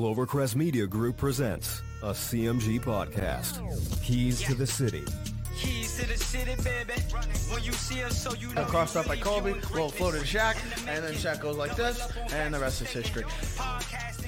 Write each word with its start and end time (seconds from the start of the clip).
Clovercrest 0.00 0.56
Media 0.56 0.86
Group 0.86 1.18
presents 1.18 1.82
a 2.02 2.12
CMG 2.12 2.80
podcast. 2.80 3.60
Keys 4.02 4.40
to 4.40 4.54
the 4.54 4.66
City. 4.66 5.04
Keys 5.58 5.94
to 6.00 6.08
the 6.08 6.16
city, 6.16 6.54
baby. 6.64 6.98
When 7.52 7.62
you 7.62 7.72
see 7.72 8.02
us, 8.02 8.16
so 8.18 8.32
you 8.32 8.48
know. 8.54 8.64
crossed 8.64 8.96
up 8.96 9.06
by 9.06 9.16
Kobe, 9.16 9.52
little 9.52 9.90
floater 9.90 10.20
to 10.20 10.24
Shaq, 10.24 10.56
and 10.88 11.04
then 11.04 11.12
Shaq 11.12 11.42
goes 11.42 11.58
like 11.58 11.76
this, 11.76 12.00
and 12.32 12.54
the 12.54 12.58
rest 12.58 12.80
is 12.80 12.88
history. 12.88 13.24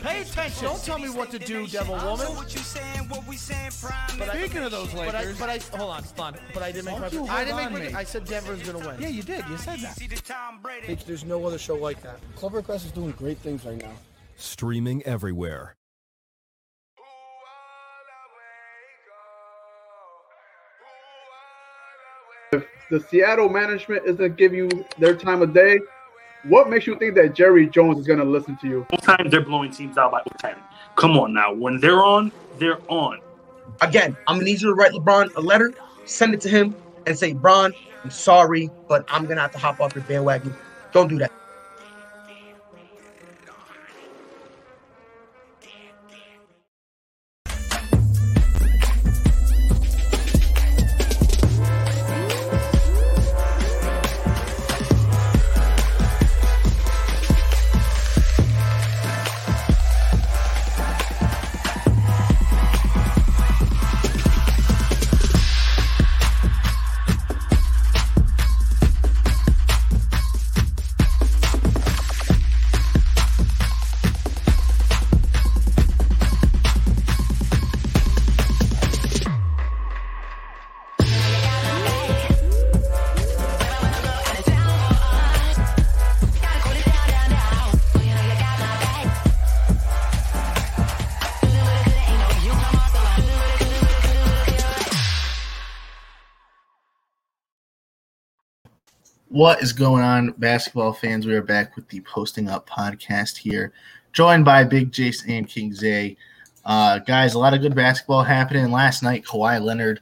Pay 0.03 0.21
attention. 0.21 0.63
Don't 0.63 0.85
tell 0.85 0.99
me 0.99 1.09
what 1.09 1.31
to 1.31 1.39
do, 1.39 1.67
Devil 1.67 1.95
Woman. 1.95 2.27
What 2.37 2.53
you 2.53 2.61
saying, 2.61 3.09
what 3.09 3.27
we 3.27 3.37
saying, 3.37 3.71
prime. 3.81 4.19
But 4.19 4.29
I- 4.29 4.41
Speaking 4.41 4.65
of 4.65 4.73
those 4.73 4.93
But 4.93 5.15
I, 5.15 5.21
Lakers, 5.21 5.39
but 5.39 5.49
I, 5.49 5.59
hold 5.79 5.91
on, 5.93 6.03
hold 6.03 6.21
on. 6.21 6.37
But 6.53 6.63
I 6.63 6.71
didn't 6.73 6.85
make 6.85 7.01
my. 7.01 7.09
Don't 7.09 7.25
you 7.25 7.33
I 7.33 7.45
didn't 7.47 7.57
make 7.57 7.67
on 7.69 7.73
my. 7.73 7.79
me. 7.81 7.95
I 7.95 8.05
said 8.05 8.27
Denver's 8.27 8.63
gonna 8.63 8.87
win. 8.87 9.01
yeah, 9.01 9.09
you 9.09 9.23
did. 9.23 9.43
You 9.49 9.57
said 9.57 9.79
that. 9.79 9.97
See 9.97 10.07
the 10.07 10.17
Tom 10.17 10.59
Brady. 10.61 10.99
There's 11.07 11.25
no 11.25 11.43
other 11.47 11.57
show 11.59 11.77
like 11.77 12.03
that. 12.03 12.19
Clovercrest 12.37 12.85
is 12.85 12.93
doing 12.93 13.13
great 13.13 13.39
things 13.39 13.65
right 13.65 13.79
now. 13.79 13.93
Streaming 14.43 15.05
everywhere. 15.05 15.77
If 22.53 22.65
the 22.91 22.99
Seattle 23.09 23.49
management 23.49 24.03
isn't 24.05 24.37
give 24.37 24.53
you 24.53 24.69
their 24.99 25.15
time 25.15 25.43
of 25.43 25.55
day, 25.55 25.79
what 26.43 26.69
makes 26.69 26.89
you 26.89 26.99
think 26.99 27.15
that 27.15 27.37
Jerry 27.37 27.69
Jones 27.69 28.01
is 28.01 28.07
going 28.09 28.19
to 28.19 28.25
listen 28.25 28.59
to 28.63 28.69
you? 28.69 28.87
Most 28.91 29.05
times 29.05 29.31
they're 29.31 29.43
blowing 29.43 29.71
teams 29.71 29.97
out 29.97 30.11
by 30.11 30.23
10. 30.39 30.57
Come 30.97 31.17
on 31.17 31.33
now. 31.33 31.55
When 31.55 31.79
they're 31.79 32.03
on, 32.03 32.33
they're 32.59 32.81
on. 32.89 33.21
Again, 33.81 34.17
I'm 34.27 34.39
gonna 34.39 34.45
need 34.45 34.61
you 34.61 34.71
to 34.71 34.75
write 34.75 34.91
LeBron 34.91 35.37
a 35.37 35.41
letter, 35.41 35.73
send 36.05 36.35
it 36.35 36.41
to 36.41 36.49
him, 36.49 36.75
and 37.07 37.17
say, 37.17 37.33
Bron, 37.33 37.73
I'm 38.03 38.11
sorry, 38.11 38.71
but 38.89 39.05
I'm 39.09 39.25
gonna 39.27 39.41
have 39.41 39.53
to 39.53 39.59
hop 39.59 39.81
off 39.81 39.95
your 39.95 40.03
bandwagon. 40.03 40.53
Don't 40.93 41.07
do 41.07 41.19
that. 41.19 41.31
What 99.43 99.61
is 99.61 99.73
going 99.73 100.05
on, 100.05 100.35
basketball 100.39 100.93
fans? 100.93 101.27
We 101.27 101.35
are 101.35 101.43
back 101.43 101.75
with 101.75 101.89
the 101.89 101.99
Posting 102.03 102.49
Up 102.49 102.71
podcast 102.71 103.37
here, 103.37 103.73
joined 104.13 104.45
by 104.45 104.63
Big 104.63 104.93
Jace 104.93 105.29
and 105.29 105.49
King 105.49 105.75
Zay. 105.75 106.17
Uh, 106.65 107.01
guys, 107.01 107.35
a 107.35 107.41
lot 107.41 107.53
of 107.53 107.61
good 107.61 107.75
basketball 107.75 108.23
happening 108.23 108.71
last 108.71 109.03
night. 109.03 109.25
Kawhi 109.25 109.61
Leonard, 109.61 109.99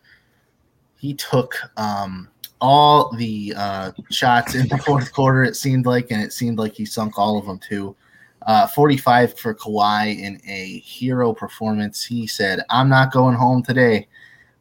he 0.98 1.14
took 1.14 1.54
um, 1.78 2.28
all 2.60 3.16
the 3.16 3.54
uh, 3.56 3.92
shots 4.10 4.54
in 4.54 4.68
the 4.68 4.76
fourth 4.84 5.10
quarter. 5.10 5.42
It 5.42 5.56
seemed 5.56 5.86
like, 5.86 6.10
and 6.10 6.20
it 6.20 6.34
seemed 6.34 6.58
like 6.58 6.74
he 6.74 6.84
sunk 6.84 7.18
all 7.18 7.38
of 7.38 7.46
them 7.46 7.58
too. 7.58 7.96
Uh, 8.42 8.66
45 8.66 9.38
for 9.38 9.54
Kawhi 9.54 10.18
in 10.18 10.38
a 10.46 10.80
hero 10.80 11.32
performance. 11.32 12.04
He 12.04 12.26
said, 12.26 12.60
"I'm 12.68 12.90
not 12.90 13.10
going 13.10 13.36
home 13.36 13.62
today." 13.62 14.06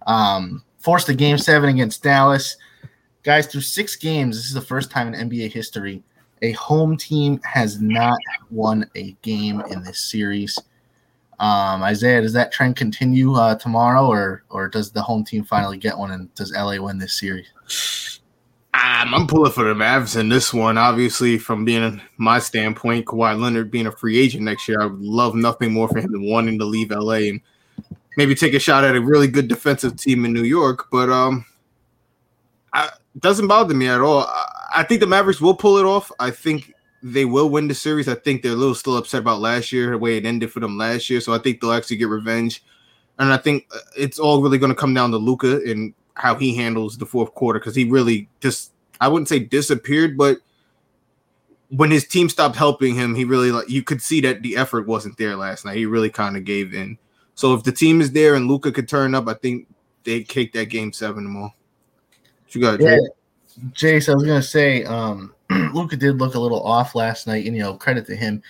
Um, 0.08 0.64
forced 0.78 1.10
a 1.10 1.14
game 1.14 1.38
seven 1.38 1.68
against 1.68 2.02
Dallas 2.02 2.56
guys 3.24 3.48
through 3.48 3.62
six 3.62 3.96
games 3.96 4.36
this 4.36 4.46
is 4.46 4.54
the 4.54 4.62
first 4.62 4.92
time 4.92 5.14
in 5.14 5.30
nba 5.30 5.52
history 5.52 6.04
a 6.42 6.52
home 6.54 6.96
team 6.96 7.40
has 7.44 7.82
not 7.82 8.18
won 8.50 8.90
a 8.96 9.12
game 9.22 9.62
in 9.70 9.84
this 9.84 10.00
series 10.00 10.58
um, 11.40 11.84
isaiah 11.84 12.22
does 12.22 12.34
that 12.34 12.52
trend 12.52 12.76
continue 12.76 13.34
uh, 13.36 13.56
tomorrow 13.56 14.06
or 14.06 14.44
or 14.50 14.68
does 14.68 14.92
the 14.92 15.02
home 15.02 15.24
team 15.24 15.44
finally 15.44 15.78
get 15.78 15.98
one 15.98 16.12
and 16.12 16.34
does 16.36 16.52
la 16.54 16.78
win 16.80 16.98
this 16.98 17.20
series 17.20 18.20
Um, 18.72 19.14
I'm 19.14 19.28
pulling 19.28 19.52
for 19.52 19.64
the 19.64 19.74
Mavs 19.74 20.18
in 20.18 20.30
this 20.30 20.54
one. 20.54 20.78
Obviously, 20.78 21.40
from 21.40 21.66
being 21.66 22.00
my 22.18 22.38
standpoint, 22.38 23.08
Kawhi 23.08 23.38
Leonard 23.38 23.72
being 23.72 23.88
a 23.88 23.92
free 23.92 24.18
agent 24.18 24.44
next 24.44 24.68
year, 24.68 24.80
I 24.80 24.86
would 24.86 25.02
love 25.02 25.34
nothing 25.34 25.74
more 25.74 25.90
for 25.90 26.00
him 26.00 26.12
than 26.12 26.30
wanting 26.30 26.60
to 26.60 26.66
leave 26.66 26.92
LA 26.92 27.30
and 27.30 27.42
maybe 28.16 28.36
take 28.36 28.54
a 28.54 28.60
shot 28.60 28.84
at 28.84 28.96
a 28.96 29.02
really 29.02 29.28
good 29.28 29.48
defensive 29.48 29.98
team 29.98 30.24
in 30.24 30.34
New 30.34 30.44
York. 30.44 30.88
But 30.92 31.10
um, 31.10 31.46
doesn't 33.22 33.48
bother 33.48 33.74
me 33.74 33.88
at 33.88 34.02
all. 34.02 34.22
I, 34.74 34.84
think 34.84 35.02
the 35.02 35.08
Mavericks 35.08 35.42
will 35.42 35.56
pull 35.56 35.78
it 35.78 35.86
off. 35.86 36.12
I 36.20 36.32
think 36.32 36.74
they 37.02 37.26
will 37.26 37.50
win 37.50 37.68
the 37.68 37.74
series. 37.74 38.08
I 38.08 38.16
think 38.16 38.42
they're 38.42 38.52
a 38.52 38.56
little 38.56 38.76
still 38.76 38.98
upset 38.98 39.22
about 39.22 39.40
last 39.40 39.72
year, 39.72 39.92
the 39.92 39.98
way 39.98 40.18
it 40.18 40.26
ended 40.26 40.52
for 40.52 40.60
them 40.60 40.78
last 40.78 41.10
year. 41.10 41.22
So 41.22 41.34
I 41.34 41.40
think 41.40 41.62
they'll 41.62 41.72
actually 41.72 41.98
get 41.98 42.10
revenge. 42.10 42.64
And 43.18 43.34
I 43.34 43.38
think 43.38 43.68
uh, 43.74 43.80
it's 43.98 44.20
all 44.20 44.42
really 44.42 44.58
going 44.58 44.72
to 44.72 44.80
come 44.80 44.94
down 44.94 45.12
to 45.12 45.18
Luka 45.18 45.62
and 45.66 45.94
how 46.14 46.36
he 46.36 46.56
handles 46.56 46.98
the 46.98 47.06
fourth 47.06 47.34
quarter 47.34 47.60
because 47.60 47.76
he 47.76 47.90
really 47.90 48.30
just 48.42 48.74
I 49.02 49.08
wouldn't 49.08 49.30
say 49.30 49.40
disappeared, 49.40 50.18
but 50.18 50.40
when 51.70 51.92
his 51.92 52.08
team 52.08 52.30
stopped 52.30 52.56
helping 52.56 52.96
him, 52.96 53.16
he 53.16 53.24
really 53.24 53.52
like 53.52 53.70
you 53.70 53.84
could 53.84 54.02
see 54.02 54.22
that 54.22 54.42
the 54.42 54.58
effort 54.58 54.88
wasn't 54.88 55.18
there 55.18 55.36
last 55.36 55.66
night. 55.66 55.78
He 55.78 55.86
really 55.86 56.10
kind 56.10 56.36
of 56.36 56.44
gave 56.44 56.74
in. 56.74 56.98
So 57.36 57.54
if 57.54 57.64
the 57.64 57.72
team 57.72 58.02
is 58.02 58.12
there 58.12 58.36
and 58.36 58.48
Luka 58.48 58.72
could 58.72 58.90
turn 58.90 59.16
up, 59.16 59.28
I 59.28 59.34
think 59.34 59.68
they 60.04 60.24
kick 60.24 60.52
that 60.54 60.66
game 60.66 60.92
seven 60.92 61.24
tomorrow. 61.24 61.54
What 62.50 62.56
you 62.56 62.62
got, 62.62 62.82
yeah 62.82 62.98
Jay? 63.74 64.00
jace 64.00 64.10
i 64.10 64.14
was 64.14 64.24
gonna 64.24 64.42
say 64.42 64.84
um, 64.84 65.34
luka 65.74 65.96
did 65.96 66.18
look 66.18 66.36
a 66.36 66.40
little 66.40 66.64
off 66.64 66.96
last 66.96 67.28
night 67.28 67.46
and 67.46 67.56
you 67.56 67.62
know 67.62 67.74
credit 67.74 68.06
to 68.08 68.16
him 68.16 68.42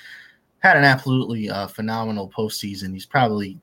had 0.59 0.77
an 0.77 0.83
absolutely 0.83 1.49
uh, 1.49 1.67
phenomenal 1.67 2.29
postseason 2.29 2.93
he's 2.93 3.05
probably 3.05 3.57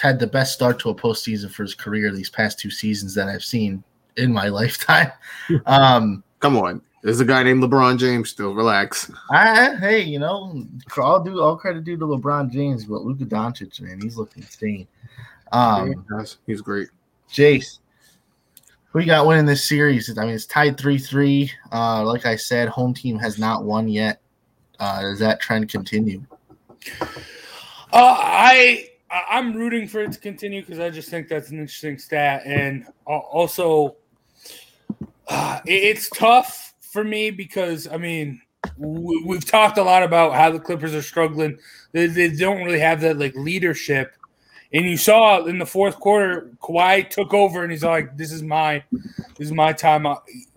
had 0.00 0.18
the 0.18 0.26
best 0.26 0.54
start 0.54 0.78
to 0.78 0.90
a 0.90 0.94
postseason 0.94 1.50
for 1.50 1.62
his 1.62 1.74
career 1.74 2.12
these 2.12 2.30
past 2.30 2.58
two 2.58 2.70
seasons 2.70 3.14
that 3.14 3.28
i've 3.28 3.44
seen 3.44 3.82
in 4.16 4.32
my 4.32 4.48
lifetime 4.48 5.12
um, 5.66 6.22
Come 6.40 6.56
on. 6.56 6.82
There's 7.02 7.20
a 7.20 7.24
guy 7.24 7.42
named 7.42 7.62
LeBron 7.62 7.98
James 7.98 8.30
still. 8.30 8.54
Relax. 8.54 9.10
I, 9.30 9.76
hey, 9.76 10.02
you 10.02 10.18
know, 10.18 10.64
I'll 10.96 11.22
do 11.22 11.40
all 11.40 11.56
credit 11.56 11.84
due 11.84 11.96
to 11.96 12.04
LeBron 12.04 12.50
James, 12.50 12.84
but 12.84 13.02
Luka 13.02 13.24
Doncic, 13.24 13.80
man, 13.80 14.00
he's 14.00 14.16
looking 14.16 14.42
insane. 14.42 14.86
Um, 15.52 16.04
He's 16.46 16.60
great. 16.60 16.88
Jace, 17.30 17.78
you 18.94 19.06
got 19.06 19.26
winning 19.26 19.46
this 19.46 19.64
series? 19.64 20.16
I 20.18 20.24
mean, 20.24 20.34
it's 20.34 20.46
tied 20.46 20.78
three 20.78 20.98
three. 20.98 21.50
Uh, 21.72 22.04
like 22.04 22.26
I 22.26 22.36
said, 22.36 22.68
home 22.68 22.94
team 22.94 23.18
has 23.18 23.38
not 23.38 23.64
won 23.64 23.88
yet. 23.88 24.20
Uh, 24.78 25.02
does 25.02 25.18
that 25.18 25.40
trend 25.40 25.68
continue? 25.68 26.24
Uh, 27.92 28.16
I 28.18 28.88
I'm 29.10 29.54
rooting 29.54 29.88
for 29.88 30.00
it 30.00 30.12
to 30.12 30.18
continue 30.18 30.62
because 30.62 30.78
I 30.78 30.90
just 30.90 31.08
think 31.10 31.28
that's 31.28 31.50
an 31.50 31.58
interesting 31.58 31.98
stat, 31.98 32.42
and 32.44 32.86
also 33.06 33.96
uh, 35.28 35.60
it's 35.66 36.08
tough 36.10 36.74
for 36.80 37.04
me 37.04 37.30
because 37.30 37.88
I 37.88 37.96
mean 37.98 38.40
we, 38.76 39.22
we've 39.24 39.44
talked 39.44 39.78
a 39.78 39.82
lot 39.82 40.02
about 40.02 40.34
how 40.34 40.50
the 40.50 40.60
Clippers 40.60 40.94
are 40.94 41.02
struggling. 41.02 41.58
They, 41.92 42.06
they 42.06 42.28
don't 42.30 42.64
really 42.64 42.80
have 42.80 43.00
that 43.02 43.18
like 43.18 43.34
leadership, 43.34 44.14
and 44.72 44.84
you 44.84 44.96
saw 44.96 45.44
in 45.46 45.58
the 45.58 45.66
fourth 45.66 45.96
quarter, 45.98 46.50
Kawhi 46.62 47.08
took 47.08 47.32
over, 47.32 47.62
and 47.62 47.72
he's 47.72 47.84
like, 47.84 48.16
"This 48.16 48.32
is 48.32 48.42
my, 48.42 48.82
this 48.92 49.46
is 49.48 49.52
my 49.52 49.72
time." 49.72 50.06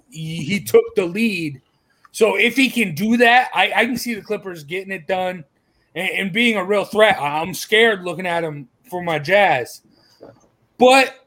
He, 0.10 0.60
took 0.60 0.84
the 0.96 1.06
lead. 1.06 1.62
So 2.12 2.36
if 2.36 2.58
he 2.58 2.70
can 2.70 2.94
do 2.94 3.16
that, 3.18 3.50
I, 3.54 3.72
I 3.74 3.86
can 3.86 3.96
see 3.96 4.14
the 4.14 4.22
Clippers 4.22 4.66
getting 4.66 4.92
it 4.92 5.08
done 5.08 5.46
and, 5.96 6.10
and 6.10 6.34
being 6.34 6.58
a 6.58 6.64
real 6.66 6.84
threat. 6.84 7.18
I'm 7.18 7.54
scared 7.54 8.04
looking 8.04 8.28
at 8.28 8.44
him 8.44 8.68
for 8.90 9.02
my 9.02 9.18
Jazz, 9.20 9.82
but 10.78 11.26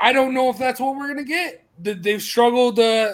I 0.00 0.12
don't 0.12 0.32
know 0.34 0.48
if 0.50 0.58
that's 0.58 0.78
what 0.78 0.96
we're 0.96 1.08
gonna 1.08 1.24
get. 1.24 1.64
They- 1.80 1.94
They've 1.94 2.22
struggled. 2.22 2.78
Uh, 2.78 3.12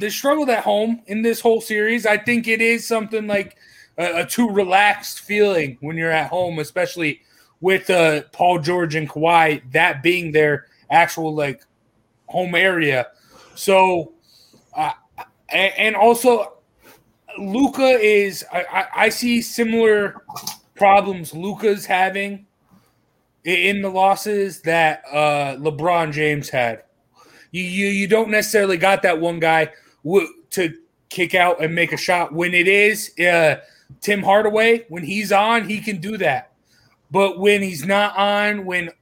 they 0.00 0.08
struggled 0.10 0.48
at 0.48 0.64
home 0.64 1.02
in 1.06 1.20
this 1.22 1.40
whole 1.40 1.60
series. 1.60 2.06
I 2.06 2.16
think 2.16 2.48
it 2.48 2.60
is 2.62 2.86
something 2.88 3.26
like 3.26 3.56
a, 3.98 4.22
a 4.22 4.26
too 4.26 4.48
relaxed 4.48 5.20
feeling 5.20 5.76
when 5.80 5.96
you're 5.96 6.10
at 6.10 6.30
home, 6.30 6.58
especially 6.58 7.20
with 7.60 7.88
uh, 7.90 8.22
Paul 8.32 8.58
George 8.58 8.94
and 8.94 9.08
Kawhi, 9.08 9.62
that 9.72 10.02
being 10.02 10.32
their 10.32 10.66
actual 10.90 11.34
like 11.34 11.62
home 12.26 12.54
area. 12.54 13.08
So, 13.54 14.12
uh, 14.76 14.92
and, 15.48 15.96
also 15.96 16.54
Luka 17.38 17.82
is 17.82 18.44
I, 18.52 18.64
I, 18.70 18.86
I 19.04 19.08
see 19.08 19.40
similar 19.40 20.22
problems 20.74 21.34
Luka's 21.34 21.86
having 21.86 22.46
in 23.44 23.80
the 23.80 23.88
losses 23.88 24.60
that 24.62 25.02
uh, 25.10 25.56
LeBron 25.56 26.12
James 26.12 26.48
had. 26.48 26.82
You, 27.52 27.62
you 27.62 27.86
you 27.88 28.08
don't 28.08 28.30
necessarily 28.30 28.76
got 28.76 29.02
that 29.02 29.20
one 29.20 29.38
guy 29.38 29.72
w- 30.04 30.28
to 30.50 30.74
kick 31.08 31.34
out 31.34 31.62
and 31.62 31.74
make 31.74 31.92
a 31.92 31.96
shot. 31.96 32.32
When 32.32 32.52
it 32.52 32.66
is 32.68 33.18
uh, 33.18 33.60
Tim 34.00 34.22
Hardaway, 34.22 34.84
when 34.88 35.04
he's 35.04 35.32
on, 35.32 35.68
he 35.68 35.80
can 35.80 35.98
do 36.00 36.16
that. 36.18 36.52
But 37.10 37.38
when 37.38 37.62
he's 37.62 37.84
not 37.84 38.16
on, 38.16 38.64
when 38.64 38.88
uh, 38.88 38.92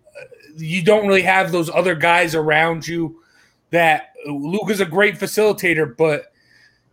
you 0.57 0.83
don't 0.83 1.07
really 1.07 1.23
have 1.23 1.53
those 1.53 1.71
other 1.71 1.95
guys 1.95 2.35
around 2.35 2.87
you, 2.87 3.21
that 3.71 4.13
Luka's 4.27 4.81
a 4.81 4.87
great 4.87 5.19
facilitator, 5.19 5.97
but 5.97 6.33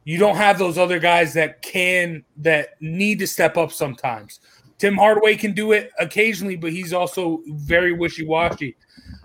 you 0.04 0.18
don't 0.18 0.36
have 0.36 0.58
those 0.58 0.78
other 0.78 1.00
guys 1.00 1.34
that 1.34 1.62
can 1.62 2.24
that 2.38 2.82
need 2.82 3.20
to 3.20 3.28
step 3.28 3.58
up 3.58 3.72
sometimes. 3.72 4.40
Tim 4.78 4.98
Hardaway 4.98 5.36
can 5.36 5.54
do 5.54 5.74
it 5.74 5.92
occasionally, 6.00 6.56
but 6.56 6.72
he's 6.72 6.92
also 6.92 7.44
very 7.48 7.94
wishy 7.94 8.26
washy. 8.26 8.76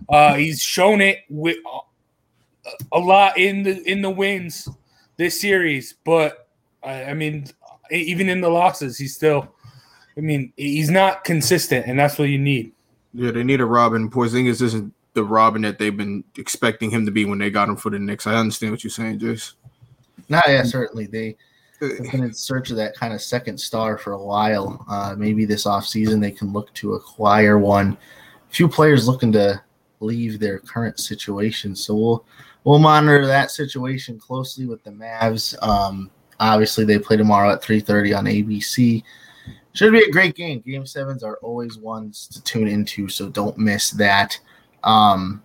Uh, 0.08 0.34
he's 0.34 0.60
shown 0.60 1.00
it 1.00 1.20
with 1.30 1.56
a 2.92 2.98
lot 2.98 3.38
in 3.38 3.62
the 3.62 3.82
in 3.90 4.02
the 4.02 4.10
wins 4.10 4.68
this 5.16 5.40
series, 5.40 5.94
but 6.04 6.48
I, 6.82 7.04
I 7.04 7.14
mean, 7.14 7.46
even 7.90 8.28
in 8.28 8.40
the 8.40 8.50
losses, 8.50 8.98
he's 8.98 9.14
still. 9.14 9.52
I 10.16 10.20
mean, 10.20 10.52
he's 10.56 10.90
not 10.90 11.24
consistent, 11.24 11.86
and 11.86 11.98
that's 11.98 12.18
what 12.18 12.28
you 12.28 12.38
need. 12.38 12.72
Yeah, 13.12 13.30
they 13.30 13.44
need 13.44 13.60
a 13.60 13.66
Robin. 13.66 14.10
Porzingis 14.10 14.62
isn't 14.62 14.92
the 15.14 15.24
Robin 15.24 15.62
that 15.62 15.78
they've 15.78 15.96
been 15.96 16.24
expecting 16.36 16.90
him 16.90 17.04
to 17.06 17.12
be 17.12 17.24
when 17.24 17.38
they 17.38 17.50
got 17.50 17.68
him 17.68 17.76
for 17.76 17.90
the 17.90 17.98
Knicks. 17.98 18.26
I 18.26 18.34
understand 18.34 18.72
what 18.72 18.84
you're 18.84 18.90
saying, 18.90 19.18
Jace. 19.18 19.54
No, 20.28 20.40
yeah, 20.46 20.62
certainly. 20.62 21.06
They 21.06 21.36
have 21.80 21.98
been 22.10 22.24
in 22.24 22.34
search 22.34 22.70
of 22.70 22.76
that 22.76 22.96
kind 22.96 23.12
of 23.12 23.20
second 23.20 23.58
star 23.58 23.98
for 23.98 24.12
a 24.12 24.22
while. 24.22 24.84
Uh, 24.88 25.14
maybe 25.16 25.44
this 25.44 25.64
offseason 25.64 26.20
they 26.20 26.30
can 26.30 26.52
look 26.52 26.72
to 26.74 26.94
acquire 26.94 27.58
one. 27.58 27.96
A 28.50 28.54
few 28.54 28.68
players 28.68 29.06
looking 29.06 29.32
to 29.32 29.60
leave 30.00 30.38
their 30.38 30.58
current 30.58 30.98
situation. 30.98 31.74
So 31.76 31.94
we'll 31.94 32.24
we'll 32.64 32.78
monitor 32.78 33.26
that 33.26 33.50
situation 33.50 34.18
closely 34.18 34.66
with 34.66 34.82
the 34.84 34.90
Mavs. 34.90 35.60
Um, 35.62 36.10
obviously 36.40 36.84
they 36.84 36.98
play 36.98 37.16
tomorrow 37.16 37.50
at 37.50 37.62
3:30 37.62 38.18
on 38.18 38.24
ABC. 38.26 39.02
Should 39.76 39.92
be 39.92 40.00
a 40.00 40.10
great 40.10 40.34
game. 40.34 40.60
Game 40.60 40.86
sevens 40.86 41.22
are 41.22 41.36
always 41.42 41.76
ones 41.76 42.26
to 42.28 42.42
tune 42.42 42.66
into, 42.66 43.08
so 43.08 43.28
don't 43.28 43.58
miss 43.58 43.90
that. 43.92 44.40
Um, 44.82 45.42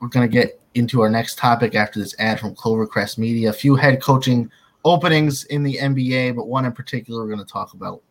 we're 0.00 0.08
gonna 0.08 0.28
get 0.28 0.60
into 0.74 1.00
our 1.00 1.08
next 1.08 1.38
topic 1.38 1.74
after 1.74 2.00
this 2.00 2.14
ad 2.18 2.40
from 2.40 2.54
Clovercrest 2.54 3.18
Media. 3.18 3.50
A 3.50 3.52
few 3.52 3.76
head 3.76 4.02
coaching 4.02 4.50
openings 4.84 5.44
in 5.44 5.62
the 5.62 5.76
NBA, 5.76 6.34
but 6.34 6.48
one 6.48 6.64
in 6.64 6.72
particular 6.72 7.22
we're 7.22 7.28
going 7.28 7.44
to 7.44 7.52
talk 7.52 7.74
about. 7.74 8.02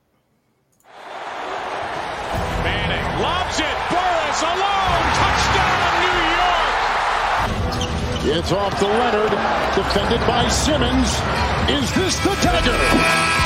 Manning 2.63 3.21
lobs 3.21 3.59
it. 3.59 3.77
Burris 3.89 4.41
alone. 4.41 5.03
Touchdown, 5.19 5.91
New 6.05 6.19
York. 8.31 8.37
It's 8.37 8.51
off 8.51 8.79
to 8.79 8.85
Leonard. 8.85 9.31
Defended 9.75 10.21
by 10.27 10.47
Simmons. 10.47 11.09
Is 11.69 11.93
this 11.93 12.17
the 12.19 12.35
dagger? 12.41 13.40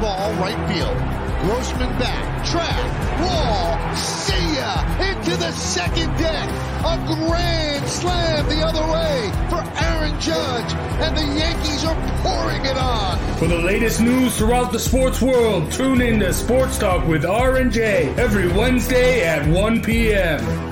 Ball, 0.00 0.32
right 0.34 0.56
field. 0.68 0.96
Grossman 1.42 1.90
back, 1.98 2.44
track, 2.44 3.20
wall, 3.20 3.94
see 3.94 4.56
ya, 4.56 4.82
into 5.00 5.36
the 5.36 5.52
second 5.52 6.10
deck. 6.18 6.48
A 6.84 6.96
grand 7.06 7.86
slam 7.86 8.46
the 8.48 8.62
other 8.66 8.82
way 8.92 9.30
for 9.48 9.62
Aaron 9.84 10.18
Judge, 10.20 10.72
and 11.00 11.16
the 11.16 11.38
Yankees 11.38 11.84
are 11.84 11.94
pouring 12.22 12.64
it 12.64 12.76
on. 12.76 13.18
For 13.36 13.46
the 13.46 13.58
latest 13.58 14.00
news 14.00 14.36
throughout 14.36 14.72
the 14.72 14.78
sports 14.78 15.20
world, 15.20 15.70
tune 15.70 16.00
in 16.00 16.20
to 16.20 16.32
Sports 16.32 16.78
Talk 16.78 17.06
with 17.06 17.24
R 17.24 17.56
and 17.56 17.70
J 17.70 18.08
every 18.16 18.48
Wednesday 18.48 19.24
at 19.24 19.46
1 19.46 19.82
p.m. 19.82 20.70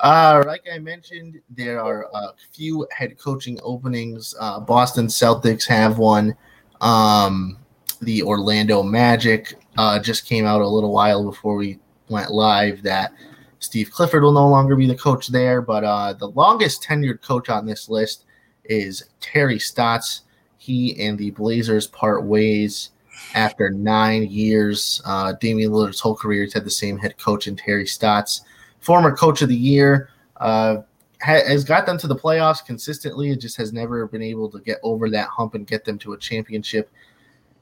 Uh, 0.00 0.42
like 0.46 0.62
I 0.72 0.78
mentioned, 0.78 1.40
there 1.50 1.82
are 1.82 2.08
a 2.14 2.32
few 2.52 2.86
head 2.90 3.18
coaching 3.18 3.58
openings. 3.62 4.34
Uh, 4.40 4.60
Boston 4.60 5.08
Celtics 5.08 5.66
have 5.66 5.98
one. 5.98 6.34
Um, 6.80 7.58
the 8.00 8.22
Orlando 8.22 8.82
Magic 8.82 9.54
uh, 9.76 9.98
just 9.98 10.26
came 10.26 10.46
out 10.46 10.60
a 10.60 10.66
little 10.66 10.92
while 10.92 11.24
before 11.24 11.56
we 11.56 11.78
went 12.08 12.30
live 12.30 12.82
that 12.82 13.12
Steve 13.58 13.90
Clifford 13.90 14.22
will 14.22 14.32
no 14.32 14.48
longer 14.48 14.74
be 14.74 14.86
the 14.86 14.94
coach 14.96 15.28
there. 15.28 15.60
But 15.60 15.84
uh, 15.84 16.14
the 16.14 16.28
longest 16.28 16.82
tenured 16.82 17.22
coach 17.22 17.48
on 17.48 17.66
this 17.66 17.88
list 17.88 18.24
is 18.64 19.10
Terry 19.20 19.58
Stotts. 19.58 20.22
He 20.58 21.02
and 21.02 21.18
the 21.18 21.30
Blazers 21.30 21.86
part 21.86 22.24
ways 22.24 22.90
after 23.34 23.70
nine 23.70 24.24
years. 24.24 25.00
Uh, 25.04 25.34
Damian 25.40 25.70
Lillard's 25.70 26.00
whole 26.00 26.16
career, 26.16 26.44
he's 26.44 26.54
had 26.54 26.64
the 26.64 26.70
same 26.70 26.98
head 26.98 27.18
coach 27.18 27.46
in 27.46 27.56
Terry 27.56 27.86
Stotts 27.86 28.42
former 28.80 29.14
coach 29.14 29.42
of 29.42 29.48
the 29.48 29.56
year, 29.56 30.10
uh, 30.38 30.78
has 31.20 31.64
got 31.64 31.86
them 31.86 31.98
to 31.98 32.06
the 32.06 32.16
playoffs 32.16 32.64
consistently. 32.64 33.30
It 33.30 33.40
just 33.40 33.56
has 33.56 33.72
never 33.72 34.06
been 34.06 34.22
able 34.22 34.50
to 34.50 34.60
get 34.60 34.78
over 34.82 35.10
that 35.10 35.28
hump 35.28 35.54
and 35.54 35.66
get 35.66 35.84
them 35.84 35.98
to 35.98 36.12
a 36.14 36.18
championship. 36.18 36.90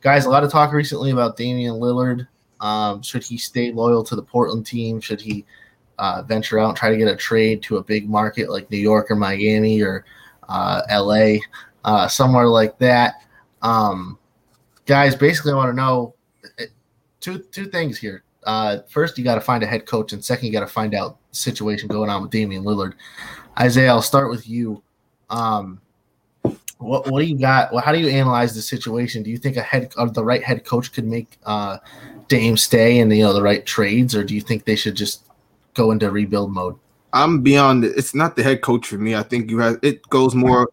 Guys, 0.00 0.26
a 0.26 0.30
lot 0.30 0.44
of 0.44 0.52
talk 0.52 0.72
recently 0.72 1.10
about 1.10 1.36
Damian 1.36 1.74
Lillard. 1.74 2.28
Um, 2.60 3.02
should 3.02 3.24
he 3.24 3.36
stay 3.36 3.72
loyal 3.72 4.04
to 4.04 4.16
the 4.16 4.22
Portland 4.22 4.66
team? 4.66 5.00
Should 5.00 5.20
he 5.20 5.44
uh, 5.98 6.22
venture 6.22 6.58
out 6.58 6.68
and 6.68 6.76
try 6.76 6.90
to 6.90 6.96
get 6.96 7.08
a 7.08 7.16
trade 7.16 7.62
to 7.64 7.78
a 7.78 7.84
big 7.84 8.08
market 8.08 8.50
like 8.50 8.70
New 8.70 8.78
York 8.78 9.10
or 9.10 9.16
Miami 9.16 9.82
or 9.82 10.04
uh, 10.48 10.82
LA, 10.90 11.38
uh, 11.84 12.06
somewhere 12.06 12.46
like 12.46 12.78
that? 12.78 13.22
Um, 13.62 14.18
guys, 14.86 15.16
basically, 15.16 15.52
I 15.52 15.56
want 15.56 15.70
to 15.70 15.76
know 15.76 16.14
uh, 16.60 16.64
two 17.20 17.40
two 17.50 17.66
things 17.66 17.98
here 17.98 18.22
uh, 18.48 18.78
first 18.88 19.18
you 19.18 19.24
got 19.24 19.34
to 19.34 19.40
find 19.42 19.62
a 19.62 19.66
head 19.66 19.84
coach, 19.84 20.14
and 20.14 20.24
second 20.24 20.46
you 20.46 20.52
got 20.52 20.60
to 20.60 20.66
find 20.66 20.94
out 20.94 21.18
the 21.30 21.36
situation 21.36 21.86
going 21.86 22.08
on 22.08 22.22
with 22.22 22.30
Damian 22.30 22.64
Lillard. 22.64 22.94
Isaiah, 23.58 23.90
I'll 23.90 24.02
start 24.02 24.30
with 24.30 24.48
you. 24.48 24.82
Um, 25.30 25.80
what 26.78 27.10
what 27.10 27.20
do 27.20 27.26
you 27.26 27.36
got? 27.36 27.72
Well, 27.72 27.82
how 27.82 27.92
do 27.92 27.98
you 27.98 28.08
analyze 28.08 28.54
the 28.54 28.62
situation? 28.62 29.22
Do 29.22 29.30
you 29.30 29.36
think 29.36 29.56
a 29.56 29.62
head 29.62 29.92
or 29.96 30.08
the 30.08 30.24
right 30.24 30.42
head 30.42 30.64
coach 30.64 30.92
could 30.92 31.06
make 31.06 31.38
uh, 31.44 31.78
Dame 32.28 32.56
stay 32.56 33.00
and 33.00 33.14
you 33.14 33.24
know 33.24 33.32
the 33.32 33.42
right 33.42 33.66
trades, 33.66 34.14
or 34.14 34.22
do 34.22 34.34
you 34.34 34.40
think 34.40 34.64
they 34.64 34.76
should 34.76 34.94
just 34.94 35.24
go 35.74 35.90
into 35.90 36.10
rebuild 36.10 36.52
mode? 36.52 36.76
I'm 37.12 37.42
beyond. 37.42 37.84
It. 37.84 37.96
It's 37.96 38.14
not 38.14 38.36
the 38.36 38.42
head 38.42 38.62
coach 38.62 38.86
for 38.86 38.98
me. 38.98 39.16
I 39.16 39.22
think 39.24 39.50
you 39.50 39.58
have. 39.58 39.78
It 39.82 40.02
goes 40.08 40.34
more 40.34 40.70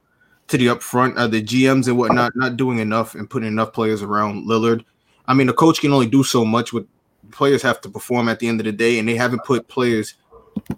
to 0.47 0.57
the 0.57 0.67
upfront, 0.67 1.17
uh, 1.17 1.27
the 1.27 1.41
GMs 1.41 1.87
and 1.87 1.97
whatnot, 1.97 2.35
not 2.35 2.55
doing 2.55 2.77
enough 2.77 3.15
and 3.15 3.27
putting 3.27 3.47
enough 3.47 3.73
players 3.73 4.03
around 4.03 4.47
Lillard. 4.47 4.85
I 5.27 5.33
mean, 5.33 5.49
a 5.49 5.53
coach 5.53 5.81
can 5.81 5.91
only 5.91 6.07
do 6.07 6.23
so 6.23 6.45
much. 6.45 6.71
With 6.71 6.87
players 7.31 7.63
have 7.63 7.81
to 7.81 7.89
perform 7.89 8.29
at 8.29 8.39
the 8.39 8.47
end 8.47 8.59
of 8.59 8.65
the 8.65 8.71
day, 8.71 8.99
and 8.99 9.09
they 9.09 9.15
haven't 9.15 9.43
put 9.43 9.67
players 9.67 10.13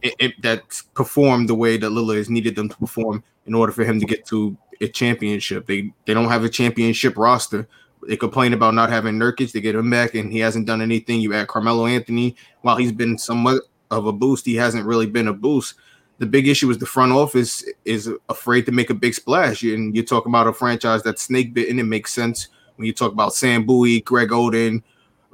it, 0.01 0.15
it, 0.19 0.41
that 0.41 0.61
perform 0.93 1.47
the 1.47 1.55
way 1.55 1.77
that 1.77 1.91
Lillard 1.91 2.17
has 2.17 2.29
needed 2.29 2.55
them 2.55 2.69
to 2.69 2.77
perform 2.77 3.23
in 3.45 3.53
order 3.53 3.71
for 3.71 3.83
him 3.83 3.99
to 3.99 4.05
get 4.05 4.25
to 4.27 4.57
a 4.81 4.87
championship. 4.87 5.65
They 5.65 5.91
they 6.05 6.13
don't 6.13 6.29
have 6.29 6.43
a 6.43 6.49
championship 6.49 7.17
roster. 7.17 7.67
They 8.07 8.17
complain 8.17 8.53
about 8.53 8.73
not 8.73 8.89
having 8.89 9.15
Nurkic. 9.15 9.51
They 9.51 9.61
get 9.61 9.75
him 9.75 9.89
back, 9.89 10.15
and 10.15 10.31
he 10.31 10.39
hasn't 10.39 10.67
done 10.67 10.81
anything. 10.81 11.19
You 11.19 11.33
add 11.33 11.47
Carmelo 11.47 11.87
Anthony. 11.87 12.35
While 12.61 12.77
he's 12.77 12.91
been 12.91 13.17
somewhat 13.17 13.63
of 13.91 14.05
a 14.05 14.13
boost, 14.13 14.45
he 14.45 14.55
hasn't 14.55 14.85
really 14.85 15.07
been 15.07 15.27
a 15.27 15.33
boost. 15.33 15.75
The 16.19 16.25
big 16.25 16.47
issue 16.47 16.69
is 16.69 16.77
the 16.77 16.85
front 16.85 17.11
office 17.11 17.63
is 17.85 18.09
afraid 18.29 18.65
to 18.65 18.71
make 18.71 18.89
a 18.89 18.95
big 18.95 19.13
splash. 19.13 19.63
And 19.63 19.95
you're 19.95 20.05
talking 20.05 20.31
about 20.31 20.47
a 20.47 20.53
franchise 20.53 21.03
that's 21.03 21.21
snake 21.23 21.53
bitten. 21.53 21.79
It 21.79 21.83
makes 21.83 22.13
sense 22.13 22.47
when 22.75 22.85
you 22.85 22.93
talk 22.93 23.11
about 23.11 23.33
Sam 23.33 23.65
Bowie, 23.65 24.01
Greg 24.01 24.29
Oden, 24.29 24.81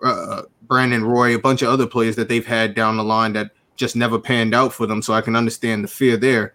uh, 0.04 0.44
Brandon 0.64 1.04
Roy, 1.04 1.36
a 1.36 1.40
bunch 1.40 1.62
of 1.62 1.70
other 1.70 1.88
players 1.88 2.16
that 2.16 2.28
they've 2.28 2.46
had 2.46 2.76
down 2.76 2.98
the 2.98 3.04
line 3.04 3.34
that 3.34 3.52
just 3.76 3.96
never 3.96 4.20
panned 4.20 4.54
out 4.54 4.74
for 4.74 4.86
them. 4.88 5.02
So 5.02 5.14
I 5.14 5.22
can 5.22 5.36
understand 5.36 5.84
the 5.84 5.88
fear 5.88 6.18
there. 6.18 6.54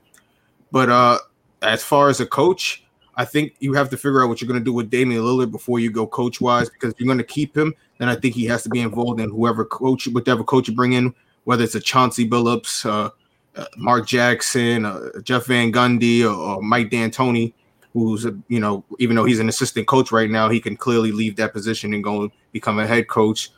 But 0.70 0.88
uh, 0.90 1.18
as 1.62 1.82
far 1.82 2.08
as 2.08 2.20
a 2.20 2.26
coach, 2.26 2.84
I 3.16 3.24
think 3.24 3.54
you 3.58 3.72
have 3.72 3.90
to 3.90 3.96
figure 3.96 4.22
out 4.22 4.28
what 4.28 4.40
you're 4.40 4.48
going 4.48 4.60
to 4.60 4.64
do 4.64 4.72
with 4.72 4.90
Damian 4.90 5.22
Lillard 5.22 5.50
before 5.50 5.80
you 5.80 5.90
go 5.90 6.06
coach 6.06 6.40
wise. 6.40 6.70
Because 6.70 6.92
if 6.92 7.00
you're 7.00 7.06
going 7.06 7.18
to 7.18 7.24
keep 7.24 7.56
him, 7.56 7.74
then 7.98 8.08
I 8.08 8.14
think 8.14 8.34
he 8.34 8.44
has 8.46 8.62
to 8.62 8.68
be 8.68 8.80
involved 8.80 9.20
in 9.20 9.30
whoever 9.30 9.64
coach, 9.64 10.06
whatever 10.08 10.44
coach 10.44 10.68
you 10.68 10.74
bring 10.74 10.92
in, 10.92 11.12
whether 11.44 11.64
it's 11.64 11.74
a 11.74 11.80
Chauncey 11.80 12.28
Billups, 12.28 12.86
uh, 12.86 13.10
uh, 13.56 13.66
Mark 13.76 14.06
Jackson, 14.06 14.84
uh, 14.84 15.20
Jeff 15.22 15.46
Van 15.46 15.72
Gundy, 15.72 16.22
or, 16.22 16.32
or 16.32 16.62
Mike 16.62 16.90
D'Antoni, 16.90 17.52
who's 17.92 18.24
a, 18.24 18.38
you 18.46 18.60
know, 18.60 18.84
even 19.00 19.16
though 19.16 19.24
he's 19.24 19.40
an 19.40 19.48
assistant 19.48 19.88
coach 19.88 20.12
right 20.12 20.30
now, 20.30 20.48
he 20.48 20.60
can 20.60 20.76
clearly 20.76 21.10
leave 21.10 21.34
that 21.36 21.52
position 21.52 21.94
and 21.94 22.04
go 22.04 22.30
become 22.52 22.78
a 22.78 22.86
head 22.86 23.08
coach. 23.08 23.50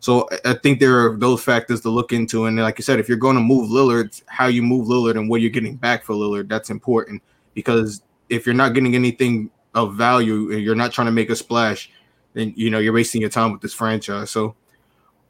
So 0.00 0.28
I 0.44 0.54
think 0.54 0.78
there 0.78 1.04
are 1.04 1.16
those 1.16 1.42
factors 1.42 1.80
to 1.82 1.90
look 1.90 2.12
into. 2.12 2.46
And 2.46 2.56
like 2.58 2.78
I 2.78 2.82
said, 2.82 3.00
if 3.00 3.08
you're 3.08 3.18
going 3.18 3.36
to 3.36 3.42
move 3.42 3.68
Lillard, 3.70 4.22
how 4.26 4.46
you 4.46 4.62
move 4.62 4.86
Lillard 4.86 5.16
and 5.16 5.28
what 5.28 5.40
you're 5.40 5.50
getting 5.50 5.76
back 5.76 6.04
for 6.04 6.14
Lillard, 6.14 6.48
that's 6.48 6.70
important 6.70 7.22
because 7.54 8.02
if 8.28 8.46
you're 8.46 8.54
not 8.54 8.74
getting 8.74 8.94
anything 8.94 9.50
of 9.74 9.96
value 9.96 10.52
and 10.52 10.62
you're 10.62 10.74
not 10.74 10.92
trying 10.92 11.06
to 11.06 11.12
make 11.12 11.30
a 11.30 11.36
splash, 11.36 11.90
then 12.34 12.52
you 12.56 12.70
know 12.70 12.78
you're 12.78 12.92
wasting 12.92 13.20
your 13.20 13.30
time 13.30 13.52
with 13.52 13.60
this 13.60 13.74
franchise. 13.74 14.30
So 14.30 14.54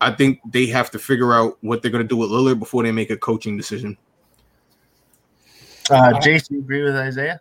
I 0.01 0.11
think 0.11 0.41
they 0.51 0.67
have 0.67 0.91
to 0.93 0.99
figure 0.99 1.33
out 1.33 1.57
what 1.61 1.83
they're 1.83 1.91
going 1.91 2.05
to 2.05 2.09
do 2.09 2.17
with 2.17 2.31
Lillard 2.31 2.59
before 2.59 2.83
they 2.83 2.93
make 2.93 3.11
a 3.11 3.17
coaching 3.17 3.57
decision. 3.57 3.97
Uh, 5.91 6.21
Jason, 6.21 6.57
you 6.57 6.63
agree 6.63 6.83
with 6.83 6.95
Isaiah? 6.95 7.41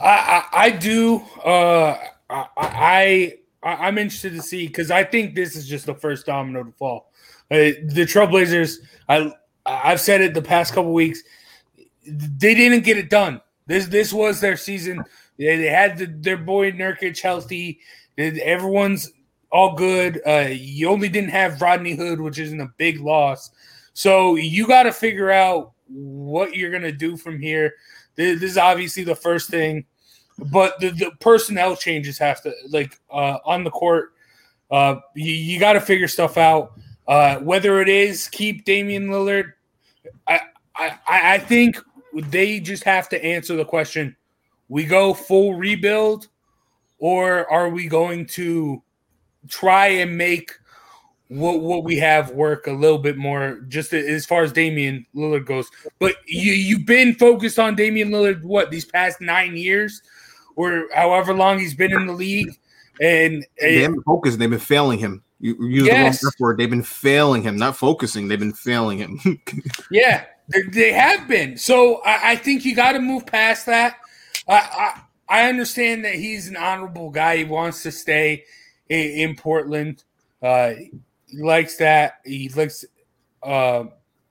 I, 0.00 0.08
I, 0.08 0.44
I 0.52 0.70
do. 0.70 1.22
Uh, 1.44 1.98
I, 2.30 2.46
I, 2.56 3.38
I 3.64 3.88
am 3.88 3.98
interested 3.98 4.34
to 4.34 4.42
see 4.42 4.66
because 4.66 4.90
I 4.90 5.04
think 5.04 5.34
this 5.34 5.56
is 5.56 5.66
just 5.66 5.86
the 5.86 5.94
first 5.94 6.26
domino 6.26 6.64
to 6.64 6.72
fall. 6.72 7.10
Uh, 7.50 7.72
the 7.84 8.04
Trailblazers, 8.06 8.76
I, 9.08 9.32
I've 9.64 10.00
said 10.00 10.20
it 10.20 10.34
the 10.34 10.42
past 10.42 10.74
couple 10.74 10.92
weeks. 10.92 11.22
They 12.06 12.54
didn't 12.54 12.84
get 12.84 12.98
it 12.98 13.08
done. 13.08 13.40
This, 13.66 13.86
this 13.86 14.12
was 14.12 14.40
their 14.40 14.56
season. 14.56 15.02
They, 15.38 15.56
they 15.56 15.68
had 15.68 15.96
the, 15.96 16.06
their 16.06 16.36
boy 16.36 16.72
Nurkic 16.72 17.18
healthy. 17.20 17.80
Everyone's 18.18 19.10
all 19.50 19.74
good. 19.74 20.20
Uh, 20.26 20.48
you 20.50 20.88
only 20.88 21.08
didn't 21.08 21.30
have 21.30 21.62
Rodney 21.62 21.94
Hood, 21.94 22.20
which 22.20 22.38
isn't 22.38 22.60
a 22.60 22.72
big 22.76 23.00
loss. 23.00 23.50
So 23.94 24.34
you 24.34 24.66
got 24.66 24.82
to 24.82 24.92
figure 24.92 25.30
out 25.30 25.72
what 25.86 26.56
you're 26.56 26.76
to 26.78 26.92
do 26.92 27.16
from 27.16 27.40
here. 27.40 27.74
This, 28.16 28.40
this, 28.40 28.50
is 28.52 28.58
obviously 28.58 29.04
the 29.04 29.14
first 29.14 29.50
thing, 29.50 29.86
but 30.38 30.78
the, 30.80 30.90
the 30.90 31.10
personnel 31.20 31.76
changes 31.76 32.18
have 32.18 32.42
to, 32.42 32.52
like, 32.68 33.00
uh, 33.10 33.38
on 33.44 33.64
the 33.64 33.70
court, 33.70 34.12
uh, 34.70 34.96
you, 35.14 35.32
you 35.32 35.60
got 35.60 35.74
to 35.74 35.80
figure 35.80 36.08
stuff 36.08 36.36
out. 36.36 36.72
Uh, 37.06 37.36
whether 37.38 37.80
it 37.80 37.88
is 37.88 38.28
keep 38.28 38.64
Damian 38.64 39.08
Lillard, 39.08 39.52
I, 40.26 40.40
I, 40.74 40.98
I 41.06 41.38
think 41.38 41.78
they 42.14 42.60
just 42.60 42.84
have 42.84 43.08
to 43.10 43.22
answer 43.22 43.56
the 43.56 43.64
question 43.64 44.16
we 44.68 44.84
go 44.84 45.12
full 45.12 45.54
rebuild 45.54 46.28
or 46.98 47.50
are 47.52 47.68
we 47.68 47.88
going 47.88 48.26
to 48.26 48.82
try 49.48 49.88
and 49.88 50.16
make 50.16 50.52
what 51.28 51.60
what 51.60 51.84
we 51.84 51.96
have 51.96 52.30
work 52.30 52.66
a 52.66 52.72
little 52.72 52.98
bit 52.98 53.16
more 53.16 53.60
just 53.68 53.92
as 53.92 54.26
far 54.26 54.42
as 54.42 54.52
Damian 54.52 55.06
Lillard 55.14 55.46
goes. 55.46 55.70
But 55.98 56.16
you 56.26 56.52
you've 56.52 56.86
been 56.86 57.14
focused 57.14 57.58
on 57.58 57.74
Damian 57.74 58.10
Lillard 58.10 58.42
what 58.42 58.70
these 58.70 58.84
past 58.84 59.20
9 59.20 59.56
years 59.56 60.02
or 60.56 60.88
however 60.94 61.34
long 61.34 61.58
he's 61.58 61.74
been 61.74 61.92
in 61.92 62.06
the 62.06 62.12
league 62.12 62.58
and 63.00 63.44
they 63.60 63.82
haven't 63.82 64.02
focused, 64.02 64.38
they've 64.38 64.50
been 64.50 64.58
failing 64.58 64.98
him. 64.98 65.22
You 65.40 65.56
use 65.66 65.86
yes. 65.86 66.20
the 66.20 66.26
wrong 66.26 66.32
word. 66.38 66.58
They've 66.58 66.70
been 66.70 66.82
failing 66.82 67.42
him, 67.42 67.56
not 67.56 67.76
focusing. 67.76 68.28
They've 68.28 68.38
been 68.38 68.52
failing 68.52 68.98
him. 68.98 69.40
yeah, 69.90 70.24
they, 70.48 70.62
they, 70.62 70.92
have 70.92 71.28
been. 71.28 71.56
So 71.56 71.96
I, 72.02 72.32
I 72.32 72.36
think 72.36 72.64
you 72.64 72.74
got 72.74 72.92
to 72.92 72.98
move 72.98 73.26
past 73.26 73.66
that. 73.66 73.98
I, 74.48 74.54
I, 74.54 75.00
I 75.28 75.48
understand 75.48 76.04
that 76.04 76.14
he's 76.14 76.48
an 76.48 76.56
honorable 76.56 77.10
guy. 77.10 77.38
He 77.38 77.44
wants 77.44 77.82
to 77.82 77.92
stay 77.92 78.44
in, 78.88 79.10
in 79.10 79.36
Portland. 79.36 80.04
Uh, 80.42 80.74
he 81.26 81.42
likes 81.42 81.76
that. 81.76 82.20
He 82.24 82.48
likes. 82.50 82.84
Uh, 83.42 83.84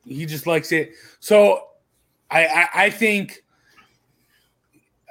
he 0.06 0.26
just 0.26 0.48
likes 0.48 0.72
it. 0.72 0.94
So 1.20 1.68
I, 2.32 2.46
I, 2.46 2.70
I 2.86 2.90
think 2.90 3.43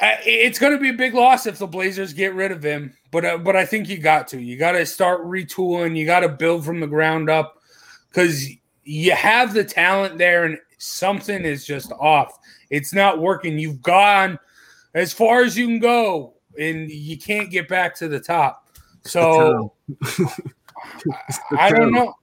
it's 0.00 0.58
going 0.58 0.72
to 0.72 0.78
be 0.78 0.90
a 0.90 0.94
big 0.94 1.14
loss 1.14 1.46
if 1.46 1.58
the 1.58 1.66
Blazers 1.66 2.12
get 2.12 2.34
rid 2.34 2.52
of 2.52 2.62
him. 2.62 2.94
But 3.10 3.24
uh, 3.24 3.38
but 3.38 3.56
I 3.56 3.64
think 3.64 3.88
you 3.88 3.98
got 3.98 4.28
to. 4.28 4.40
You 4.40 4.56
got 4.56 4.72
to 4.72 4.86
start 4.86 5.24
retooling. 5.24 5.96
You 5.96 6.06
got 6.06 6.20
to 6.20 6.28
build 6.28 6.64
from 6.64 6.80
the 6.80 6.86
ground 6.86 7.30
up 7.30 7.60
because 8.08 8.48
you 8.84 9.12
have 9.12 9.54
the 9.54 9.64
talent 9.64 10.18
there, 10.18 10.44
and 10.44 10.58
something 10.78 11.44
is 11.44 11.64
just 11.64 11.92
off. 11.92 12.38
It's 12.70 12.92
not 12.94 13.20
working. 13.20 13.58
You've 13.58 13.82
gone 13.82 14.38
as 14.94 15.12
far 15.12 15.42
as 15.42 15.56
you 15.56 15.66
can 15.66 15.78
go, 15.78 16.34
and 16.58 16.90
you 16.90 17.18
can't 17.18 17.50
get 17.50 17.68
back 17.68 17.94
to 17.96 18.08
the 18.08 18.20
top. 18.20 18.70
So 19.04 19.74
I, 20.02 20.36
I 21.58 21.70
don't 21.70 21.92
know. 21.92 22.14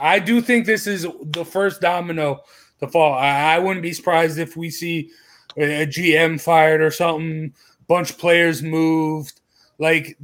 I 0.00 0.18
do 0.18 0.40
think 0.40 0.66
this 0.66 0.86
is 0.86 1.06
the 1.24 1.44
first 1.44 1.80
domino 1.80 2.40
to 2.80 2.88
fall. 2.88 3.14
I, 3.14 3.54
I 3.54 3.58
wouldn't 3.58 3.82
be 3.82 3.92
surprised 3.92 4.38
if 4.38 4.56
we 4.56 4.70
see 4.70 5.10
a, 5.56 5.86
GM 5.86 6.40
fired 6.40 6.82
or 6.82 6.90
something, 6.90 7.54
bunch 7.88 8.10
of 8.10 8.18
players 8.18 8.62
moved. 8.62 9.40
Like 9.78 10.18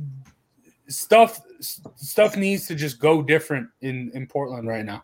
stuff 0.88 1.40
stuff 1.60 2.36
needs 2.36 2.66
to 2.66 2.74
just 2.74 3.00
go 3.00 3.22
different 3.22 3.68
in 3.80 4.10
in 4.14 4.26
Portland 4.26 4.68
right 4.68 4.84
now. 4.84 5.02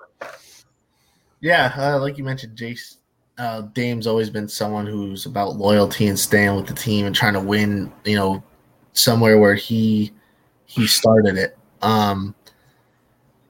Yeah, 1.40 1.72
uh, 1.76 1.98
like 1.98 2.18
you 2.18 2.24
mentioned, 2.24 2.56
Jace 2.56 2.96
uh, 3.38 3.62
Dame's 3.72 4.06
always 4.06 4.30
been 4.30 4.48
someone 4.48 4.86
who's 4.86 5.26
about 5.26 5.56
loyalty 5.56 6.06
and 6.06 6.18
staying 6.18 6.54
with 6.54 6.66
the 6.66 6.74
team 6.74 7.06
and 7.06 7.14
trying 7.14 7.32
to 7.34 7.40
win. 7.40 7.92
You 8.04 8.16
know, 8.16 8.42
somewhere 8.92 9.38
where 9.38 9.54
he 9.54 10.12
he 10.66 10.86
started 10.86 11.36
it. 11.36 11.56
Um, 11.80 12.34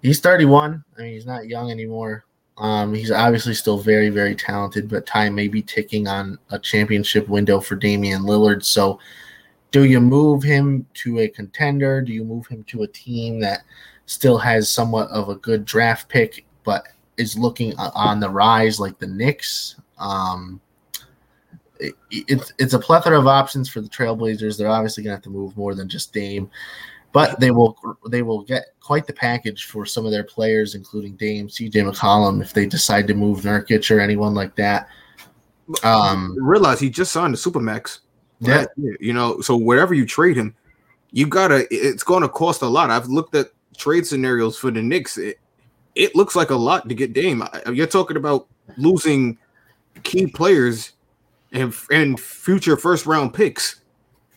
he's 0.00 0.20
31. 0.20 0.82
I 0.96 1.02
mean, 1.02 1.12
he's 1.12 1.26
not 1.26 1.46
young 1.46 1.70
anymore. 1.70 2.24
Um, 2.59 2.94
he's 2.94 3.11
obviously 3.11 3.54
still 3.54 3.78
very, 3.78 4.11
very 4.11 4.35
talented, 4.35 4.88
but 4.88 5.06
time 5.06 5.35
may 5.35 5.49
be 5.49 5.62
ticking 5.62 6.06
on 6.06 6.38
a 6.50 6.59
championship 6.59 7.28
window 7.28 7.61
for 7.61 7.76
Damian 7.76 8.23
Lillard. 8.23 8.64
So, 8.64 8.99
do 9.71 9.85
you 9.85 10.00
move 10.00 10.42
him 10.42 10.87
to 10.94 11.21
a 11.21 11.28
contender? 11.28 12.02
Do 12.02 12.12
you 12.12 12.25
move 12.25 12.47
him 12.47 12.62
to 12.64 12.82
a 12.82 12.88
team 12.88 13.40
that 13.40 13.62
still 14.04 14.37
has 14.37 14.71
somewhat 14.71 15.09
of 15.11 15.30
a 15.30 15.37
good 15.37 15.64
draft 15.64 16.11
pick, 16.11 16.44
but 16.62 16.88
is 17.16 17.38
looking 17.38 17.75
on 17.78 18.21
the 18.21 18.28
rise, 18.28 18.78
like 18.78 18.99
the 18.99 19.06
Knicks? 19.06 19.76
Um, 19.99 20.61
it, 21.80 21.94
it's 22.11 22.52
it's 22.59 22.75
a 22.75 22.78
plethora 22.78 23.18
of 23.18 23.26
options 23.26 23.68
for 23.68 23.80
the 23.80 23.88
Trailblazers. 23.88 24.59
They're 24.59 24.68
obviously 24.68 25.02
going 25.04 25.12
to 25.12 25.16
have 25.16 25.25
to 25.25 25.30
move 25.30 25.56
more 25.56 25.75
than 25.75 25.88
just 25.88 26.12
Dame 26.12 26.50
but 27.12 27.38
they 27.38 27.50
will 27.50 27.76
they 28.09 28.23
will 28.23 28.42
get 28.42 28.69
quite 28.81 29.07
the 29.07 29.12
package 29.12 29.66
for 29.66 29.85
some 29.85 30.07
of 30.07 30.11
their 30.11 30.25
players, 30.25 30.75
including 30.75 31.14
Dame, 31.16 31.49
CJ 31.49 31.73
McCollum, 31.73 32.40
if 32.40 32.54
they 32.54 32.66
decide 32.66 33.07
to 33.09 33.14
move 33.14 33.40
Nurkic 33.40 33.95
or 33.95 34.00
anyone 34.00 34.35
like 34.35 34.57
that. 34.57 34.88
Um, 35.85 36.37
realize 36.40 36.81
he 36.81 36.90
just 36.90 37.12
signed 37.12 37.35
a 37.35 37.37
supermax. 37.37 38.00
Yeah, 38.40 38.64
you 38.76 39.12
know, 39.12 39.40
so 39.40 39.57
wherever 39.57 39.95
you 39.95 40.04
trade 40.04 40.37
him, 40.37 40.57
you 41.12 41.26
gotta. 41.26 41.66
It's 41.71 42.02
going 42.02 42.23
to 42.23 42.28
cost 42.28 42.62
a 42.62 42.66
lot. 42.66 42.90
I've 42.90 43.07
looked 43.07 43.35
at 43.35 43.50
trade 43.76 44.07
scenarios 44.07 44.59
for 44.59 44.71
the 44.71 44.83
Knicks. 44.83 45.16
It, 45.19 45.38
it 45.95 46.16
looks 46.16 46.35
like 46.35 46.50
a 46.50 46.57
lot 46.57 46.88
to 46.88 46.95
get 46.95 47.12
Dame. 47.12 47.45
You're 47.73 47.87
talking 47.87 48.16
about 48.16 48.49
losing 48.78 49.38
key 50.02 50.26
players 50.26 50.92
and 51.52 51.75
and 51.90 52.19
future 52.19 52.76
first 52.76 53.07
round 53.07 53.35
picks 53.35 53.83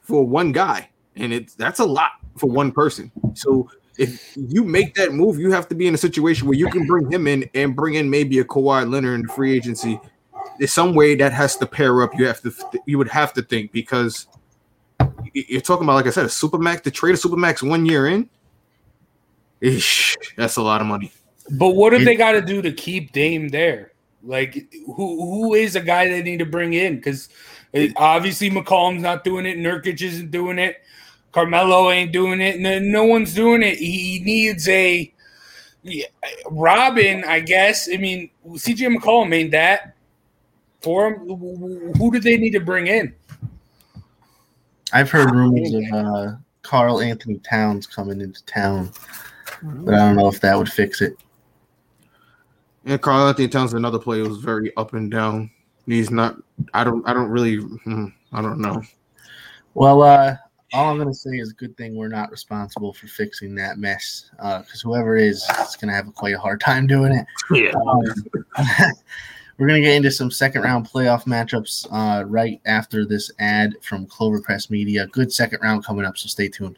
for 0.03 0.24
one 0.24 0.51
guy, 0.51 0.89
and 1.15 1.34
it's 1.34 1.55
that's 1.55 1.79
a 1.79 1.86
lot 1.86 2.12
for 2.37 2.47
one 2.47 2.71
person. 2.71 3.11
So 3.33 3.69
if 3.97 4.35
you 4.35 4.63
make 4.63 4.93
that 4.95 5.13
move, 5.13 5.39
you 5.39 5.51
have 5.51 5.67
to 5.69 5.75
be 5.75 5.87
in 5.87 5.93
a 5.93 5.97
situation 5.97 6.47
where 6.47 6.57
you 6.57 6.69
can 6.69 6.85
bring 6.85 7.11
him 7.11 7.27
in 7.27 7.49
and 7.53 7.75
bring 7.75 7.95
in 7.95 8.09
maybe 8.09 8.39
a 8.39 8.43
Kawhi 8.43 8.89
Leonard 8.89 9.19
in 9.21 9.27
free 9.27 9.55
agency. 9.55 9.99
There's 10.57 10.73
some 10.73 10.95
way 10.95 11.15
that 11.15 11.33
has 11.33 11.55
to 11.57 11.65
pair 11.65 12.01
up. 12.01 12.11
You 12.17 12.27
have 12.27 12.41
to, 12.41 12.53
you 12.85 12.97
would 12.97 13.09
have 13.09 13.33
to 13.33 13.41
think 13.41 13.71
because 13.71 14.27
you're 15.33 15.61
talking 15.61 15.83
about, 15.83 15.95
like 15.95 16.07
I 16.07 16.11
said, 16.11 16.25
a 16.25 16.29
supermax 16.29 16.81
to 16.83 16.91
trade 16.91 17.15
a 17.15 17.17
supermax 17.17 17.67
one 17.67 17.85
year 17.85 18.07
in. 18.07 18.29
Ish, 19.61 20.17
that's 20.37 20.57
a 20.57 20.61
lot 20.61 20.81
of 20.81 20.87
money. 20.87 21.11
But 21.51 21.71
what 21.71 21.91
do 21.91 22.03
they 22.03 22.15
got 22.15 22.33
to 22.33 22.41
do 22.41 22.61
to 22.61 22.71
keep 22.71 23.11
Dame 23.11 23.49
there? 23.49 23.91
Like, 24.23 24.73
who 24.85 24.93
who 24.93 25.53
is 25.53 25.75
a 25.75 25.81
guy 25.81 26.07
they 26.07 26.23
need 26.23 26.39
to 26.39 26.45
bring 26.45 26.73
in? 26.73 26.95
Because 26.95 27.29
eh, 27.73 27.91
obviously 27.95 28.49
McCollum's 28.49 29.03
not 29.03 29.23
doing 29.23 29.45
it, 29.45 29.57
Nurkic 29.57 30.01
isn't 30.01 30.31
doing 30.31 30.57
it. 30.57 30.77
Carmelo 31.35 31.91
ain't 31.91 32.13
doing 32.13 32.39
it. 32.39 32.61
No, 32.61 32.79
no 32.79 33.03
one's 33.03 33.33
doing 33.33 33.61
it. 33.61 33.77
He 33.77 34.21
needs 34.23 34.69
a 34.69 35.13
Robin, 36.49 37.25
I 37.25 37.41
guess. 37.41 37.89
I 37.93 37.97
mean, 37.97 38.29
CJ 38.47 38.95
McCollum 38.95 39.27
made 39.27 39.51
that 39.51 39.97
for 40.79 41.07
him. 41.07 41.27
Who 41.97 42.09
do 42.13 42.21
they 42.21 42.37
need 42.37 42.51
to 42.51 42.61
bring 42.61 42.87
in? 42.87 43.13
I've 44.93 45.11
heard 45.11 45.29
rumors 45.35 45.73
of 45.73 45.83
uh, 45.91 46.35
Karl-Anthony 46.61 47.39
Towns 47.39 47.85
coming 47.85 48.21
into 48.21 48.41
town, 48.45 48.91
but 49.61 49.93
I 49.93 49.97
don't 49.97 50.15
know 50.15 50.29
if 50.29 50.39
that 50.39 50.57
would 50.57 50.71
fix 50.71 51.01
it. 51.01 51.17
Yeah, 52.85 52.95
Karl 52.95 53.27
Anthony 53.27 53.49
Towns, 53.49 53.71
is 53.71 53.73
another 53.73 53.99
player 53.99 54.23
who's 54.23 54.37
very 54.37 54.73
up 54.77 54.93
and 54.93 55.11
down. 55.11 55.51
He's 55.85 56.11
not. 56.11 56.37
I 56.73 56.85
don't. 56.85 57.05
I 57.05 57.11
don't 57.11 57.27
really. 57.27 57.57
Hmm, 57.57 58.05
I 58.31 58.41
don't 58.41 58.59
know. 58.59 58.81
Well, 59.73 60.01
uh, 60.01 60.37
all 60.75 60.91
I'm 60.91 60.98
going 60.98 61.08
to 61.08 61.13
say 61.13 61.38
is 61.38 61.53
good 61.53 61.77
thing 61.77 61.96
we're 61.96 62.10
not 62.10 62.29
responsible 62.32 62.94
for 62.94 63.08
fixing 63.08 63.55
that 63.55 63.77
mess 63.77 64.29
because 64.32 64.84
uh, 64.84 64.88
whoever 64.88 65.15
is 65.15 65.38
is 65.38 65.75
going 65.77 65.88
to 65.88 65.94
have 65.94 66.08
a 66.08 66.12
quite 66.12 66.36
a 66.36 66.39
hard 66.39 66.60
time 66.60 66.86
doing 66.86 67.13
it. 67.13 67.25
Yeah. 67.50 67.72
Um, 67.72 68.03
we're 69.58 69.67
going 69.67 69.82
to 69.82 69.88
get 69.88 69.96
into 69.96 70.12
some 70.12 70.29
second 70.29 70.63
round 70.63 70.86
playoff 70.86 71.24
matchups 71.24 71.88
uh, 71.91 72.25
right 72.25 72.60
after 72.65 73.05
this 73.05 73.32
ad 73.39 73.75
from 73.82 74.05
Clovercrest 74.08 74.70
Media. 74.70 75.08
Good 75.08 75.32
second 75.32 75.60
round 75.62 75.86
coming 75.86 76.03
up, 76.03 76.17
so 76.17 76.27
stay 76.27 76.50
tuned. 76.50 76.77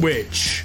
Twitch. 0.00 0.64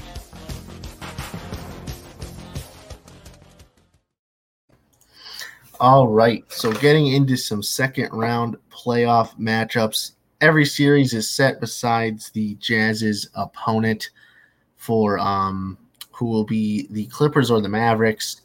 All 5.78 6.08
right. 6.08 6.46
So 6.50 6.72
getting 6.72 7.08
into 7.08 7.36
some 7.36 7.62
second 7.62 8.14
round 8.14 8.56
playoff 8.72 9.38
matchups. 9.38 10.14
Every 10.40 10.64
series 10.64 11.14
is 11.14 11.30
set 11.30 11.60
besides 11.60 12.30
the 12.30 12.56
Jazz's 12.56 13.30
opponent 13.36 14.12
for 14.78 15.20
um 15.20 15.78
who 16.12 16.28
will 16.28 16.46
be 16.46 16.88
the 16.92 17.08
Clippers 17.08 17.52
or 17.52 17.60
the 17.60 17.68
Mavericks. 17.68 18.42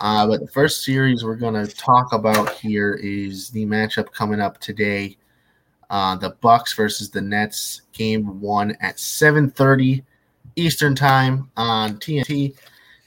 Uh, 0.00 0.26
but 0.26 0.40
the 0.40 0.48
first 0.48 0.82
series 0.82 1.22
we're 1.22 1.36
going 1.36 1.54
to 1.54 1.72
talk 1.76 2.12
about 2.12 2.50
here 2.54 2.94
is 3.00 3.50
the 3.50 3.64
matchup 3.64 4.10
coming 4.10 4.40
up 4.40 4.58
today. 4.58 5.16
Uh, 5.88 6.16
the 6.16 6.30
Bucks 6.40 6.74
versus 6.74 7.10
the 7.10 7.20
Nets, 7.20 7.82
game 7.92 8.40
one 8.40 8.76
at 8.80 8.96
7:30 8.96 10.02
Eastern 10.56 10.94
time 10.94 11.50
on 11.56 11.96
TNT. 11.96 12.54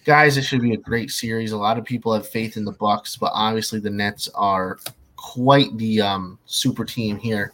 Guys, 0.06 0.38
it 0.38 0.44
should 0.44 0.62
be 0.62 0.74
a 0.74 0.78
great 0.78 1.10
series. 1.10 1.52
A 1.52 1.58
lot 1.58 1.78
of 1.78 1.86
people 1.86 2.14
have 2.14 2.28
faith 2.28 2.58
in 2.58 2.66
the 2.66 2.72
Bucks, 2.72 3.16
but 3.18 3.32
obviously 3.34 3.80
the 3.80 3.90
Nets 3.90 4.28
are 4.36 4.78
quite 5.16 5.75
the 5.78 6.02
um, 6.02 6.38
super 6.46 6.86
team 6.86 7.18
here. 7.18 7.52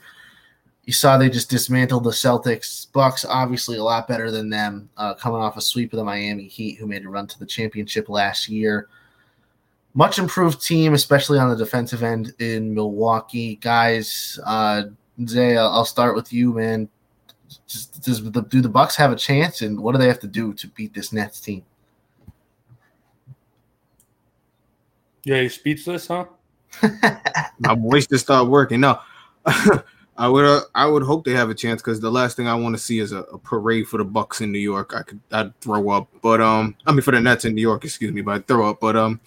You 0.85 0.93
saw 0.93 1.17
they 1.17 1.29
just 1.29 1.49
dismantled 1.49 2.03
the 2.03 2.09
Celtics. 2.09 2.91
Bucks 2.91 3.23
obviously 3.23 3.77
a 3.77 3.83
lot 3.83 4.07
better 4.07 4.31
than 4.31 4.49
them, 4.49 4.89
uh, 4.97 5.13
coming 5.13 5.39
off 5.39 5.55
a 5.55 5.61
sweep 5.61 5.93
of 5.93 5.97
the 5.97 6.03
Miami 6.03 6.47
Heat, 6.47 6.77
who 6.77 6.87
made 6.87 7.05
a 7.05 7.09
run 7.09 7.27
to 7.27 7.39
the 7.39 7.45
championship 7.45 8.09
last 8.09 8.49
year. 8.49 8.89
Much 9.93 10.19
improved 10.19 10.65
team, 10.65 10.93
especially 10.93 11.37
on 11.37 11.49
the 11.49 11.55
defensive 11.55 12.03
end 12.03 12.33
in 12.39 12.73
Milwaukee. 12.73 13.55
Guys, 13.57 14.39
uh, 14.45 14.83
Zay, 15.27 15.57
I'll 15.57 15.85
start 15.85 16.15
with 16.15 16.33
you, 16.33 16.53
man. 16.53 16.89
Just, 17.67 18.03
does 18.03 18.23
the, 18.23 18.41
do 18.41 18.61
the 18.61 18.69
Bucks 18.69 18.95
have 18.95 19.11
a 19.11 19.15
chance, 19.15 19.61
and 19.61 19.79
what 19.79 19.93
do 19.93 19.97
they 19.97 20.07
have 20.07 20.19
to 20.19 20.27
do 20.27 20.53
to 20.53 20.67
beat 20.67 20.93
this 20.93 21.11
Nets 21.11 21.39
team? 21.39 21.63
Yeah, 25.23 25.41
you're 25.41 25.49
speechless, 25.49 26.07
huh? 26.07 26.25
My 27.59 27.75
voice 27.75 28.07
just 28.07 28.25
stopped 28.25 28.49
working. 28.49 28.79
No, 28.79 28.99
I 30.17 30.27
would 30.27 30.45
uh, 30.45 30.61
I 30.73 30.85
would 30.85 31.03
hope 31.03 31.25
they 31.25 31.31
have 31.31 31.49
a 31.49 31.55
chance 31.55 31.81
because 31.81 31.99
the 31.99 32.11
last 32.11 32.37
thing 32.37 32.47
I 32.47 32.55
want 32.55 32.75
to 32.75 32.81
see 32.81 32.99
is 32.99 33.11
a, 33.11 33.19
a 33.23 33.37
parade 33.37 33.87
for 33.87 33.97
the 33.97 34.05
Bucks 34.05 34.41
in 34.41 34.51
New 34.51 34.59
York. 34.59 34.93
I 34.95 35.03
could 35.03 35.19
I'd 35.31 35.59
throw 35.61 35.89
up, 35.89 36.07
but 36.21 36.41
um, 36.41 36.75
I 36.85 36.91
mean 36.91 37.01
for 37.01 37.11
the 37.11 37.19
Nets 37.19 37.45
in 37.45 37.55
New 37.55 37.61
York, 37.61 37.83
excuse 37.83 38.11
me, 38.11 38.21
but 38.21 38.31
I'd 38.31 38.47
throw 38.47 38.69
up. 38.69 38.79
But 38.79 38.95
um, 38.95 39.19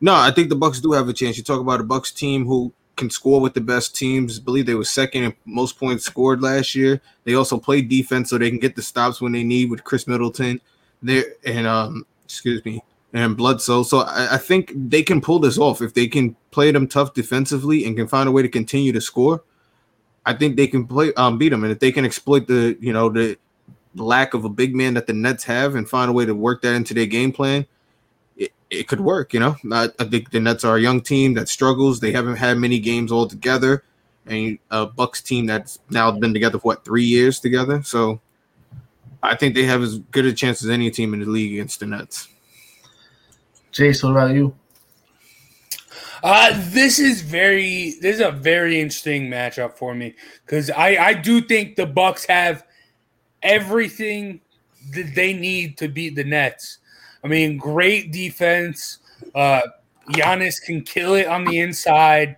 no, 0.00 0.14
I 0.14 0.30
think 0.30 0.48
the 0.48 0.56
Bucks 0.56 0.80
do 0.80 0.92
have 0.92 1.08
a 1.08 1.12
chance. 1.12 1.36
You 1.36 1.44
talk 1.44 1.60
about 1.60 1.80
a 1.80 1.84
Bucks 1.84 2.12
team 2.12 2.44
who 2.44 2.72
can 2.96 3.10
score 3.10 3.40
with 3.40 3.54
the 3.54 3.60
best 3.60 3.96
teams. 3.96 4.38
I 4.38 4.42
believe 4.42 4.66
they 4.66 4.74
were 4.74 4.84
second 4.84 5.24
in 5.24 5.34
most 5.44 5.78
points 5.78 6.04
scored 6.04 6.42
last 6.42 6.74
year. 6.74 7.00
They 7.24 7.34
also 7.34 7.58
play 7.58 7.82
defense 7.82 8.30
so 8.30 8.38
they 8.38 8.50
can 8.50 8.58
get 8.58 8.76
the 8.76 8.82
stops 8.82 9.20
when 9.20 9.32
they 9.32 9.44
need 9.44 9.70
with 9.70 9.84
Khris 9.84 10.06
Middleton. 10.06 10.60
There 11.02 11.24
and 11.44 11.66
um, 11.66 12.06
excuse 12.24 12.64
me, 12.64 12.82
and 13.12 13.36
Bledsoe. 13.36 13.82
So 13.82 14.00
I, 14.00 14.34
I 14.34 14.38
think 14.38 14.72
they 14.74 15.02
can 15.02 15.20
pull 15.20 15.38
this 15.38 15.58
off 15.58 15.82
if 15.82 15.94
they 15.94 16.06
can 16.06 16.36
play 16.50 16.70
them 16.70 16.86
tough 16.86 17.14
defensively 17.14 17.84
and 17.84 17.96
can 17.96 18.08
find 18.08 18.28
a 18.28 18.32
way 18.32 18.42
to 18.42 18.48
continue 18.48 18.92
to 18.92 19.00
score. 19.00 19.42
I 20.24 20.34
think 20.34 20.56
they 20.56 20.68
can 20.68 20.86
play 20.86 21.12
um 21.14 21.38
beat 21.38 21.48
them, 21.48 21.64
and 21.64 21.72
if 21.72 21.80
they 21.80 21.92
can 21.92 22.04
exploit 22.04 22.46
the 22.46 22.76
you 22.80 22.92
know 22.92 23.08
the 23.08 23.36
lack 23.94 24.34
of 24.34 24.44
a 24.44 24.48
big 24.48 24.74
man 24.74 24.94
that 24.94 25.06
the 25.06 25.12
Nets 25.12 25.44
have 25.44 25.74
and 25.74 25.88
find 25.88 26.08
a 26.08 26.12
way 26.12 26.24
to 26.24 26.34
work 26.34 26.62
that 26.62 26.74
into 26.74 26.94
their 26.94 27.06
game 27.06 27.32
plan, 27.32 27.66
it, 28.36 28.52
it 28.70 28.88
could 28.88 29.00
work. 29.00 29.32
You 29.32 29.40
know, 29.40 29.56
I, 29.70 29.90
I 29.98 30.04
think 30.04 30.30
the 30.30 30.40
Nets 30.40 30.64
are 30.64 30.76
a 30.76 30.80
young 30.80 31.00
team 31.00 31.34
that 31.34 31.48
struggles. 31.48 32.00
They 32.00 32.12
haven't 32.12 32.36
had 32.36 32.58
many 32.58 32.78
games 32.78 33.12
all 33.12 33.26
together, 33.26 33.84
and 34.26 34.58
a 34.70 34.86
Bucks 34.86 35.22
team 35.22 35.46
that's 35.46 35.78
now 35.90 36.10
been 36.10 36.32
together 36.32 36.58
for 36.58 36.68
what 36.68 36.84
three 36.84 37.04
years 37.04 37.40
together. 37.40 37.82
So 37.82 38.20
I 39.22 39.36
think 39.36 39.54
they 39.54 39.64
have 39.64 39.82
as 39.82 39.98
good 39.98 40.26
a 40.26 40.32
chance 40.32 40.62
as 40.64 40.70
any 40.70 40.90
team 40.90 41.14
in 41.14 41.20
the 41.20 41.26
league 41.26 41.52
against 41.52 41.80
the 41.80 41.86
Nets. 41.86 42.28
Jace, 43.72 44.02
what 44.02 44.10
about 44.10 44.34
you? 44.34 44.54
Uh, 46.22 46.52
this 46.70 47.00
is 47.00 47.20
very 47.20 47.94
this 48.00 48.16
is 48.16 48.20
a 48.20 48.30
very 48.30 48.80
interesting 48.80 49.28
matchup 49.28 49.76
for 49.76 49.94
me 49.94 50.14
because 50.44 50.70
I 50.70 50.96
I 50.96 51.14
do 51.14 51.40
think 51.40 51.74
the 51.74 51.86
Bucks 51.86 52.24
have 52.26 52.64
everything 53.42 54.40
that 54.92 55.14
they 55.14 55.32
need 55.32 55.78
to 55.78 55.88
beat 55.88 56.14
the 56.14 56.24
Nets. 56.24 56.78
I 57.24 57.28
mean, 57.28 57.56
great 57.56 58.12
defense. 58.12 58.98
Uh, 59.34 59.62
Giannis 60.10 60.60
can 60.60 60.82
kill 60.82 61.14
it 61.14 61.26
on 61.26 61.44
the 61.44 61.60
inside, 61.60 62.36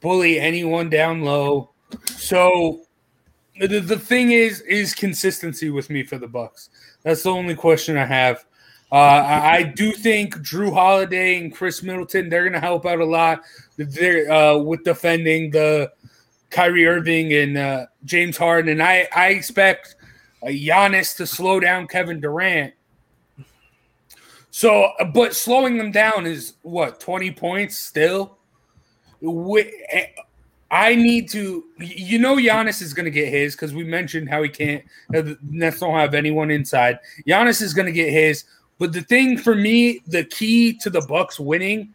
bully 0.00 0.40
anyone 0.40 0.90
down 0.90 1.22
low. 1.22 1.70
So 2.16 2.82
the, 3.60 3.80
the 3.80 3.98
thing 3.98 4.32
is 4.32 4.60
is 4.62 4.94
consistency 4.94 5.70
with 5.70 5.90
me 5.90 6.02
for 6.02 6.18
the 6.18 6.26
Bucks. 6.26 6.70
That's 7.02 7.22
the 7.22 7.30
only 7.30 7.54
question 7.54 7.96
I 7.96 8.06
have. 8.06 8.44
Uh, 8.90 8.96
I, 8.96 9.56
I 9.56 9.62
do 9.62 9.92
think 9.92 10.36
Jrue 10.36 10.72
Holiday 10.72 11.38
and 11.38 11.54
Khris 11.54 11.82
Middleton 11.82 12.28
they're 12.28 12.42
going 12.42 12.52
to 12.52 12.60
help 12.60 12.84
out 12.84 13.00
a 13.00 13.04
lot. 13.04 13.42
They're 13.76 14.30
uh, 14.30 14.58
with 14.58 14.84
defending 14.84 15.50
the 15.50 15.92
Kyrie 16.50 16.86
Irving 16.86 17.32
and 17.32 17.56
uh, 17.56 17.86
James 18.04 18.36
Harden, 18.36 18.72
and 18.72 18.82
I 18.82 19.08
I 19.14 19.28
expect 19.28 19.96
uh, 20.42 20.46
Giannis 20.48 21.16
to 21.16 21.26
slow 21.26 21.60
down 21.60 21.86
Kevin 21.86 22.20
Durant. 22.20 22.74
So, 24.54 24.92
but 25.14 25.34
slowing 25.34 25.78
them 25.78 25.90
down 25.90 26.26
is 26.26 26.54
what 26.60 27.00
twenty 27.00 27.30
points 27.30 27.78
still. 27.78 28.36
Eh, 29.24 30.06
I 30.70 30.94
need 30.94 31.30
to, 31.30 31.64
you 31.78 32.18
know, 32.18 32.36
Giannis 32.36 32.82
is 32.82 32.92
going 32.92 33.06
to 33.06 33.10
get 33.10 33.28
his 33.28 33.54
because 33.54 33.72
we 33.72 33.84
mentioned 33.84 34.28
how 34.28 34.42
he 34.42 34.50
can't. 34.50 34.84
The 35.08 35.38
Nets 35.42 35.80
don't 35.80 35.94
have 35.94 36.12
anyone 36.12 36.50
inside. 36.50 36.98
Giannis 37.26 37.62
is 37.62 37.72
going 37.72 37.86
to 37.86 37.92
get 37.92 38.10
his. 38.10 38.44
But 38.78 38.92
the 38.92 39.00
thing 39.00 39.38
for 39.38 39.54
me, 39.54 40.02
the 40.06 40.24
key 40.24 40.74
to 40.78 40.90
the 40.90 41.00
Bucks 41.02 41.40
winning 41.40 41.94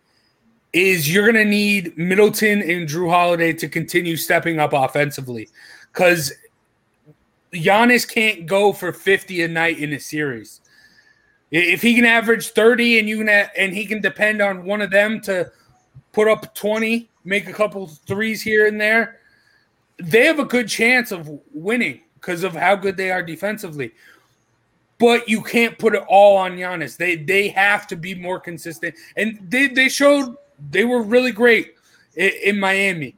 is 0.74 1.14
you're 1.14 1.32
going 1.32 1.44
to 1.44 1.50
need 1.50 1.96
Middleton 1.96 2.62
and 2.64 2.88
Jrue 2.88 3.10
Holiday 3.10 3.54
to 3.54 3.70
continue 3.70 4.18
stepping 4.18 4.60
up 4.60 4.74
offensively 4.74 5.48
because 5.94 6.34
Giannis 7.54 8.08
can't 8.08 8.48
go 8.48 8.74
for 8.74 8.92
50 8.92 9.44
a 9.44 9.48
night 9.48 9.78
in 9.78 9.94
a 9.94 10.00
series. 10.00 10.62
If 11.52 11.82
he 11.82 11.96
can 11.96 12.06
average 12.06 12.50
30 12.50 13.00
and 13.00 13.10
you 13.10 13.18
can 13.18 13.30
and 13.30 13.74
he 13.74 13.86
can 13.86 14.02
depend 14.02 14.42
on 14.42 14.66
one 14.66 14.82
of 14.82 14.92
them 14.92 15.22
to 15.22 15.52
put 16.12 16.28
up 16.28 16.54
20, 16.56 17.10
make 17.24 17.48
a 17.48 17.54
couple 17.54 17.88
threes 17.88 18.42
here 18.42 18.68
and 18.68 18.80
there, 18.80 19.20
they 19.98 20.26
have 20.26 20.40
a 20.40 20.46
good 20.46 20.68
chance 20.68 21.12
of 21.12 21.30
winning 21.54 22.02
because 22.16 22.44
of 22.44 22.54
how 22.54 22.76
good 22.76 22.98
they 22.98 23.12
are 23.12 23.24
defensively 23.24 23.92
but 25.00 25.28
you 25.30 25.42
can't 25.42 25.78
put 25.78 25.96
it 25.96 26.04
all 26.08 26.38
on 26.38 26.58
Giannis. 26.58 26.98
They 26.98 27.16
they 27.16 27.50
have 27.50 27.88
to 27.88 27.96
be 27.96 28.16
more 28.16 28.40
consistent, 28.40 28.96
and 29.16 29.40
they 29.50 29.68
they 29.68 29.90
showed 29.90 30.36
they 30.72 30.86
were 30.86 31.02
really 31.02 31.32
great 31.32 31.76
in, 32.16 32.32
in 32.44 32.60
Miami 32.60 33.16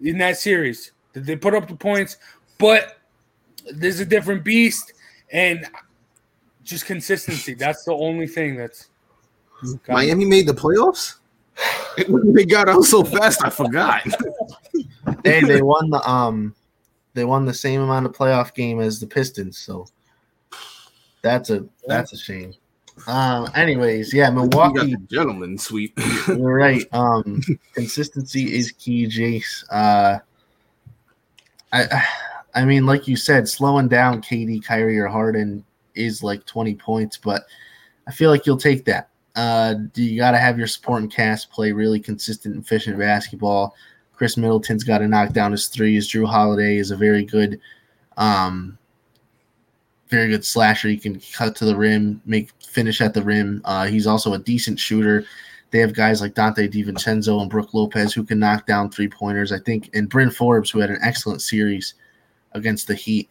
in 0.00 0.18
that 0.18 0.38
series. 0.38 0.92
They 1.12 1.36
put 1.36 1.54
up 1.54 1.68
the 1.68 1.76
points, 1.76 2.16
but 2.58 2.98
there's 3.72 4.00
a 4.00 4.04
different 4.04 4.44
beast, 4.44 4.92
and 5.32 5.66
just 6.68 6.86
consistency. 6.86 7.54
That's 7.54 7.84
the 7.84 7.94
only 7.94 8.26
thing 8.26 8.56
that's 8.56 8.88
Miami 9.88 10.24
made 10.24 10.46
the 10.46 10.52
playoffs. 10.52 11.16
they 12.34 12.44
got 12.44 12.68
out 12.68 12.84
so 12.84 13.02
fast, 13.02 13.44
I 13.44 13.50
forgot. 13.50 14.02
hey, 15.24 15.40
they 15.40 15.62
won 15.62 15.90
the 15.90 16.08
um, 16.08 16.54
they 17.14 17.24
won 17.24 17.44
the 17.46 17.54
same 17.54 17.80
amount 17.80 18.06
of 18.06 18.12
playoff 18.12 18.54
game 18.54 18.80
as 18.80 19.00
the 19.00 19.06
Pistons. 19.06 19.58
So 19.58 19.86
that's 21.22 21.50
a 21.50 21.66
that's 21.86 22.12
a 22.12 22.18
shame. 22.18 22.54
Um. 23.06 23.48
Anyways, 23.54 24.12
yeah, 24.12 24.30
Milwaukee 24.30 24.94
gentleman 25.10 25.58
sweep. 25.58 25.98
You're 26.28 26.54
right. 26.54 26.84
Um, 26.92 27.40
consistency 27.74 28.54
is 28.54 28.72
key, 28.72 29.06
Jace. 29.06 29.64
Uh, 29.70 30.18
I, 31.72 32.04
I 32.54 32.64
mean, 32.64 32.86
like 32.86 33.08
you 33.08 33.16
said, 33.16 33.48
slowing 33.48 33.88
down 33.88 34.22
KD, 34.22 34.64
Kyrie, 34.64 34.98
or 34.98 35.06
Harden 35.06 35.64
is 35.98 36.22
like 36.22 36.44
20 36.46 36.74
points, 36.76 37.16
but 37.16 37.44
I 38.06 38.12
feel 38.12 38.30
like 38.30 38.46
you'll 38.46 38.56
take 38.56 38.84
that. 38.86 39.10
Uh, 39.36 39.74
you 39.94 40.18
got 40.18 40.32
to 40.32 40.38
have 40.38 40.58
your 40.58 40.66
supporting 40.66 41.10
cast 41.10 41.50
play 41.50 41.72
really 41.72 42.00
consistent, 42.00 42.56
efficient 42.56 42.98
basketball. 42.98 43.74
Khris 44.14 44.36
Middleton's 44.36 44.82
got 44.82 44.98
to 44.98 45.06
knock 45.06 45.32
down 45.32 45.52
his 45.52 45.68
threes. 45.68 46.08
Jrue 46.08 46.26
Holiday 46.26 46.76
is 46.76 46.90
a 46.90 46.96
very 46.96 47.24
good, 47.24 47.60
um, 48.16 48.76
very 50.08 50.28
good 50.28 50.44
slasher. 50.44 50.88
He 50.88 50.96
can 50.96 51.20
cut 51.32 51.54
to 51.56 51.64
the 51.64 51.76
rim, 51.76 52.20
make 52.24 52.50
finish 52.64 53.00
at 53.00 53.14
the 53.14 53.22
rim. 53.22 53.62
Uh, 53.64 53.86
he's 53.86 54.06
also 54.06 54.32
a 54.32 54.38
decent 54.38 54.80
shooter. 54.80 55.24
They 55.70 55.78
have 55.78 55.94
guys 55.94 56.20
like 56.20 56.34
Donte 56.34 56.72
DiVincenzo 56.72 57.40
and 57.40 57.50
Brook 57.50 57.74
Lopez 57.74 58.12
who 58.12 58.24
can 58.24 58.38
knock 58.38 58.66
down 58.66 58.90
three 58.90 59.08
pointers. 59.08 59.52
I 59.52 59.58
think, 59.58 59.90
and 59.94 60.08
Bryn 60.08 60.30
Forbes, 60.30 60.70
who 60.70 60.80
had 60.80 60.90
an 60.90 60.98
excellent 61.02 61.42
series 61.42 61.94
against 62.52 62.88
the 62.88 62.94
Heat, 62.94 63.28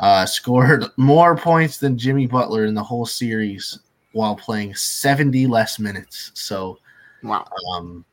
uh, 0.00 0.26
scored 0.26 0.84
more 0.96 1.36
points 1.36 1.78
than 1.78 1.98
Jimmy 1.98 2.26
Butler 2.26 2.64
in 2.64 2.74
the 2.74 2.82
whole 2.82 3.06
series 3.06 3.80
while 4.12 4.36
playing 4.36 4.74
70 4.74 5.46
less 5.46 5.78
minutes. 5.78 6.30
So, 6.34 6.78
wow. 7.22 7.46
Um, 7.74 8.04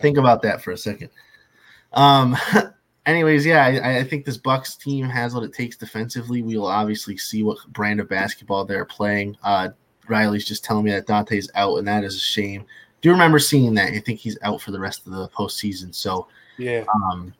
think 0.00 0.18
about 0.18 0.42
that 0.42 0.62
for 0.62 0.72
a 0.72 0.76
second. 0.76 1.10
Um, 1.92 2.36
anyways, 3.06 3.46
yeah, 3.46 3.64
I, 3.64 3.98
I, 3.98 4.04
think 4.04 4.24
this 4.24 4.36
Bucks 4.36 4.76
team 4.76 5.08
has 5.08 5.34
what 5.34 5.44
it 5.44 5.52
takes 5.52 5.76
defensively. 5.76 6.42
We 6.42 6.56
will 6.56 6.66
obviously 6.66 7.16
see 7.16 7.42
what 7.42 7.58
brand 7.68 8.00
of 8.00 8.08
basketball 8.08 8.64
they're 8.64 8.84
playing. 8.84 9.36
Uh, 9.42 9.70
Riley's 10.08 10.46
just 10.46 10.64
telling 10.64 10.84
me 10.84 10.90
that 10.92 11.06
Donte's 11.06 11.50
out, 11.54 11.78
and 11.78 11.88
that 11.88 12.04
is 12.04 12.14
a 12.14 12.20
shame. 12.20 12.64
Do 13.00 13.08
you 13.08 13.12
remember 13.12 13.38
seeing 13.38 13.74
that? 13.74 13.92
I 13.92 14.00
think 14.00 14.20
he's 14.20 14.38
out 14.42 14.60
for 14.60 14.70
the 14.70 14.80
rest 14.80 15.06
of 15.06 15.12
the 15.12 15.28
postseason. 15.28 15.94
So, 15.94 16.28
yeah, 16.58 16.84
um, 16.94 17.34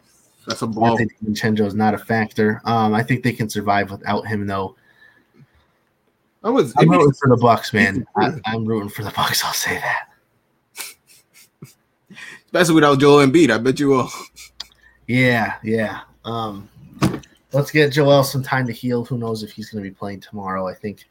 that's 0.47 0.63
a 0.63 0.67
blow. 0.67 0.97
Vincenzo 1.21 1.67
is 1.67 1.75
not 1.75 1.95
a 1.95 1.99
factor. 1.99 2.61
Um, 2.65 2.95
I 2.95 3.03
think 3.03 3.23
they 3.23 3.33
can 3.33 3.49
survive 3.49 3.91
without 3.91 4.27
him, 4.27 4.47
though. 4.47 4.77
I 6.45 6.51
was. 6.51 6.73
I'm 6.79 6.89
rooting 6.89 7.13
for 7.13 7.29
the 7.29 7.37
Bucks, 7.37 7.73
man. 7.73 8.07
I, 8.17 8.33
I'm 8.47 8.65
rooting 8.65 8.89
for 8.89 9.03
the 9.03 9.11
Bucks. 9.11 9.45
I'll 9.45 9.53
say 9.53 9.75
that. 9.75 10.09
Especially 12.47 12.77
without 12.77 13.01
Joel 13.01 13.27
Embiid, 13.27 13.51
I 13.51 13.59
bet 13.59 13.81
you 13.81 13.89
will. 13.89 14.11
Yeah, 15.09 15.55
yeah. 15.65 16.03
Um, 16.25 16.69
let's 17.53 17.71
get 17.71 17.93
Joel 17.93 18.23
some 18.23 18.43
time 18.43 18.67
to 18.67 18.73
heal. 18.73 19.05
Who 19.05 19.19
knows 19.19 19.43
if 19.43 19.51
he's 19.51 19.71
going 19.71 19.83
to 19.83 19.91
be 19.91 19.95
playing 19.95 20.21
tomorrow? 20.21 20.69
I 20.69 20.75
think 20.75 21.05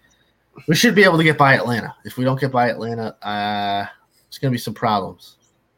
we 0.68 0.76
should 0.76 0.96
be 0.96 1.04
able 1.04 1.18
to 1.18 1.24
get 1.24 1.38
by 1.38 1.56
Atlanta. 1.56 1.94
If 2.06 2.18
we 2.18 2.24
don't 2.24 2.40
get 2.40 2.52
by 2.52 2.70
Atlanta, 2.70 3.16
uh, 3.26 3.86
it's 4.28 4.38
going 4.38 4.52
to 4.52 4.56
be 4.56 4.60
some 4.60 4.74
problems. 4.74 5.36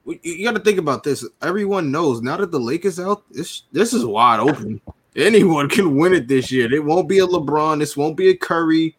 You 0.08 0.46
got 0.46 0.56
to 0.56 0.64
think 0.64 0.80
about 0.80 1.04
this. 1.04 1.26
Everyone 1.42 1.92
knows 1.92 2.22
now 2.22 2.38
that 2.38 2.52
the 2.52 2.60
Lakers 2.60 3.00
out, 3.00 3.24
this 3.32 3.64
this 3.74 3.94
is 3.94 4.06
wide 4.06 4.40
open. 4.40 4.80
Anyone 5.16 5.68
can 5.68 5.98
win 5.98 6.14
it 6.14 6.28
this 6.28 6.52
year. 6.52 6.72
It 6.74 6.84
won't 6.84 7.10
be 7.10 7.20
a 7.20 7.28
LeBron. 7.28 7.80
This 7.80 7.98
won't 7.98 8.16
be 8.16 8.30
a 8.30 8.38
Curry. 8.38 8.96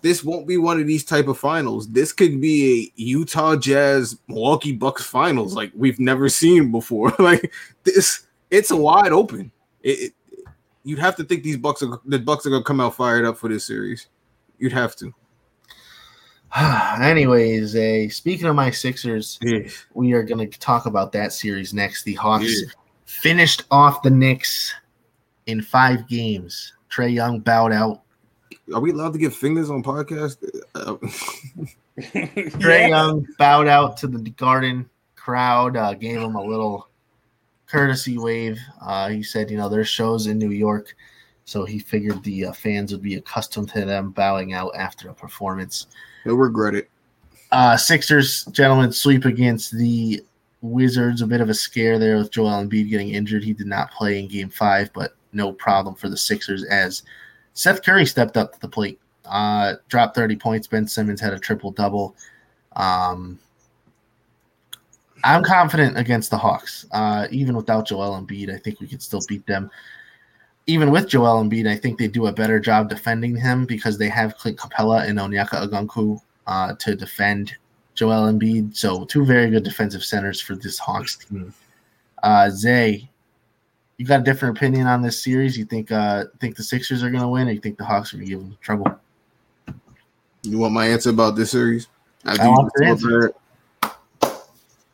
This 0.00 0.24
won't 0.24 0.46
be 0.46 0.56
one 0.56 0.80
of 0.80 0.86
these 0.86 1.04
type 1.04 1.28
of 1.28 1.38
finals. 1.38 1.88
This 1.88 2.12
could 2.12 2.40
be 2.40 2.92
a 2.96 3.00
Utah 3.00 3.56
Jazz 3.56 4.18
Milwaukee 4.26 4.72
Bucks 4.72 5.04
finals 5.04 5.54
like 5.54 5.70
we've 5.74 6.00
never 6.00 6.28
seen 6.28 6.72
before. 6.72 7.12
like 7.18 7.52
this, 7.84 8.26
it's 8.50 8.72
wide 8.72 9.12
open. 9.12 9.52
It, 9.82 10.12
it, 10.26 10.46
you'd 10.82 10.98
have 10.98 11.16
to 11.16 11.24
think 11.24 11.42
these 11.42 11.56
Bucks 11.56 11.82
are 11.82 12.00
the 12.04 12.18
Bucks 12.18 12.44
are 12.44 12.50
gonna 12.50 12.64
come 12.64 12.80
out 12.80 12.96
fired 12.96 13.24
up 13.24 13.38
for 13.38 13.48
this 13.48 13.64
series. 13.64 14.08
You'd 14.58 14.72
have 14.72 14.96
to. 14.96 15.14
Anyways, 17.00 17.74
a 17.74 18.08
speaking 18.08 18.46
of 18.46 18.54
my 18.54 18.70
Sixers, 18.70 19.38
yeah. 19.42 19.68
we 19.94 20.12
are 20.12 20.22
going 20.22 20.48
to 20.48 20.58
talk 20.60 20.86
about 20.86 21.10
that 21.12 21.32
series 21.32 21.74
next. 21.74 22.04
The 22.04 22.14
Hawks 22.14 22.44
yeah. 22.44 22.70
finished 23.06 23.64
off 23.72 24.02
the 24.02 24.10
Knicks 24.10 24.72
in 25.46 25.60
five 25.60 26.06
games. 26.08 26.72
Trae 26.88 27.12
Young 27.12 27.40
bowed 27.40 27.72
out. 27.72 28.02
Are 28.72 28.80
we 28.80 28.92
allowed 28.92 29.14
to 29.14 29.18
give 29.18 29.34
fingers 29.34 29.68
on 29.68 29.82
podcast? 29.82 30.36
Trae 31.98 32.60
yeah. 32.62 32.86
Young 32.86 33.26
bowed 33.36 33.66
out 33.66 33.96
to 33.98 34.06
the 34.06 34.30
Garden 34.30 34.88
crowd, 35.16 35.76
uh, 35.76 35.94
gave 35.94 36.20
him 36.20 36.36
a 36.36 36.42
little 36.42 36.88
courtesy 37.66 38.16
wave. 38.16 38.60
Uh, 38.80 39.08
he 39.08 39.24
said, 39.24 39.50
you 39.50 39.56
know, 39.56 39.68
there's 39.68 39.88
shows 39.88 40.28
in 40.28 40.38
New 40.38 40.52
York, 40.52 40.94
so 41.46 41.64
he 41.64 41.80
figured 41.80 42.22
the 42.22 42.46
uh, 42.46 42.52
fans 42.52 42.92
would 42.92 43.02
be 43.02 43.16
accustomed 43.16 43.70
to 43.70 43.84
them 43.84 44.12
bowing 44.12 44.52
out 44.52 44.70
after 44.76 45.08
a 45.08 45.14
performance. 45.14 45.88
He'll 46.24 46.36
regret 46.36 46.74
it. 46.74 46.90
Uh, 47.52 47.76
Sixers, 47.76 48.44
gentlemen, 48.46 48.92
sweep 48.92 49.24
against 49.24 49.76
the 49.76 50.22
Wizards. 50.60 51.22
A 51.22 51.26
bit 51.26 51.40
of 51.40 51.50
a 51.50 51.54
scare 51.54 51.98
there 51.98 52.16
with 52.16 52.32
Joel 52.32 52.64
Embiid 52.64 52.90
getting 52.90 53.10
injured. 53.10 53.44
He 53.44 53.52
did 53.52 53.66
not 53.66 53.92
play 53.92 54.18
in 54.18 54.28
Game 54.28 54.48
Five, 54.48 54.92
but 54.92 55.14
no 55.32 55.52
problem 55.52 55.94
for 55.94 56.08
the 56.08 56.16
Sixers 56.16 56.64
as 56.64 57.02
Seth 57.52 57.84
Curry 57.84 58.06
stepped 58.06 58.36
up 58.36 58.54
to 58.54 58.60
the 58.60 58.68
plate, 58.68 59.00
uh, 59.26 59.74
dropped 59.88 60.16
30 60.16 60.36
points. 60.36 60.66
Ben 60.66 60.86
Simmons 60.86 61.20
had 61.20 61.32
a 61.32 61.38
triple 61.38 61.70
double. 61.70 62.16
Um, 62.74 63.38
I'm 65.22 65.42
confident 65.42 65.96
against 65.96 66.30
the 66.30 66.38
Hawks. 66.38 66.86
Uh, 66.92 67.28
even 67.30 67.56
without 67.56 67.86
Joel 67.86 68.20
Embiid, 68.20 68.52
I 68.52 68.58
think 68.58 68.80
we 68.80 68.86
could 68.86 69.02
still 69.02 69.22
beat 69.28 69.46
them. 69.46 69.70
Even 70.66 70.90
with 70.90 71.08
Joel 71.08 71.42
Embiid, 71.44 71.68
I 71.68 71.76
think 71.76 71.98
they 71.98 72.08
do 72.08 72.26
a 72.26 72.32
better 72.32 72.58
job 72.58 72.88
defending 72.88 73.36
him 73.36 73.66
because 73.66 73.98
they 73.98 74.08
have 74.08 74.36
Clint 74.38 74.58
Capela 74.58 75.06
and 75.06 75.18
Onyeka 75.18 75.68
Okongwu 75.68 76.20
uh, 76.46 76.74
to 76.76 76.94
defend 76.94 77.54
Joel 77.94 78.32
Embiid. 78.32 78.74
So 78.74 79.04
two 79.04 79.24
very 79.24 79.50
good 79.50 79.62
defensive 79.62 80.04
centers 80.04 80.40
for 80.40 80.54
this 80.54 80.78
Hawks 80.78 81.16
team. 81.16 81.52
Uh, 82.22 82.48
Zay, 82.48 83.10
you 83.98 84.06
got 84.06 84.20
a 84.20 84.24
different 84.24 84.56
opinion 84.56 84.86
on 84.86 85.02
this 85.02 85.22
series? 85.22 85.56
You 85.58 85.64
think 85.64 85.92
uh, 85.92 86.24
think 86.40 86.56
the 86.56 86.62
Sixers 86.62 87.02
are 87.02 87.10
going 87.10 87.22
to 87.22 87.28
win, 87.28 87.48
or 87.48 87.52
you 87.52 87.60
think 87.60 87.78
the 87.78 87.84
Hawks 87.84 88.12
are 88.12 88.16
going 88.16 88.26
to 88.28 88.34
give 88.34 88.40
them 88.40 88.56
trouble? 88.60 88.98
You 90.42 90.58
want 90.58 90.74
my 90.74 90.86
answer 90.86 91.10
about 91.10 91.36
this 91.36 91.50
series? 91.50 91.88
I, 92.24 92.42
I 92.42 92.48
want 92.48 92.72
your 92.76 92.88
answer. 92.88 93.34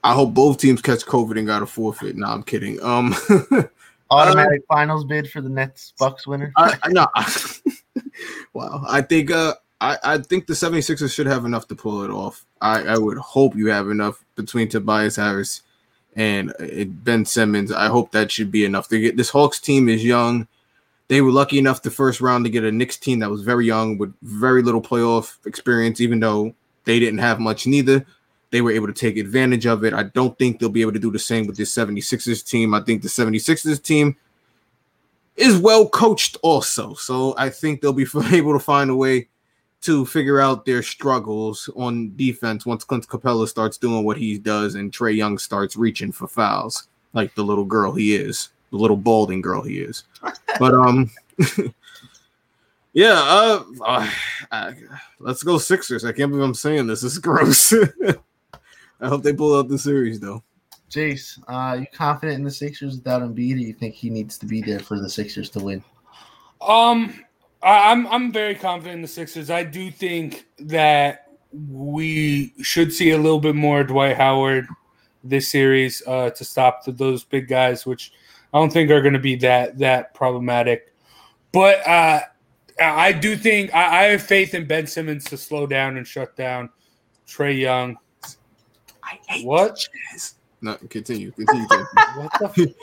I 0.02 0.14
hope 0.14 0.32
both 0.32 0.58
teams 0.58 0.80
catch 0.80 1.04
COVID 1.04 1.38
and 1.38 1.46
got 1.46 1.62
a 1.62 1.66
forfeit. 1.66 2.16
No, 2.16 2.26
I'm 2.26 2.42
kidding. 2.42 2.82
Um, 2.82 3.14
automatic 4.10 4.62
uh, 4.68 4.74
finals 4.74 5.04
bid 5.04 5.30
for 5.30 5.40
the 5.40 5.48
Nets 5.48 5.92
Bucks 5.98 6.26
winner. 6.26 6.52
I, 6.56 6.76
I 6.82 6.88
no. 6.88 7.06
wow. 8.52 8.84
I 8.88 9.02
think 9.02 9.30
uh 9.30 9.54
I, 9.80 9.96
I 10.04 10.18
think 10.18 10.46
the 10.46 10.52
76ers 10.52 11.12
should 11.12 11.26
have 11.26 11.44
enough 11.44 11.66
to 11.68 11.74
pull 11.74 12.02
it 12.02 12.10
off. 12.10 12.44
I, 12.60 12.82
I 12.82 12.98
would 12.98 13.16
hope 13.16 13.56
you 13.56 13.68
have 13.68 13.88
enough 13.88 14.22
between 14.36 14.68
Tobias 14.68 15.16
Harris 15.16 15.62
and 16.14 16.50
uh, 16.60 16.84
Ben 16.86 17.24
Simmons. 17.24 17.72
I 17.72 17.86
hope 17.86 18.12
that 18.12 18.30
should 18.30 18.50
be 18.50 18.64
enough 18.64 18.88
to 18.88 19.00
get 19.00 19.16
this 19.16 19.30
Hawks 19.30 19.58
team 19.58 19.88
is 19.88 20.04
young. 20.04 20.46
They 21.08 21.22
were 21.22 21.32
lucky 21.32 21.58
enough 21.58 21.82
the 21.82 21.90
first 21.90 22.20
round 22.20 22.44
to 22.44 22.50
get 22.50 22.62
a 22.62 22.70
Knicks 22.70 22.96
team 22.96 23.20
that 23.20 23.30
was 23.30 23.42
very 23.42 23.66
young 23.66 23.98
with 23.98 24.14
very 24.22 24.62
little 24.62 24.82
playoff 24.82 25.44
experience, 25.46 26.00
even 26.00 26.20
though 26.20 26.54
they 26.84 27.00
didn't 27.00 27.18
have 27.18 27.40
much 27.40 27.66
neither. 27.66 28.06
They 28.50 28.60
were 28.60 28.72
able 28.72 28.86
to 28.88 28.92
take 28.92 29.16
advantage 29.16 29.66
of 29.66 29.84
it. 29.84 29.94
I 29.94 30.04
don't 30.04 30.36
think 30.38 30.58
they'll 30.58 30.68
be 30.68 30.82
able 30.82 30.92
to 30.92 30.98
do 30.98 31.10
the 31.10 31.18
same 31.18 31.46
with 31.46 31.56
this 31.56 31.74
76ers 31.74 32.44
team. 32.44 32.74
I 32.74 32.80
think 32.80 33.02
the 33.02 33.08
76ers 33.08 33.82
team 33.82 34.16
is 35.36 35.58
well 35.58 35.88
coached 35.88 36.36
also. 36.42 36.94
So 36.94 37.34
I 37.38 37.48
think 37.48 37.80
they'll 37.80 37.92
be 37.92 38.06
able 38.32 38.52
to 38.52 38.58
find 38.58 38.90
a 38.90 38.96
way 38.96 39.28
to 39.82 40.04
figure 40.04 40.40
out 40.40 40.66
their 40.66 40.82
struggles 40.82 41.70
on 41.74 42.14
defense 42.16 42.66
once 42.66 42.84
Clint 42.84 43.08
Capela 43.08 43.48
starts 43.48 43.78
doing 43.78 44.04
what 44.04 44.18
he 44.18 44.38
does 44.38 44.74
and 44.74 44.92
Trae 44.92 45.16
Young 45.16 45.38
starts 45.38 45.76
reaching 45.76 46.12
for 46.12 46.28
fouls 46.28 46.88
like 47.14 47.34
the 47.34 47.42
little 47.42 47.64
girl 47.64 47.92
he 47.92 48.14
is, 48.14 48.50
the 48.70 48.76
little 48.76 48.96
balding 48.96 49.40
girl 49.40 49.62
he 49.62 49.78
is. 49.78 50.04
But 50.58 50.74
um 50.74 51.10
yeah, 52.92 53.14
uh, 53.14 53.62
uh, 53.82 54.10
uh, 54.50 54.72
let's 55.20 55.42
go 55.42 55.56
Sixers. 55.56 56.04
I 56.04 56.12
can't 56.12 56.30
believe 56.30 56.44
I'm 56.44 56.54
saying 56.54 56.86
this. 56.86 57.00
This 57.00 57.12
is 57.12 57.18
gross. 57.18 57.72
I 59.00 59.08
hope 59.08 59.22
they 59.22 59.32
pull 59.32 59.58
out 59.58 59.68
the 59.68 59.78
series 59.78 60.20
though. 60.20 60.42
Jace, 60.90 61.38
uh, 61.48 61.52
are 61.52 61.76
you 61.78 61.86
confident 61.92 62.38
in 62.38 62.44
the 62.44 62.50
Sixers 62.50 62.96
without 62.96 63.22
Embiid, 63.22 63.54
or 63.54 63.58
you 63.58 63.72
think 63.72 63.94
he 63.94 64.10
needs 64.10 64.36
to 64.38 64.46
be 64.46 64.60
there 64.60 64.80
for 64.80 64.98
the 64.98 65.08
Sixers 65.08 65.48
to 65.50 65.60
win? 65.60 65.84
Um, 66.60 67.24
I'm 67.62 68.06
I'm 68.08 68.32
very 68.32 68.54
confident 68.54 68.96
in 68.96 69.02
the 69.02 69.08
Sixers. 69.08 69.50
I 69.50 69.62
do 69.62 69.90
think 69.90 70.46
that 70.58 71.28
we 71.52 72.52
should 72.62 72.92
see 72.92 73.10
a 73.10 73.18
little 73.18 73.40
bit 73.40 73.54
more 73.54 73.84
Dwight 73.84 74.16
Howard 74.16 74.66
this 75.22 75.48
series 75.48 76.02
uh, 76.06 76.30
to 76.30 76.44
stop 76.44 76.84
the, 76.84 76.92
those 76.92 77.24
big 77.24 77.48
guys, 77.48 77.84
which 77.84 78.12
I 78.52 78.58
don't 78.58 78.72
think 78.72 78.90
are 78.90 79.02
going 79.02 79.14
to 79.14 79.20
be 79.20 79.36
that 79.36 79.78
that 79.78 80.14
problematic. 80.14 80.92
But 81.52 81.86
uh, 81.86 82.20
I 82.80 83.12
do 83.12 83.36
think 83.36 83.74
I, 83.74 84.00
I 84.00 84.02
have 84.04 84.22
faith 84.22 84.54
in 84.54 84.66
Ben 84.66 84.86
Simmons 84.86 85.24
to 85.26 85.36
slow 85.36 85.66
down 85.66 85.96
and 85.96 86.06
shut 86.06 86.36
down 86.36 86.70
Trae 87.26 87.58
Young. 87.58 87.96
I 89.10 89.18
hate 89.26 89.46
what? 89.46 89.88
No, 90.62 90.76
continue. 90.88 91.30
Continue. 91.32 91.66
what 92.16 92.54
the? 92.54 92.74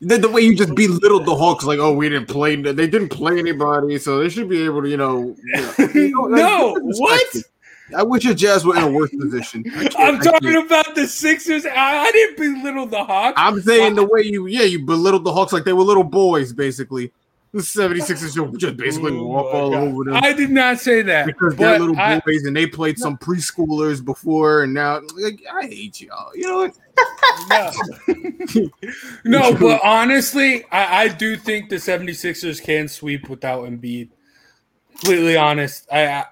the, 0.00 0.18
the 0.18 0.28
way 0.28 0.40
you 0.40 0.56
just 0.56 0.74
belittled 0.74 1.26
the 1.26 1.34
Hawks, 1.34 1.64
like, 1.64 1.78
oh, 1.78 1.92
we 1.92 2.08
didn't 2.08 2.26
play, 2.26 2.56
they 2.56 2.86
didn't 2.86 3.08
play 3.08 3.38
anybody, 3.38 3.98
so 3.98 4.18
they 4.18 4.28
should 4.28 4.48
be 4.48 4.64
able 4.64 4.82
to, 4.82 4.88
you 4.88 4.96
know. 4.96 5.36
You 5.78 6.10
know, 6.10 6.26
no, 6.26 6.76
what? 6.80 7.36
I 7.96 8.02
wish 8.02 8.24
your 8.24 8.34
Jazz 8.34 8.64
were 8.64 8.76
in 8.76 8.82
a 8.82 8.90
worse 8.90 9.10
position. 9.10 9.64
I'm 9.98 10.18
talking 10.18 10.56
about 10.56 10.94
the 10.94 11.06
Sixers. 11.06 11.66
I, 11.66 11.98
I, 11.98 12.10
didn't 12.10 12.36
belittle 12.36 12.86
the 12.86 13.04
Hawks. 13.04 13.34
I'm 13.36 13.60
saying 13.60 13.94
the 13.94 14.04
way 14.04 14.22
you, 14.22 14.46
yeah, 14.46 14.62
you 14.62 14.84
belittled 14.84 15.24
the 15.24 15.32
Hawks 15.32 15.52
like 15.52 15.64
they 15.64 15.72
were 15.72 15.82
little 15.82 16.04
boys, 16.04 16.52
basically. 16.52 17.12
The 17.52 17.58
76ers 17.58 18.32
should 18.34 18.58
just 18.58 18.76
basically 18.78 19.12
Oh 19.12 19.26
walk 19.26 19.54
all 19.54 19.70
God. 19.72 19.82
over 19.82 20.04
them. 20.04 20.14
I 20.22 20.32
did 20.32 20.50
not 20.50 20.80
say 20.80 21.02
that 21.02 21.26
because 21.26 21.54
they're 21.56 21.78
little 21.78 21.98
I- 21.98 22.18
boys 22.20 22.44
and 22.44 22.56
they 22.56 22.66
played 22.66 22.98
some 22.98 23.18
preschoolers 23.18 24.02
before 24.02 24.62
and 24.62 24.72
now 24.72 25.00
like 25.18 25.42
I 25.52 25.66
hate 25.66 26.00
y'all. 26.00 26.34
You 26.34 26.46
know 26.46 26.56
what? 26.56 26.74
no, 29.24 29.54
but 29.60 29.80
honestly, 29.84 30.64
I, 30.72 31.02
I 31.04 31.08
do 31.08 31.36
think 31.36 31.68
the 31.68 31.76
76ers 31.76 32.62
can 32.62 32.88
sweep 32.88 33.28
without 33.28 33.64
Embiid. 33.64 34.08
Completely 34.90 35.36
honest. 35.36 35.86
I, 35.92 36.06
I 36.06 36.24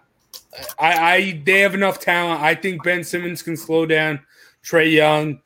I 0.79 1.13
I 1.15 1.43
they 1.45 1.61
have 1.61 1.75
enough 1.75 1.99
talent. 2.01 2.41
I 2.41 2.55
think 2.55 2.83
Ben 2.83 3.05
Simmons 3.05 3.43
can 3.43 3.57
slow 3.57 3.85
down 3.87 4.21
Trae 4.65 4.91
Young. 4.93 5.41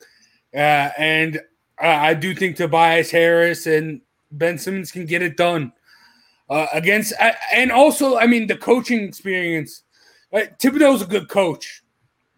Uh, 0.53 0.89
and 0.97 1.41
I 1.79 2.09
I 2.09 2.13
do 2.13 2.33
think 2.35 2.55
Tobias 2.55 3.11
Harris 3.11 3.67
and 3.67 4.01
Ben 4.37 4.57
Simmons 4.57 4.91
can 4.91 5.05
get 5.05 5.21
it 5.21 5.37
done. 5.37 5.71
Uh, 6.47 6.67
against 6.73 7.13
and 7.51 7.71
also, 7.71 8.17
I 8.17 8.27
mean, 8.27 8.47
the 8.47 8.55
coaching 8.55 9.01
experience. 9.03 9.81
Uh, 10.31 10.41
Thibodeau's 10.59 11.01
a 11.01 11.05
good 11.05 11.27
coach, 11.27 11.83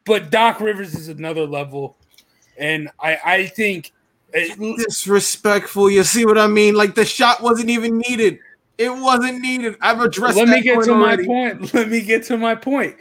but 0.06 0.30
Doc 0.30 0.62
Rivers 0.62 0.96
is 0.96 1.10
another 1.10 1.46
level, 1.46 1.98
and 2.58 2.90
I 3.02 3.18
I 3.26 3.46
think 3.48 3.92
Disrespectful. 4.34 5.90
You 5.90 6.04
see 6.04 6.26
what 6.26 6.38
I 6.38 6.48
mean? 6.48 6.76
Like 6.76 6.96
the 6.96 7.06
shot 7.06 7.42
wasn't 7.42 7.70
even 7.70 7.98
needed. 7.98 8.40
It 8.78 8.90
wasn't 8.90 9.40
needed. 9.40 9.76
I've 9.82 10.02
addressed. 10.02 10.38
Let 10.38 10.50
me 10.50 10.62
get 10.62 10.84
to 10.84 10.92
already. 10.92 11.26
my 11.26 11.52
point. 11.52 11.74
Let 11.74 11.90
me 11.90 12.02
get 12.02 12.24
to 12.26 12.38
my 12.38 12.54
point. 12.54 12.96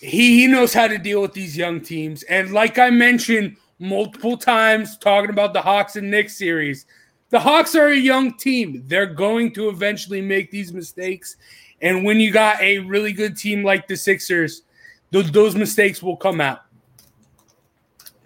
He 0.00 0.40
he 0.40 0.46
knows 0.46 0.74
how 0.74 0.88
to 0.88 0.98
deal 0.98 1.22
with 1.22 1.32
these 1.32 1.56
young 1.56 1.80
teams, 1.80 2.22
and 2.24 2.52
like 2.52 2.78
I 2.78 2.90
mentioned 2.90 3.56
multiple 3.78 4.36
times, 4.36 4.98
talking 4.98 5.30
about 5.30 5.52
the 5.52 5.62
Hawks 5.62 5.96
and 5.96 6.10
Knicks 6.10 6.36
series, 6.36 6.86
the 7.32 7.40
Hawks 7.40 7.74
are 7.74 7.88
a 7.88 7.96
young 7.96 8.34
team. 8.34 8.84
They're 8.86 9.06
going 9.06 9.52
to 9.54 9.70
eventually 9.70 10.20
make 10.20 10.50
these 10.50 10.72
mistakes, 10.72 11.36
and 11.80 12.04
when 12.04 12.20
you 12.20 12.30
got 12.30 12.60
a 12.60 12.78
really 12.80 13.12
good 13.12 13.36
team 13.36 13.64
like 13.64 13.88
the 13.88 13.96
Sixers, 13.96 14.62
those 15.10 15.32
those 15.32 15.56
mistakes 15.56 16.02
will 16.02 16.16
come 16.16 16.40
out. 16.42 16.60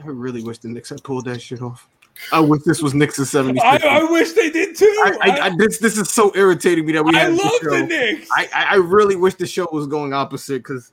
I 0.05 0.09
really 0.09 0.43
wish 0.43 0.59
the 0.59 0.69
Knicks 0.69 0.91
had 0.91 1.03
pulled 1.05 1.25
that 1.27 1.41
shit 1.41 1.63
off. 1.63 1.89
I 2.33 2.41
wish 2.41 2.63
this 2.65 2.83
was 2.83 2.95
Knicks 2.95 3.19
and 3.19 3.29
76. 3.29 3.65
I, 3.65 4.01
I 4.01 4.11
wish 4.11 4.33
they 4.33 4.51
did 4.51 4.75
too. 4.75 4.87
I, 5.05 5.19
I, 5.21 5.47
I, 5.47 5.57
this 5.57 5.79
this 5.79 5.97
is 5.97 6.11
so 6.11 6.33
irritating 6.35 6.85
me 6.85 6.93
that 6.95 7.05
we 7.05 7.17
I 7.17 7.29
love 7.29 7.53
show. 7.63 7.71
the 7.71 7.87
Knicks. 7.87 8.29
I 8.37 8.49
I 8.53 8.75
really 8.77 9.15
wish 9.15 9.37
the 9.37 9.47
show 9.47 9.69
was 9.71 9.87
going 9.87 10.13
opposite 10.15 10.65
because 10.65 10.93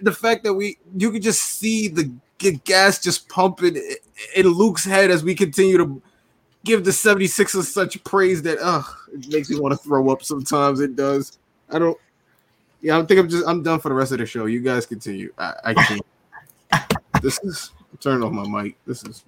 the 0.00 0.12
fact 0.12 0.44
that 0.44 0.54
we 0.54 0.78
you 0.96 1.12
could 1.12 1.22
just 1.22 1.42
see 1.42 1.88
the 1.88 2.10
gas 2.64 3.02
just 3.02 3.28
pumping 3.28 3.76
in 4.34 4.46
Luke's 4.46 4.84
head 4.84 5.10
as 5.10 5.22
we 5.22 5.34
continue 5.34 5.76
to 5.76 6.02
give 6.68 6.84
the 6.84 6.90
76ers 6.90 7.64
such 7.64 8.02
praise 8.04 8.42
that 8.42 8.58
uh 8.58 8.82
it 9.12 9.28
makes 9.28 9.50
me 9.50 9.58
want 9.58 9.72
to 9.72 9.78
throw 9.78 10.10
up 10.10 10.22
sometimes 10.22 10.80
it 10.80 10.94
does. 10.94 11.38
I 11.70 11.78
don't 11.78 11.98
yeah, 12.80 12.98
I 12.98 13.02
think 13.04 13.18
I'm 13.18 13.28
just 13.28 13.46
I'm 13.46 13.62
done 13.62 13.80
for 13.80 13.88
the 13.88 13.94
rest 13.94 14.12
of 14.12 14.18
the 14.18 14.26
show. 14.26 14.46
You 14.46 14.60
guys 14.60 14.86
continue. 14.86 15.32
I, 15.38 15.54
I 15.64 15.74
can't. 15.74 16.02
this 17.22 17.40
is 17.42 17.72
turning 18.00 18.22
off 18.22 18.32
my 18.32 18.62
mic. 18.62 18.76
This 18.86 19.02
is 19.02 19.24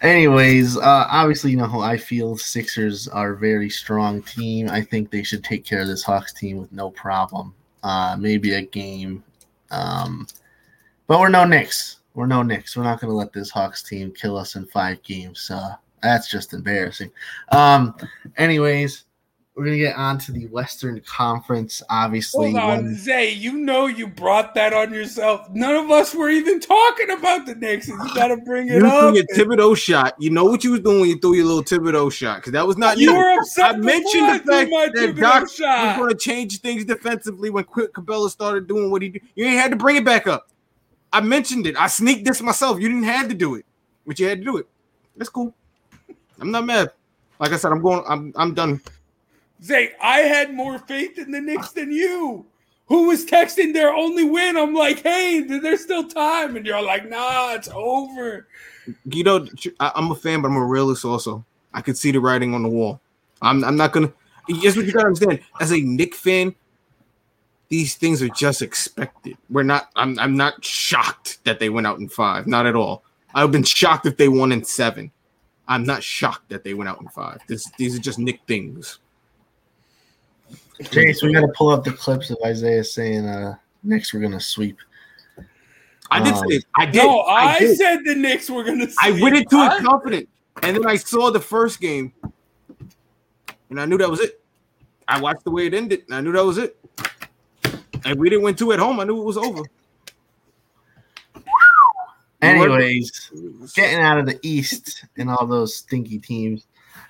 Anyways, 0.00 0.76
uh, 0.76 1.06
obviously, 1.10 1.50
you 1.50 1.56
know 1.56 1.66
how 1.66 1.80
I 1.80 1.96
feel. 1.96 2.36
Sixers 2.36 3.08
are 3.08 3.32
a 3.32 3.36
very 3.36 3.68
strong 3.68 4.22
team. 4.22 4.68
I 4.70 4.80
think 4.80 5.10
they 5.10 5.24
should 5.24 5.42
take 5.42 5.64
care 5.64 5.80
of 5.80 5.88
this 5.88 6.04
Hawks 6.04 6.32
team 6.32 6.58
with 6.58 6.70
no 6.70 6.90
problem. 6.90 7.52
Uh, 7.82 8.16
maybe 8.18 8.54
a 8.54 8.62
game, 8.62 9.24
um, 9.70 10.26
but 11.08 11.18
we're 11.18 11.28
no 11.28 11.44
Knicks. 11.44 11.98
We're 12.14 12.26
no 12.26 12.42
Knicks. 12.42 12.76
We're 12.76 12.84
not 12.84 13.00
going 13.00 13.10
to 13.10 13.16
let 13.16 13.32
this 13.32 13.50
Hawks 13.50 13.82
team 13.82 14.12
kill 14.12 14.36
us 14.36 14.54
in 14.54 14.66
five 14.66 15.02
games. 15.02 15.50
Uh, 15.50 15.74
that's 16.02 16.30
just 16.30 16.52
embarrassing. 16.54 17.10
Um, 17.52 17.94
anyways, 18.36 19.04
we're 19.54 19.64
gonna 19.64 19.76
get 19.76 19.96
on 19.96 20.18
to 20.18 20.30
the 20.30 20.46
Western 20.46 21.00
Conference. 21.00 21.82
Obviously, 21.90 22.52
Hold 22.52 22.62
on, 22.62 22.84
one- 22.84 22.94
Zay. 22.94 23.32
You 23.32 23.54
know 23.54 23.86
you 23.86 24.06
brought 24.06 24.54
that 24.54 24.72
on 24.72 24.92
yourself. 24.94 25.50
None 25.50 25.74
of 25.74 25.90
us 25.90 26.14
were 26.14 26.30
even 26.30 26.60
talking 26.60 27.10
about 27.10 27.44
the 27.44 27.56
Knicks, 27.56 27.88
and 27.88 28.00
you 28.08 28.14
got 28.14 28.28
to 28.28 28.36
bring 28.36 28.68
it 28.68 28.74
You 28.76 28.86
up. 28.86 29.16
your 29.16 29.24
Thibodeau 29.34 29.76
shot. 29.76 30.14
You 30.20 30.30
know 30.30 30.44
what 30.44 30.62
you 30.62 30.70
was 30.70 30.80
doing 30.80 31.00
when 31.00 31.08
you 31.10 31.18
threw 31.18 31.34
your 31.34 31.46
little 31.46 31.64
Thibodeau 31.64 32.12
shot 32.12 32.36
because 32.36 32.52
that 32.52 32.64
was 32.64 32.76
not 32.78 32.98
You 32.98 33.10
you. 33.10 33.16
were 33.18 33.36
upset 33.40 33.74
I 33.74 33.78
mentioned 33.78 34.12
before 34.12 34.28
I 34.28 34.38
the 34.38 34.44
threw 34.44 34.52
fact 34.54 34.70
my 34.70 34.86
that 34.94 34.94
Thibodeau 35.16 35.20
Doc 35.20 35.50
shot. 35.50 35.86
was 35.88 35.96
going 35.96 36.10
to 36.10 36.16
change 36.16 36.60
things 36.60 36.84
defensively 36.84 37.50
when 37.50 37.64
Quick 37.64 37.92
Capela 37.94 38.30
started 38.30 38.68
doing 38.68 38.92
what 38.92 39.02
he 39.02 39.08
did. 39.08 39.22
You 39.34 39.44
ain't 39.46 39.60
had 39.60 39.72
to 39.72 39.76
bring 39.76 39.96
it 39.96 40.04
back 40.04 40.28
up. 40.28 40.50
I 41.12 41.20
mentioned 41.20 41.66
it. 41.66 41.74
I 41.76 41.88
sneaked 41.88 42.24
this 42.24 42.40
myself. 42.40 42.78
You 42.78 42.86
didn't 42.86 43.04
have 43.04 43.26
to 43.28 43.34
do 43.34 43.56
it, 43.56 43.66
but 44.06 44.20
you 44.20 44.28
had 44.28 44.38
to 44.38 44.44
do 44.44 44.56
it. 44.58 44.68
That's 45.16 45.30
cool. 45.30 45.52
I'm 46.40 46.50
not 46.50 46.66
mad. 46.66 46.92
Like 47.38 47.52
I 47.52 47.56
said, 47.56 47.72
I'm 47.72 47.82
going. 47.82 48.04
I'm 48.08 48.32
I'm 48.36 48.54
done. 48.54 48.80
Zay, 49.62 49.92
I 50.00 50.20
had 50.20 50.54
more 50.54 50.78
faith 50.78 51.18
in 51.18 51.30
the 51.30 51.40
Knicks 51.40 51.70
than 51.70 51.90
you. 51.90 52.46
Who 52.86 53.08
was 53.08 53.26
texting 53.26 53.74
their 53.74 53.92
only 53.92 54.24
win? 54.24 54.56
I'm 54.56 54.74
like, 54.74 55.02
hey, 55.02 55.40
there's 55.40 55.82
still 55.82 56.08
time, 56.08 56.56
and 56.56 56.64
you're 56.64 56.80
like, 56.80 57.08
nah, 57.08 57.52
it's 57.52 57.68
over. 57.68 58.48
You 59.04 59.24
know, 59.24 59.46
I'm 59.80 60.10
a 60.10 60.14
fan, 60.14 60.40
but 60.40 60.48
I'm 60.48 60.56
a 60.56 60.64
realist 60.64 61.04
also. 61.04 61.44
I 61.74 61.82
can 61.82 61.94
see 61.94 62.12
the 62.12 62.20
writing 62.20 62.54
on 62.54 62.62
the 62.62 62.68
wall. 62.68 63.00
I'm 63.42 63.64
I'm 63.64 63.76
not 63.76 63.92
gonna. 63.92 64.12
Here's 64.48 64.76
what 64.76 64.86
you 64.86 64.92
gotta 64.92 65.08
understand. 65.08 65.40
As 65.60 65.72
a 65.72 65.80
Knick 65.80 66.14
fan, 66.14 66.54
these 67.68 67.96
things 67.96 68.22
are 68.22 68.28
just 68.30 68.62
expected. 68.62 69.36
We're 69.50 69.64
not. 69.64 69.90
I'm 69.94 70.18
I'm 70.18 70.36
not 70.36 70.64
shocked 70.64 71.44
that 71.44 71.60
they 71.60 71.68
went 71.68 71.86
out 71.86 71.98
in 71.98 72.08
five. 72.08 72.46
Not 72.46 72.66
at 72.66 72.74
all. 72.74 73.04
I've 73.34 73.52
been 73.52 73.64
shocked 73.64 74.06
if 74.06 74.16
they 74.16 74.28
won 74.28 74.52
in 74.52 74.64
seven. 74.64 75.12
I'm 75.68 75.84
not 75.84 76.02
shocked 76.02 76.48
that 76.48 76.64
they 76.64 76.74
went 76.74 76.88
out 76.88 77.00
in 77.00 77.08
five. 77.08 77.40
This 77.46 77.70
these 77.78 77.94
are 77.94 78.00
just 78.00 78.18
Knick 78.18 78.40
things. 78.48 78.98
Chase, 80.90 81.22
we 81.22 81.32
got 81.32 81.42
to 81.42 81.48
pull 81.48 81.68
up 81.70 81.84
the 81.84 81.92
clips 81.92 82.30
of 82.30 82.38
Isaiah 82.44 82.82
saying, 82.84 83.26
uh, 83.26 83.56
"Next, 83.82 84.14
we're 84.14 84.20
gonna 84.20 84.40
sweep." 84.40 84.78
I 86.10 86.22
did 86.22 86.32
Um, 86.32 86.48
say 86.48 86.56
it. 86.56 86.64
I 86.74 86.86
did. 86.86 87.02
No, 87.04 87.20
I, 87.22 87.58
did. 87.58 87.76
said 87.76 87.98
the 88.04 88.14
Knicks 88.14 88.48
were 88.48 88.64
gonna. 88.64 88.88
Sweep. 88.88 88.96
I 89.02 89.20
went 89.22 89.36
into 89.36 89.56
I- 89.56 89.76
it 89.76 89.82
confident, 89.84 90.28
and 90.62 90.76
then 90.76 90.86
I 90.86 90.96
saw 90.96 91.30
the 91.30 91.40
first 91.40 91.80
game, 91.80 92.12
and 93.68 93.78
I 93.80 93.84
knew 93.84 93.98
that 93.98 94.08
was 94.08 94.20
it. 94.20 94.40
I 95.06 95.20
watched 95.20 95.44
the 95.44 95.50
way 95.50 95.66
it 95.66 95.74
ended, 95.74 96.04
and 96.06 96.14
I 96.14 96.20
knew 96.20 96.32
that 96.32 96.44
was 96.44 96.58
it. 96.58 96.78
And 98.04 98.18
we 98.18 98.30
didn't 98.30 98.44
win 98.44 98.54
two 98.54 98.72
at 98.72 98.78
home. 98.78 99.00
I 99.00 99.04
knew 99.04 99.20
it 99.20 99.24
was 99.24 99.36
over. 99.36 99.62
Anyways, 102.40 103.32
getting 103.74 103.98
out 103.98 104.18
of 104.18 104.26
the 104.26 104.38
East 104.42 105.04
and 105.16 105.28
all 105.28 105.46
those 105.46 105.74
stinky 105.74 106.18
teams, 106.18 106.66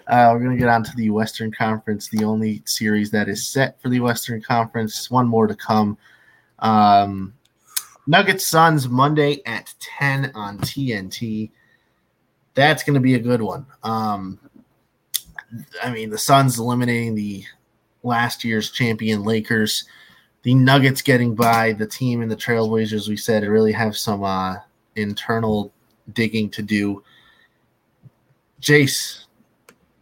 uh, 0.07 0.31
we're 0.33 0.41
going 0.41 0.57
to 0.57 0.61
get 0.61 0.71
on 0.71 0.83
to 0.83 0.97
the 0.97 1.11
Western 1.11 1.53
Conference, 1.53 2.09
the 2.09 2.25
only 2.25 2.62
series 2.64 3.11
that 3.11 3.29
is 3.29 3.47
set 3.47 3.81
for 3.81 3.91
the 3.91 4.01
Western 4.01 4.41
Conference. 4.41 5.11
One 5.11 5.29
more 5.29 5.47
to 5.47 5.55
come. 5.55 5.99
Um, 6.61 7.35
Nuggets 8.07 8.47
Suns 8.47 8.88
Monday 8.88 9.43
at 9.45 9.75
10 9.99 10.33
on 10.35 10.59
TNT. 10.59 11.51
That's 12.55 12.83
going 12.83 12.95
to 12.95 13.01
be 13.01 13.14
a 13.14 13.21
good 13.21 13.43
one. 13.43 13.67
Um, 13.83 14.38
I 15.83 15.91
mean, 15.91 16.09
the 16.09 16.19
Suns 16.19 16.59
eliminating 16.59 17.14
the 17.14 17.45
last 18.03 18.45
year's 18.45 18.71
champion 18.71 19.25
Lakers. 19.25 19.85
The 20.43 20.55
Nuggets 20.55 21.03
getting 21.03 21.35
by 21.35 21.75
the 21.75 21.87
team 21.87 22.23
and 22.23 22.31
the 22.31 22.37
Trailblazers, 22.37 23.09
we 23.09 23.17
said, 23.19 23.43
really 23.43 23.73
have 23.73 23.97
some 23.97 24.25
uh, 24.25 24.57
internal 24.98 25.72
digging 26.12 26.50
to 26.50 26.62
do. 26.62 27.02
Jace, 28.61 29.24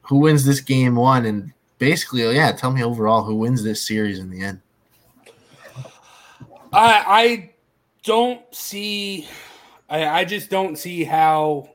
who 0.02 0.18
wins 0.18 0.44
this 0.44 0.60
game 0.60 0.96
one? 0.96 1.26
And 1.26 1.52
basically, 1.78 2.22
yeah, 2.34 2.52
tell 2.52 2.70
me 2.70 2.82
overall 2.82 3.22
who 3.22 3.36
wins 3.36 3.62
this 3.62 3.86
series 3.86 4.18
in 4.18 4.30
the 4.30 4.42
end. 4.42 4.60
I 6.72 7.04
I 7.06 7.50
don't 8.02 8.42
see. 8.54 9.28
I 9.88 10.20
I 10.20 10.24
just 10.24 10.50
don't 10.50 10.76
see 10.76 11.04
how. 11.04 11.70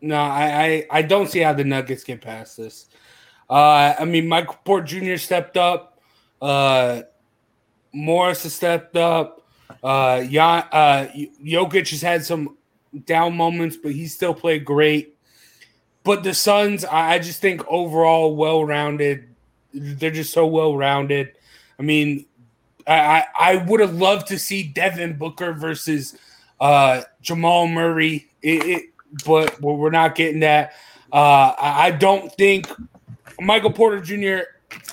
No, 0.00 0.16
I 0.16 0.64
I, 0.64 0.86
I 0.90 1.02
don't 1.02 1.28
see 1.28 1.40
how 1.40 1.52
the 1.52 1.64
Nuggets 1.64 2.04
get 2.04 2.20
past 2.20 2.56
this. 2.56 2.88
Uh, 3.48 3.94
I 3.98 4.04
mean, 4.04 4.28
Michael 4.28 4.58
Port 4.64 4.86
Jr. 4.86 5.16
stepped 5.16 5.56
up. 5.56 6.00
Uh, 6.40 7.02
Morris 7.92 8.44
has 8.44 8.54
stepped 8.54 8.96
up. 8.96 9.41
Uh, 9.82 10.22
Jan, 10.24 10.64
uh, 10.72 11.08
Jokic 11.44 11.90
has 11.90 12.02
had 12.02 12.24
some 12.24 12.56
down 13.06 13.36
moments, 13.36 13.76
but 13.76 13.92
he 13.92 14.06
still 14.06 14.34
played 14.34 14.64
great. 14.64 15.16
But 16.04 16.24
the 16.24 16.34
Suns, 16.34 16.84
I 16.84 17.18
just 17.18 17.40
think 17.40 17.62
overall 17.68 18.34
well 18.34 18.64
rounded. 18.64 19.28
They're 19.72 20.10
just 20.10 20.32
so 20.32 20.46
well 20.46 20.76
rounded. 20.76 21.32
I 21.78 21.82
mean, 21.82 22.26
I, 22.86 23.24
I, 23.38 23.56
would 23.56 23.80
have 23.80 23.94
loved 23.94 24.26
to 24.28 24.38
see 24.38 24.64
Devin 24.64 25.16
Booker 25.16 25.52
versus 25.52 26.18
uh, 26.60 27.02
Jamal 27.20 27.68
Murray, 27.68 28.28
it, 28.42 28.66
it, 28.66 28.82
but 29.24 29.60
we're 29.60 29.90
not 29.90 30.14
getting 30.14 30.40
that. 30.40 30.72
Uh, 31.12 31.54
I, 31.58 31.86
I 31.86 31.90
don't 31.92 32.32
think 32.34 32.68
Michael 33.40 33.72
Porter 33.72 34.00
Jr. 34.00 34.44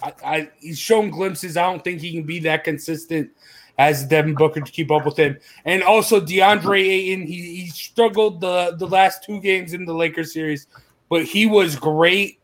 I, 0.03 0.13
I, 0.23 0.49
he's 0.59 0.77
shown 0.77 1.09
glimpses. 1.09 1.57
I 1.57 1.63
don't 1.63 1.83
think 1.83 2.01
he 2.01 2.11
can 2.11 2.23
be 2.23 2.39
that 2.39 2.63
consistent 2.63 3.31
as 3.79 4.03
Devin 4.03 4.35
Booker 4.35 4.59
to 4.59 4.71
keep 4.71 4.91
up 4.91 5.05
with 5.05 5.17
him. 5.17 5.39
And 5.63 5.81
also 5.81 6.19
DeAndre 6.19 6.81
Ayton, 6.81 7.25
he, 7.25 7.61
he 7.61 7.67
struggled 7.69 8.41
the 8.41 8.75
the 8.77 8.85
last 8.85 9.23
two 9.23 9.39
games 9.39 9.73
in 9.73 9.85
the 9.85 9.93
Lakers 9.93 10.33
series, 10.33 10.67
but 11.09 11.23
he 11.23 11.47
was 11.47 11.77
great. 11.77 12.39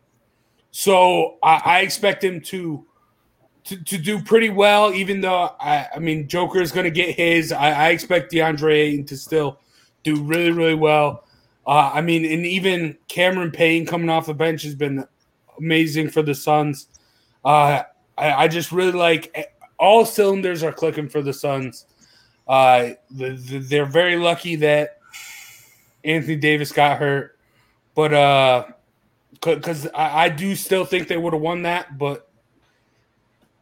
So 0.72 1.36
I, 1.42 1.60
I 1.64 1.80
expect 1.80 2.24
him 2.24 2.40
to, 2.40 2.86
to 3.64 3.76
to 3.84 3.98
do 3.98 4.20
pretty 4.22 4.48
well. 4.48 4.94
Even 4.94 5.20
though 5.20 5.54
I, 5.60 5.88
I 5.94 5.98
mean 5.98 6.26
Joker 6.26 6.60
is 6.60 6.72
going 6.72 6.84
to 6.84 6.90
get 6.90 7.14
his, 7.14 7.52
I, 7.52 7.70
I 7.70 7.88
expect 7.90 8.32
DeAndre 8.32 8.72
Ayton 8.72 9.04
to 9.04 9.16
still 9.16 9.60
do 10.04 10.22
really 10.22 10.52
really 10.52 10.74
well. 10.74 11.24
Uh, 11.66 11.90
I 11.92 12.00
mean, 12.00 12.24
and 12.24 12.46
even 12.46 12.96
Cameron 13.08 13.50
Payne 13.50 13.84
coming 13.84 14.08
off 14.08 14.26
the 14.26 14.34
bench 14.34 14.62
has 14.62 14.74
been 14.74 15.04
amazing 15.58 16.08
for 16.08 16.22
the 16.22 16.34
Suns. 16.34 16.86
Uh, 17.44 17.82
I, 18.16 18.44
I 18.44 18.48
just 18.48 18.72
really 18.72 18.92
like 18.92 19.55
all 19.78 20.04
cylinders 20.04 20.62
are 20.62 20.72
clicking 20.72 21.08
for 21.08 21.22
the 21.22 21.32
Suns. 21.32 21.86
Uh, 22.46 22.90
the, 23.10 23.30
the, 23.30 23.58
they're 23.58 23.86
very 23.86 24.16
lucky 24.16 24.56
that 24.56 24.98
Anthony 26.04 26.36
Davis 26.36 26.72
got 26.72 26.98
hurt, 26.98 27.38
but 27.94 28.14
uh, 28.14 28.66
because 29.40 29.86
I, 29.88 30.24
I 30.24 30.28
do 30.28 30.54
still 30.54 30.84
think 30.84 31.08
they 31.08 31.16
would 31.16 31.32
have 31.32 31.42
won 31.42 31.62
that, 31.62 31.98
but 31.98 32.28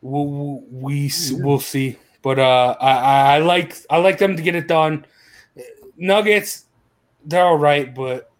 we'll, 0.02 0.62
we 0.70 1.10
we'll 1.32 1.60
see. 1.60 1.98
But 2.22 2.38
uh, 2.38 2.76
I, 2.80 3.36
I 3.36 3.38
like 3.38 3.76
I 3.90 3.98
like 3.98 4.18
them 4.18 4.36
to 4.36 4.42
get 4.42 4.54
it 4.54 4.68
done. 4.68 5.06
Nuggets, 5.96 6.66
they're 7.24 7.44
all 7.44 7.58
right, 7.58 7.94
but 7.94 8.30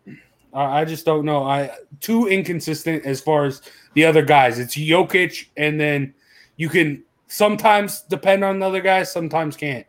I, 0.53 0.81
I 0.81 0.85
just 0.85 1.05
don't 1.05 1.25
know. 1.25 1.45
I 1.45 1.71
too 2.01 2.29
inconsistent 2.29 3.05
as 3.07 3.21
far 3.21 3.47
as 3.47 3.63
the 3.95 4.05
other 4.05 4.23
guys. 4.23 4.59
It's 4.59 4.77
Jokic, 4.77 5.47
and 5.57 5.81
then 5.81 6.15
you 6.57 6.69
can 6.69 7.03
sometimes 7.27 8.03
depend 8.03 8.45
on 8.45 8.59
the 8.59 8.67
other 8.67 8.81
guys, 8.81 9.13
sometimes 9.13 9.57
can't. 9.57 9.87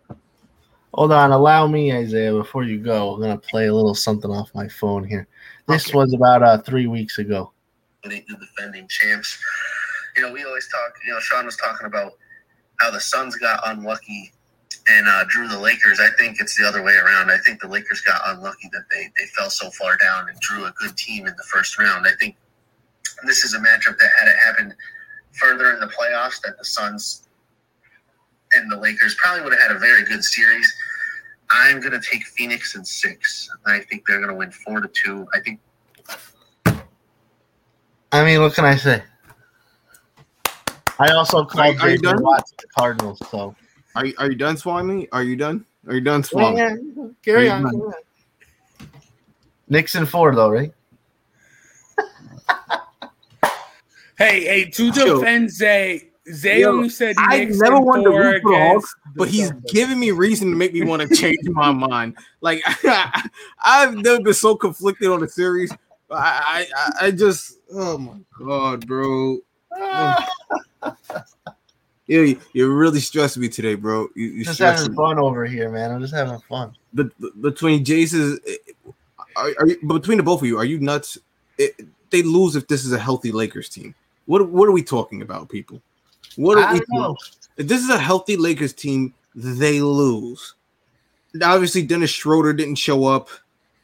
Hold 0.93 1.11
on, 1.11 1.31
allow 1.31 1.67
me, 1.67 1.93
Isaiah, 1.93 2.31
before 2.31 2.63
you 2.63 2.79
go. 2.79 3.13
I'm 3.13 3.21
gonna 3.21 3.37
play 3.37 3.67
a 3.67 3.73
little 3.73 3.93
something 3.93 4.31
off 4.31 4.49
my 4.55 4.67
phone 4.67 5.03
here. 5.03 5.27
This 5.67 5.93
was 5.93 6.13
about 6.13 6.41
uh, 6.41 6.61
three 6.61 6.87
weeks 6.87 7.17
ago. 7.17 7.51
the 8.03 8.21
defending 8.39 8.87
champs. 8.87 9.37
You 10.15 10.21
know, 10.21 10.31
we 10.31 10.45
always 10.45 10.67
talk. 10.69 10.93
You 11.05 11.13
know, 11.13 11.19
Sean 11.19 11.45
was 11.45 11.57
talking 11.57 11.87
about 11.87 12.13
how 12.79 12.91
the 12.91 12.99
Suns 12.99 13.35
got 13.35 13.59
unlucky 13.65 14.31
and 14.87 15.07
uh, 15.07 15.25
drew 15.27 15.47
the 15.47 15.59
Lakers. 15.59 15.99
I 15.99 16.09
think 16.17 16.37
it's 16.39 16.55
the 16.57 16.65
other 16.65 16.83
way 16.83 16.95
around. 16.95 17.31
I 17.31 17.37
think 17.39 17.59
the 17.59 17.67
Lakers 17.67 18.01
got 18.01 18.21
unlucky 18.27 18.69
that 18.71 18.85
they 18.91 19.09
they 19.17 19.25
fell 19.37 19.49
so 19.49 19.69
far 19.71 19.97
down 19.97 20.29
and 20.29 20.39
drew 20.39 20.65
a 20.65 20.71
good 20.71 20.95
team 20.95 21.27
in 21.27 21.35
the 21.35 21.43
first 21.43 21.77
round. 21.77 22.05
I 22.07 22.13
think 22.19 22.37
this 23.25 23.43
is 23.43 23.53
a 23.53 23.59
matchup 23.59 23.97
that 23.97 24.09
had 24.19 24.27
it 24.27 24.37
happened 24.37 24.73
further 25.39 25.73
in 25.73 25.79
the 25.79 25.87
playoffs, 25.87 26.41
that 26.41 26.57
the 26.57 26.65
Suns 26.65 27.27
and 28.53 28.71
the 28.71 28.77
Lakers 28.77 29.15
probably 29.15 29.43
would 29.43 29.53
have 29.53 29.61
had 29.61 29.75
a 29.75 29.79
very 29.79 30.03
good 30.05 30.23
series. 30.23 30.73
I'm 31.51 31.79
going 31.79 31.91
to 31.91 32.01
take 32.01 32.25
Phoenix 32.25 32.75
in 32.75 32.83
six. 32.83 33.49
I 33.65 33.79
think 33.79 34.05
they're 34.07 34.17
going 34.17 34.29
to 34.29 34.35
win 34.35 34.51
four 34.51 34.81
to 34.81 34.87
two. 34.87 35.27
I 35.33 35.39
think 35.41 35.59
I 38.15 38.23
mean, 38.23 38.39
what 38.41 38.53
can 38.53 38.63
I 38.63 38.77
say? 38.77 39.03
I 40.99 41.11
also 41.11 41.39
Are, 41.39 41.45
called 41.45 41.77
are 41.81 41.89
you 41.89 41.97
Jason 41.97 42.15
done? 42.15 42.23
Watts 42.23 42.53
the 42.57 42.67
Cardinals, 42.77 43.19
so 43.29 43.53
Are 43.95 44.05
you, 44.05 44.13
are 44.17 44.31
you 44.31 44.37
done, 44.37 44.55
Swami? 44.55 45.09
Are 45.11 45.23
you 45.23 45.35
done? 45.35 45.65
Are 45.87 45.95
you 45.95 46.01
done, 46.01 46.23
Swami? 46.23 46.57
Yeah, 46.57 46.75
carry 47.23 47.49
on. 47.49 47.63
you 47.63 47.69
carry 47.69 47.79
done? 47.79 47.81
on. 47.81 47.93
Nixon 49.67 50.05
four 50.05 50.33
though, 50.33 50.49
right? 50.49 50.71
Hey, 54.17 54.45
hey, 54.45 54.69
to 54.71 54.85
Yo. 54.91 55.19
defend 55.19 55.51
Zay, 55.51 56.09
Zay 56.31 56.61
Yo, 56.61 56.69
only 56.71 56.89
said 56.89 57.15
I 57.19 57.45
never 57.45 57.75
and 57.75 57.85
wanted 57.85 58.03
to 58.03 58.09
root 58.11 58.41
for 58.41 58.51
the 58.51 58.55
against 58.55 58.85
Hawks, 58.85 58.95
but 59.15 59.27
he's 59.27 59.51
giving 59.67 59.99
me 59.99 60.11
reason 60.11 60.49
to 60.51 60.55
make 60.55 60.73
me 60.73 60.83
want 60.83 61.01
to 61.01 61.15
change 61.15 61.47
my 61.49 61.71
mind. 61.71 62.17
Like 62.41 62.63
I've 63.63 63.95
never 63.95 64.21
been 64.21 64.33
so 64.33 64.55
conflicted 64.55 65.09
on 65.09 65.19
the 65.19 65.27
series. 65.27 65.71
I, 66.09 66.67
I, 66.75 66.91
I 67.07 67.11
just, 67.11 67.57
oh 67.71 67.97
my 67.97 68.19
god, 68.39 68.87
bro. 68.87 69.39
You, 72.07 72.39
you 72.53 72.71
really 72.71 72.99
stressed 72.99 73.37
me 73.37 73.49
today, 73.49 73.73
bro. 73.73 74.09
You, 74.15 74.27
you 74.27 74.43
Just 74.43 74.59
having 74.59 74.91
me. 74.91 74.95
fun 74.95 75.17
over 75.17 75.45
here, 75.45 75.71
man. 75.71 75.91
I'm 75.91 76.01
just 76.01 76.13
having 76.13 76.39
fun. 76.41 76.75
But 76.93 77.09
between 77.41 77.83
Jason's, 77.83 78.39
are, 79.35 79.51
are 79.57 79.67
you, 79.67 79.87
between 79.87 80.17
the 80.17 80.23
both 80.23 80.41
of 80.41 80.47
you, 80.47 80.57
are 80.57 80.65
you 80.65 80.79
nuts? 80.79 81.17
It, 81.57 81.73
they 82.11 82.21
lose 82.21 82.55
if 82.55 82.67
this 82.67 82.85
is 82.85 82.91
a 82.91 82.99
healthy 82.99 83.31
Lakers 83.31 83.69
team. 83.69 83.95
What 84.25 84.49
what 84.49 84.67
are 84.67 84.71
we 84.71 84.83
talking 84.83 85.21
about, 85.21 85.49
people? 85.49 85.81
What 86.35 86.57
are 86.57 86.65
I 86.65 86.73
we 86.73 86.81
know. 86.89 87.15
If 87.57 87.67
this 87.67 87.81
is 87.81 87.89
a 87.89 87.97
healthy 87.97 88.37
Lakers 88.37 88.73
team, 88.73 89.13
they 89.33 89.81
lose. 89.81 90.55
Obviously, 91.41 91.83
Dennis 91.83 92.09
Schroeder 92.09 92.53
didn't 92.53 92.75
show 92.75 93.05
up 93.05 93.29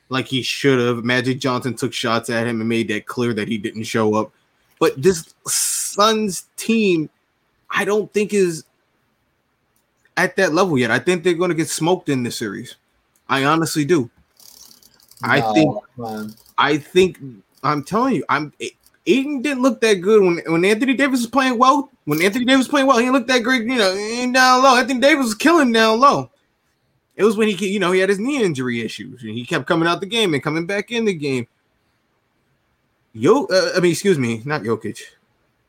like 0.10 0.27
he 0.27 0.41
should 0.41 0.80
have. 0.80 1.04
Magic 1.04 1.39
Johnson 1.39 1.73
took 1.73 1.93
shots 1.93 2.30
at 2.30 2.47
him 2.47 2.60
and 2.60 2.69
made 2.69 2.88
that 2.89 3.06
clear 3.06 3.34
that 3.34 3.47
he 3.47 3.58
didn't 3.58 3.84
show 3.84 4.15
up. 4.15 4.32
But 4.80 5.01
this 5.01 5.34
Suns 5.45 6.45
team, 6.58 7.10
I 7.69 7.86
don't 7.86 8.12
think 8.12 8.34
is 8.34 8.65
at 10.17 10.36
that 10.38 10.54
level 10.54 10.77
yet. 10.77 10.91
I 10.91 10.99
think 10.99 11.23
they're 11.23 11.34
going 11.34 11.49
to 11.49 11.56
get 11.56 11.69
smoked 11.69 12.10
in 12.10 12.23
this 12.23 12.38
series. 12.38 12.75
I 13.30 13.45
honestly 13.45 13.86
do. 13.86 14.10
I 15.23 15.41
think 15.54 15.77
on. 15.99 16.34
I 16.58 16.77
think 16.77 17.19
I'm 17.63 17.84
telling 17.84 18.15
you, 18.15 18.25
I'm 18.27 18.54
Ayton 19.05 19.41
didn't 19.41 19.63
look 19.63 19.81
that 19.81 19.95
good 19.95 20.21
when, 20.21 20.41
when 20.45 20.65
Anthony 20.65 20.93
Davis 20.93 21.21
was 21.21 21.29
playing 21.29 21.57
well. 21.57 21.89
When 22.05 22.21
Anthony 22.21 22.45
Davis 22.45 22.59
was 22.59 22.67
playing 22.67 22.87
well, 22.87 22.97
he 22.97 23.05
didn't 23.05 23.27
that 23.27 23.39
great, 23.39 23.63
you 23.63 23.75
know, 23.75 24.31
down 24.31 24.63
low. 24.63 24.77
Anthony 24.77 24.99
Davis 24.99 25.25
was 25.25 25.35
killing 25.35 25.71
down 25.71 25.99
low. 25.99 26.29
It 27.15 27.23
was 27.23 27.37
when 27.37 27.47
he, 27.47 27.67
you 27.67 27.79
know, 27.79 27.91
he 27.91 27.99
had 27.99 28.09
his 28.09 28.19
knee 28.19 28.43
injury 28.43 28.81
issues 28.81 29.23
and 29.23 29.31
he 29.31 29.45
kept 29.45 29.67
coming 29.67 29.87
out 29.87 29.99
the 29.99 30.05
game 30.05 30.33
and 30.33 30.43
coming 30.43 30.65
back 30.65 30.91
in 30.91 31.05
the 31.05 31.13
game. 31.13 31.47
Yo, 33.13 33.45
uh, 33.45 33.71
I 33.75 33.79
mean, 33.79 33.91
excuse 33.91 34.17
me, 34.17 34.41
not 34.45 34.61
Jokic. 34.61 35.01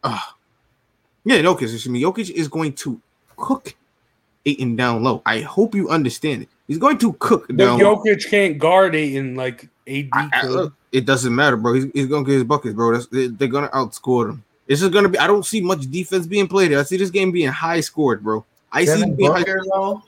Ah, 0.04 0.36
yeah, 1.24 1.38
Jokic. 1.38 1.62
Excuse 1.62 1.88
me. 1.88 2.02
Jokic 2.02 2.30
is 2.30 2.48
going 2.48 2.72
to 2.74 3.00
cook 3.36 3.74
Ayton 4.46 4.76
down 4.76 5.02
low. 5.02 5.22
I 5.26 5.40
hope 5.40 5.74
you 5.74 5.88
understand 5.88 6.42
it. 6.42 6.48
He's 6.68 6.78
going 6.78 6.98
to 6.98 7.12
cook 7.14 7.46
But 7.48 7.56
down 7.56 7.78
low. 7.78 7.96
Jokic 7.96 8.28
can't 8.30 8.58
guard 8.58 8.94
Ayton 8.94 9.34
like 9.34 9.68
AD 9.86 10.08
I- 10.12 10.40
could. 10.40 10.50
look, 10.50 10.74
it 10.92 11.06
doesn't 11.06 11.34
matter, 11.34 11.56
bro. 11.56 11.74
He's, 11.74 11.86
he's 11.94 12.06
gonna 12.06 12.24
get 12.24 12.34
his 12.34 12.44
buckets, 12.44 12.74
bro. 12.74 12.92
That's, 12.92 13.06
they, 13.06 13.28
they're 13.28 13.48
gonna 13.48 13.68
outscore 13.68 14.26
them. 14.26 14.44
It's 14.68 14.80
just 14.80 14.92
gonna 14.92 15.08
be. 15.08 15.18
I 15.18 15.26
don't 15.26 15.44
see 15.44 15.60
much 15.60 15.90
defense 15.90 16.26
being 16.26 16.48
played. 16.48 16.70
here. 16.70 16.80
I 16.80 16.82
see 16.84 16.96
this 16.96 17.10
game 17.10 17.32
being 17.32 17.48
high 17.48 17.80
scored, 17.80 18.22
bro. 18.22 18.44
I 18.70 18.84
see. 18.84 18.92
Devin 18.92 19.10
it 19.10 19.16
being 19.16 19.32
high- 19.32 19.38
Booker, 19.40 19.62
though. 19.72 20.02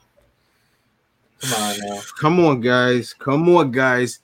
Come 1.40 1.62
on 1.62 1.78
now. 1.80 2.00
Come 2.18 2.40
on, 2.40 2.60
guys. 2.60 3.12
Come 3.14 3.48
on, 3.56 3.70
guys. 3.70 4.20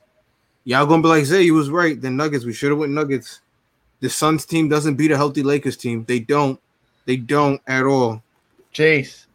Y'all 0.64 0.86
gonna 0.86 1.02
be 1.02 1.08
like, 1.08 1.24
Zay, 1.24 1.42
you 1.42 1.54
was 1.54 1.70
right. 1.70 2.00
The 2.00 2.10
Nuggets. 2.10 2.44
We 2.44 2.52
should 2.52 2.70
have 2.70 2.78
went 2.78 2.92
Nuggets. 2.92 3.40
The 4.00 4.08
Suns 4.08 4.46
team 4.46 4.68
doesn't 4.68 4.94
beat 4.94 5.10
a 5.10 5.16
healthy 5.16 5.42
Lakers 5.42 5.76
team. 5.76 6.04
They 6.04 6.20
don't. 6.20 6.60
They 7.06 7.16
don't 7.16 7.60
at 7.66 7.84
all. 7.84 8.22
Jace, 8.72 9.26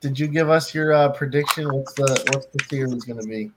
did 0.00 0.18
you 0.18 0.26
give 0.26 0.50
us 0.50 0.74
your 0.74 0.92
uh, 0.92 1.10
prediction? 1.10 1.72
What's 1.72 1.92
the 1.94 2.22
what's 2.32 2.46
the 2.46 2.64
series 2.68 3.04
going 3.04 3.20
to 3.20 3.26
be? 3.26 3.50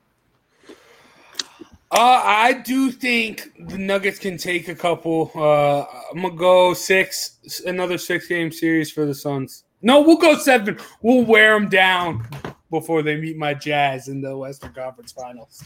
Uh, 1.90 2.22
I 2.26 2.54
do 2.54 2.92
think 2.92 3.50
the 3.68 3.78
Nuggets 3.78 4.20
can 4.20 4.38
take 4.38 4.68
a 4.68 4.76
couple. 4.76 5.32
Uh, 5.34 5.86
I'm 6.12 6.22
gonna 6.22 6.36
go 6.36 6.74
six, 6.74 7.62
another 7.66 7.98
six 7.98 8.28
game 8.28 8.52
series 8.52 8.92
for 8.92 9.06
the 9.06 9.16
Suns. 9.16 9.64
No, 9.82 10.02
we'll 10.02 10.18
go 10.18 10.38
seven. 10.38 10.78
We'll 11.02 11.24
wear 11.24 11.54
them 11.58 11.70
down 11.70 12.28
before 12.72 13.04
they 13.04 13.16
meet 13.16 13.38
my 13.38 13.54
Jazz 13.54 14.10
in 14.10 14.20
the 14.22 14.36
Western 14.38 14.74
Conference 14.74 15.14
Finals. 15.14 15.64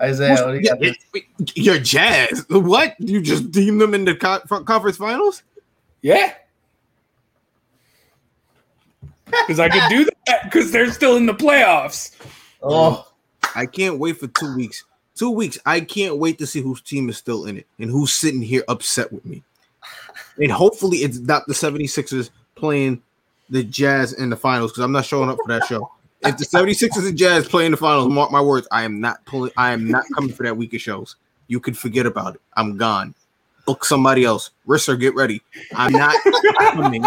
Isaiah, 0.00 0.34
what 0.46 0.52
do 0.52 0.54
you 0.54 0.60
Yeah, 0.62 0.70
got? 0.70 0.80
this- 0.80 0.96
it- 1.14 1.24
it- 1.40 1.56
You're 1.56 1.78
Jazz. 1.78 2.44
What? 2.48 2.94
You 3.00 3.20
just 3.20 3.50
deemed 3.50 3.80
them 3.80 3.94
in 3.94 4.04
the 4.04 4.14
co- 4.14 4.40
conference 4.64 4.96
finals? 4.98 5.42
Yeah, 6.00 6.32
because 9.30 9.58
I 9.58 9.68
could 9.68 9.82
do 9.88 10.04
that 10.26 10.44
because 10.44 10.70
they're 10.70 10.90
still 10.92 11.16
in 11.16 11.26
the 11.26 11.34
playoffs. 11.34 12.16
Oh, 12.62 13.06
I 13.54 13.66
can't 13.66 13.98
wait 13.98 14.18
for 14.18 14.26
two 14.28 14.54
weeks. 14.56 14.84
Two 15.22 15.30
weeks. 15.30 15.56
I 15.64 15.78
can't 15.82 16.18
wait 16.18 16.38
to 16.38 16.48
see 16.48 16.60
whose 16.60 16.80
team 16.80 17.08
is 17.08 17.16
still 17.16 17.46
in 17.46 17.56
it 17.56 17.68
and 17.78 17.88
who's 17.88 18.12
sitting 18.12 18.42
here 18.42 18.64
upset 18.66 19.12
with 19.12 19.24
me. 19.24 19.44
And 20.36 20.50
hopefully 20.50 20.98
it's 20.98 21.20
not 21.20 21.46
the 21.46 21.54
76ers 21.54 22.30
playing 22.56 23.00
the 23.48 23.62
Jazz 23.62 24.14
in 24.14 24.30
the 24.30 24.36
finals 24.36 24.72
because 24.72 24.82
I'm 24.82 24.90
not 24.90 25.04
showing 25.04 25.30
up 25.30 25.36
for 25.36 25.46
that 25.46 25.64
show. 25.68 25.88
If 26.22 26.38
the 26.38 26.44
76ers 26.44 27.06
and 27.06 27.16
Jazz 27.16 27.46
play 27.46 27.66
in 27.66 27.70
the 27.70 27.76
finals, 27.76 28.12
mark 28.12 28.32
my 28.32 28.40
words, 28.40 28.66
I 28.72 28.82
am 28.82 29.00
not 29.00 29.24
pulling 29.24 29.52
I 29.56 29.70
am 29.70 29.88
not 29.88 30.02
coming 30.12 30.32
for 30.32 30.42
that 30.42 30.56
week 30.56 30.74
of 30.74 30.80
shows. 30.80 31.14
You 31.46 31.60
can 31.60 31.74
forget 31.74 32.04
about 32.04 32.34
it. 32.34 32.40
I'm 32.56 32.76
gone. 32.76 33.14
Book 33.64 33.84
somebody 33.84 34.24
else. 34.24 34.50
Risser, 34.66 34.98
get 34.98 35.14
ready. 35.14 35.40
I'm 35.76 35.92
not 35.92 36.16
coming. 36.72 37.04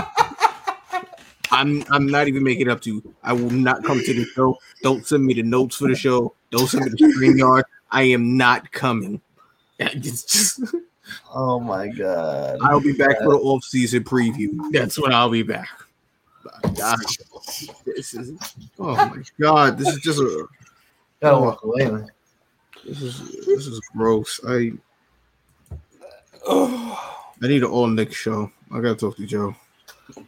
I'm 1.51 1.84
I'm 1.91 2.08
not 2.08 2.30
even 2.30 2.43
making 2.43 2.67
it 2.67 2.69
up 2.69 2.80
to 2.84 2.93
you. 2.93 3.15
I 3.23 3.34
will 3.34 3.49
not 3.49 3.84
come 3.84 3.99
to 3.99 4.13
the 4.13 4.23
show. 4.23 4.57
Don't 4.84 5.05
send 5.05 5.26
me 5.26 5.34
the 5.34 5.43
notes 5.43 5.76
for 5.76 5.89
the 5.89 5.95
show. 5.95 6.34
Don't 6.49 6.68
send 6.68 6.86
me 6.86 6.91
the 6.91 7.11
stream 7.11 7.38
yard. 7.38 7.66
I 7.95 8.01
am 8.03 8.35
not 8.35 8.73
coming. 8.73 9.21
It's 9.79 10.25
just 10.25 10.59
oh 11.33 11.61
my 11.61 11.87
god! 11.87 12.59
I'll 12.61 12.81
be 12.81 12.91
back 12.91 13.19
for 13.19 13.31
the 13.31 13.37
off 13.37 13.63
season 13.63 14.03
preview. 14.03 14.51
That's 14.71 14.99
when 14.99 15.13
I'll 15.13 15.29
be 15.29 15.43
back. 15.43 15.69
God. 16.75 16.99
This 17.85 18.13
is 18.13 18.33
oh 18.79 18.95
my 18.95 19.23
god. 19.39 19.77
This 19.77 19.87
is 19.87 20.01
just 20.01 20.19
a 20.19 20.45
Gotta 21.21 21.39
walk 21.39 21.63
away, 21.63 21.89
man. 21.89 22.11
this 22.83 23.01
is 23.01 23.45
this 23.45 23.65
is 23.65 23.79
gross. 23.95 24.41
I 24.45 24.73
oh. 26.45 27.21
I 27.41 27.47
need 27.47 27.63
an 27.63 27.69
all 27.69 27.87
Nick 27.87 28.13
show. 28.13 28.51
I 28.73 28.81
gotta 28.81 28.95
talk 28.95 29.15
to 29.15 29.25
Joe. 29.25 29.55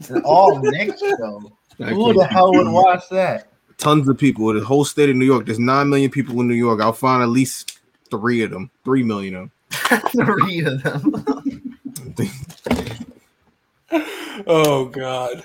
An 0.10 0.22
all 0.24 0.58
Nick 0.60 0.98
show. 0.98 1.52
Who 1.80 2.14
the 2.14 2.26
hell 2.26 2.54
would 2.54 2.70
watch 2.70 3.10
that? 3.12 3.52
It. 3.78 3.84
Tons 3.84 4.08
of 4.08 4.18
people. 4.18 4.54
The 4.54 4.64
whole 4.64 4.86
state 4.86 5.10
of 5.10 5.16
New 5.16 5.26
York. 5.26 5.46
There's 5.46 5.60
nine 5.60 5.90
million 5.90 6.12
people 6.12 6.40
in 6.42 6.48
New 6.48 6.56
York. 6.56 6.82
I'll 6.82 6.94
find 6.94 7.22
at 7.22 7.30
least 7.30 7.80
three 8.10 8.44
of 8.44 8.52
them. 8.52 8.72
Three 8.84 9.04
million 9.04 9.36
of 9.36 9.42
them. 9.42 9.52
Three 10.26 10.66
of 10.66 10.84
them. 10.84 11.12
them. 12.16 12.34
Oh 14.46 14.86
God. 14.86 15.44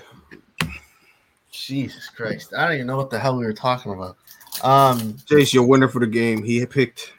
Jesus 1.50 2.08
Christ. 2.08 2.52
I 2.56 2.66
don't 2.66 2.74
even 2.74 2.86
know 2.86 2.96
what 2.96 3.10
the 3.10 3.18
hell 3.18 3.36
we 3.36 3.44
were 3.44 3.52
talking 3.52 3.92
about. 3.92 4.16
Um 4.62 5.16
Chase, 5.26 5.54
your 5.54 5.66
winner 5.66 5.88
for 5.88 6.00
the 6.00 6.06
game. 6.06 6.42
He 6.42 6.64
picked 6.66 7.12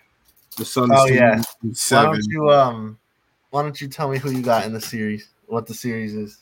the 0.57 0.65
Suns. 0.65 0.91
Oh, 0.93 1.07
yeah. 1.07 1.41
win 1.61 1.73
why 1.89 2.03
don't 2.03 2.25
you 2.27 2.51
um 2.51 2.99
why 3.49 3.63
don't 3.63 3.79
you 3.79 3.87
tell 3.87 4.09
me 4.09 4.17
who 4.17 4.31
you 4.31 4.41
got 4.41 4.65
in 4.65 4.73
the 4.73 4.81
series? 4.81 5.29
What 5.47 5.65
the 5.65 5.73
series 5.73 6.13
is? 6.13 6.39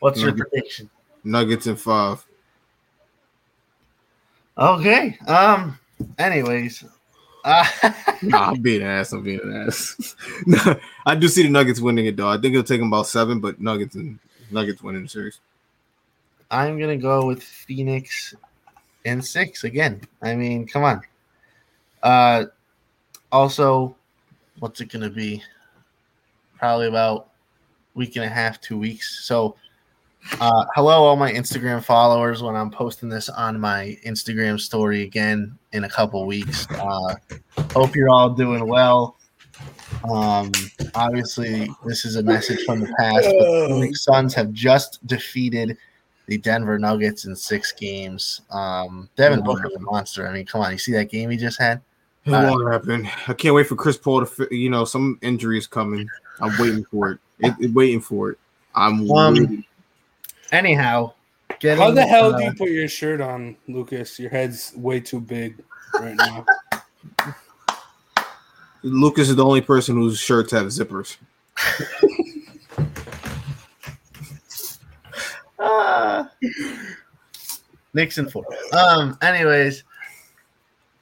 What's 0.00 0.22
your 0.22 0.34
prediction? 0.34 0.90
Nuggets 1.24 1.66
in 1.66 1.76
five. 1.76 2.24
Okay. 4.58 5.16
Um 5.26 5.78
anyways. 6.18 6.84
Uh, 7.44 7.64
Nah, 8.22 8.50
I'm 8.50 8.60
being 8.60 8.82
an 8.82 8.88
ass. 8.88 9.12
I'm 9.12 9.22
being 9.22 9.40
an 9.40 9.66
ass. 9.68 10.16
no, 10.46 10.58
I 11.06 11.14
do 11.14 11.28
see 11.28 11.44
the 11.44 11.48
Nuggets 11.50 11.78
winning 11.80 12.06
it 12.06 12.16
though. 12.16 12.28
I 12.28 12.34
think 12.36 12.52
it'll 12.54 12.64
take 12.64 12.80
them 12.80 12.88
about 12.88 13.06
seven, 13.06 13.38
but 13.38 13.60
Nuggets 13.60 13.94
and 13.94 14.18
Nuggets 14.50 14.82
winning 14.82 15.04
the 15.04 15.08
series. 15.08 15.38
I'm 16.50 16.80
gonna 16.80 16.96
go 16.96 17.26
with 17.26 17.42
Phoenix 17.42 18.34
and 19.04 19.24
six 19.24 19.62
again. 19.64 20.00
I 20.20 20.34
mean, 20.34 20.66
come 20.66 20.82
on. 20.82 21.02
Uh 22.02 22.46
also, 23.30 23.94
what's 24.58 24.80
it 24.80 24.90
gonna 24.90 25.10
be? 25.10 25.42
Probably 26.58 26.88
about 26.88 27.28
week 27.94 28.16
and 28.16 28.24
a 28.24 28.28
half, 28.28 28.60
two 28.60 28.78
weeks. 28.78 29.24
So 29.24 29.54
uh 30.40 30.64
hello 30.74 31.04
all 31.04 31.16
my 31.16 31.32
Instagram 31.32 31.82
followers 31.82 32.42
when 32.42 32.54
I'm 32.54 32.70
posting 32.70 33.08
this 33.08 33.28
on 33.28 33.58
my 33.58 33.96
Instagram 34.06 34.60
story 34.60 35.02
again 35.02 35.56
in 35.72 35.84
a 35.84 35.88
couple 35.88 36.26
weeks. 36.26 36.66
Uh 36.72 37.14
hope 37.72 37.94
you're 37.94 38.08
all 38.10 38.30
doing 38.30 38.66
well. 38.68 39.16
Um 40.10 40.52
obviously 40.94 41.70
this 41.86 42.04
is 42.04 42.16
a 42.16 42.22
message 42.22 42.62
from 42.64 42.80
the 42.80 42.86
past. 42.98 43.24
but 43.24 43.32
the 43.32 43.66
Phoenix 43.68 44.04
Suns 44.04 44.34
have 44.34 44.52
just 44.52 45.04
defeated 45.06 45.76
the 46.26 46.36
Denver 46.38 46.78
Nuggets 46.78 47.24
in 47.24 47.34
six 47.34 47.72
games. 47.72 48.42
Um, 48.50 49.08
Devin 49.16 49.42
Booker's 49.42 49.72
a 49.72 49.78
monster. 49.80 50.28
I 50.28 50.32
mean, 50.34 50.44
come 50.44 50.60
on, 50.60 50.70
you 50.72 50.76
see 50.78 50.92
that 50.92 51.08
game 51.10 51.30
he 51.30 51.38
just 51.38 51.58
had? 51.58 51.80
It 52.26 52.32
Uh, 52.34 52.50
won't 52.50 52.70
happen. 52.70 53.08
I 53.26 53.32
can't 53.32 53.54
wait 53.54 53.66
for 53.66 53.76
Chris 53.76 53.96
Paul 53.96 54.26
to. 54.26 54.48
You 54.54 54.68
know, 54.68 54.84
some 54.84 55.18
injury 55.22 55.56
is 55.56 55.66
coming. 55.66 56.06
I'm 56.40 56.52
waiting 56.58 56.84
for 56.84 57.12
it. 57.12 57.18
it, 57.38 57.54
it- 57.60 57.72
waiting 57.72 58.02
for 58.02 58.32
it. 58.32 58.38
I'm 58.74 59.10
Um, 59.10 59.32
waiting. 59.34 59.64
Anyhow, 60.52 61.12
getting, 61.60 61.82
How 61.82 61.90
the 61.90 62.06
hell 62.06 62.30
do 62.30 62.36
uh, 62.36 62.40
you 62.40 62.54
put 62.54 62.70
your 62.70 62.88
shirt 62.88 63.20
on, 63.20 63.56
Lucas? 63.66 64.18
Your 64.18 64.30
head's 64.30 64.72
way 64.76 65.00
too 65.00 65.20
big 65.20 65.62
right 65.94 66.16
now. 66.16 66.46
Lucas 68.82 69.28
is 69.28 69.36
the 69.36 69.44
only 69.44 69.60
person 69.60 69.96
whose 69.96 70.18
shirts 70.18 70.52
have 70.52 70.66
zippers. 70.66 71.16
Ah. 75.58 76.30
Nixon 77.94 78.28
four. 78.28 78.44
Um. 78.72 79.18
Anyways, 79.22 79.84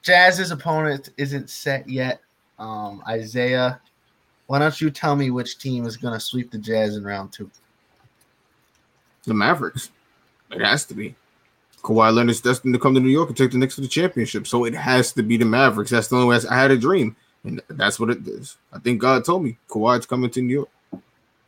Jazz's 0.01 0.51
opponent 0.51 1.09
isn't 1.17 1.49
set 1.49 1.87
yet. 1.87 2.21
Um. 2.57 3.03
Isaiah, 3.07 3.79
why 4.47 4.59
don't 4.59 4.81
you 4.81 4.89
tell 4.89 5.15
me 5.15 5.29
which 5.29 5.59
team 5.59 5.85
is 5.85 5.95
going 5.95 6.13
to 6.13 6.19
sweep 6.19 6.51
the 6.51 6.57
Jazz 6.57 6.95
in 6.95 7.03
round 7.03 7.31
two? 7.31 7.51
The 9.27 9.33
Mavericks. 9.33 9.91
It 10.51 10.61
has 10.61 10.85
to 10.85 10.93
be. 10.93 11.15
Kawhi 11.83 12.13
Leonard's 12.13 12.41
destined 12.41 12.73
to 12.73 12.79
come 12.79 12.93
to 12.95 12.99
New 12.99 13.09
York 13.09 13.29
and 13.29 13.37
take 13.37 13.51
the 13.51 13.57
Knicks 13.57 13.75
to 13.75 13.81
the 13.81 13.87
championship, 13.87 14.47
so 14.47 14.65
it 14.65 14.73
has 14.73 15.11
to 15.13 15.23
be 15.23 15.37
the 15.37 15.45
Mavericks. 15.45 15.91
That's 15.91 16.07
the 16.07 16.15
only 16.15 16.27
way. 16.27 16.39
I 16.49 16.59
had 16.59 16.71
a 16.71 16.77
dream, 16.77 17.15
and 17.43 17.61
that's 17.69 17.99
what 17.99 18.09
it 18.09 18.27
is. 18.27 18.57
I 18.73 18.79
think 18.79 18.99
God 18.99 19.23
told 19.23 19.43
me 19.43 19.57
Kawhi's 19.69 20.05
coming 20.05 20.29
to 20.31 20.41
New 20.41 20.53
York. 20.53 20.69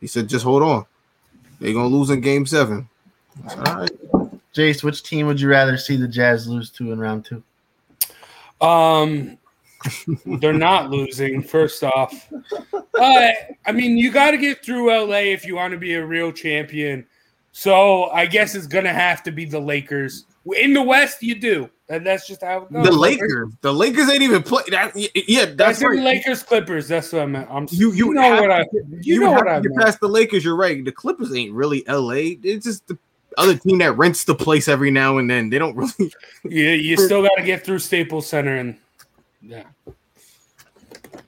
He 0.00 0.06
said, 0.06 0.28
"Just 0.28 0.44
hold 0.44 0.62
on. 0.62 0.86
They're 1.58 1.74
gonna 1.74 1.88
lose 1.88 2.10
in 2.10 2.20
Game 2.20 2.46
Seven. 2.46 2.88
Said, 3.48 3.68
All 3.68 3.80
right. 3.80 3.90
Jace, 4.54 4.82
which 4.82 5.02
team 5.02 5.26
would 5.26 5.40
you 5.40 5.48
rather 5.48 5.76
see 5.76 5.96
the 5.96 6.08
Jazz 6.08 6.48
lose 6.48 6.70
to 6.70 6.92
in 6.92 6.98
round 6.98 7.24
two? 7.24 7.42
Um, 8.60 9.38
they're 10.26 10.52
not 10.52 10.90
losing. 10.90 11.42
First 11.42 11.84
off, 11.84 12.30
uh, 12.72 13.28
I 13.66 13.72
mean, 13.72 13.96
you 13.96 14.10
got 14.10 14.32
to 14.32 14.38
get 14.38 14.64
through 14.64 14.90
LA 14.90 15.32
if 15.32 15.46
you 15.46 15.54
want 15.54 15.72
to 15.72 15.78
be 15.78 15.94
a 15.94 16.04
real 16.04 16.32
champion. 16.32 17.06
So 17.52 18.04
I 18.10 18.26
guess 18.26 18.54
it's 18.54 18.66
gonna 18.66 18.92
have 18.92 19.22
to 19.24 19.32
be 19.32 19.44
the 19.44 19.60
Lakers. 19.60 20.24
In 20.56 20.72
the 20.72 20.82
West, 20.82 21.22
you 21.22 21.38
do, 21.38 21.68
and 21.88 22.06
that's 22.06 22.26
just 22.26 22.42
how 22.42 22.62
it 22.62 22.72
goes. 22.72 22.86
The 22.86 22.92
Lakers. 22.92 23.52
The 23.60 23.72
Lakers 23.74 24.08
ain't 24.08 24.22
even 24.22 24.42
play. 24.42 24.62
That, 24.70 24.92
yeah, 24.96 25.44
That's 25.44 25.56
that's 25.56 25.78
the 25.80 25.88
right. 25.88 26.00
Lakers 26.00 26.42
Clippers. 26.42 26.88
That's 26.88 27.12
what 27.12 27.22
I 27.22 27.26
meant. 27.26 27.48
I'm 27.50 27.66
You 27.70 27.92
you, 27.92 28.14
know 28.14 28.30
what 28.30 28.46
to 28.46 28.54
I 28.54 28.64
you, 29.02 29.20
know 29.20 29.32
what 29.32 29.46
I 29.48 29.60
get 29.60 29.70
meant. 29.70 29.82
past 29.82 30.00
the 30.00 30.08
Lakers. 30.08 30.44
You're 30.44 30.56
right. 30.56 30.82
The 30.82 30.92
Clippers 30.92 31.34
ain't 31.34 31.52
really 31.52 31.84
LA. 31.86 32.36
It's 32.42 32.64
just 32.64 32.86
the 32.86 32.96
other 33.36 33.56
team 33.56 33.78
that 33.78 33.96
rents 33.98 34.24
the 34.24 34.34
place 34.34 34.66
every 34.66 34.90
now 34.90 35.18
and 35.18 35.28
then. 35.28 35.50
They 35.50 35.58
don't 35.58 35.76
really. 35.76 36.12
You 36.44 36.68
you 36.70 36.96
still 37.06 37.22
got 37.22 37.36
to 37.36 37.42
get 37.42 37.64
through 37.64 37.80
Staples 37.80 38.26
Center 38.26 38.56
and 38.56 38.78
yeah. 39.42 39.64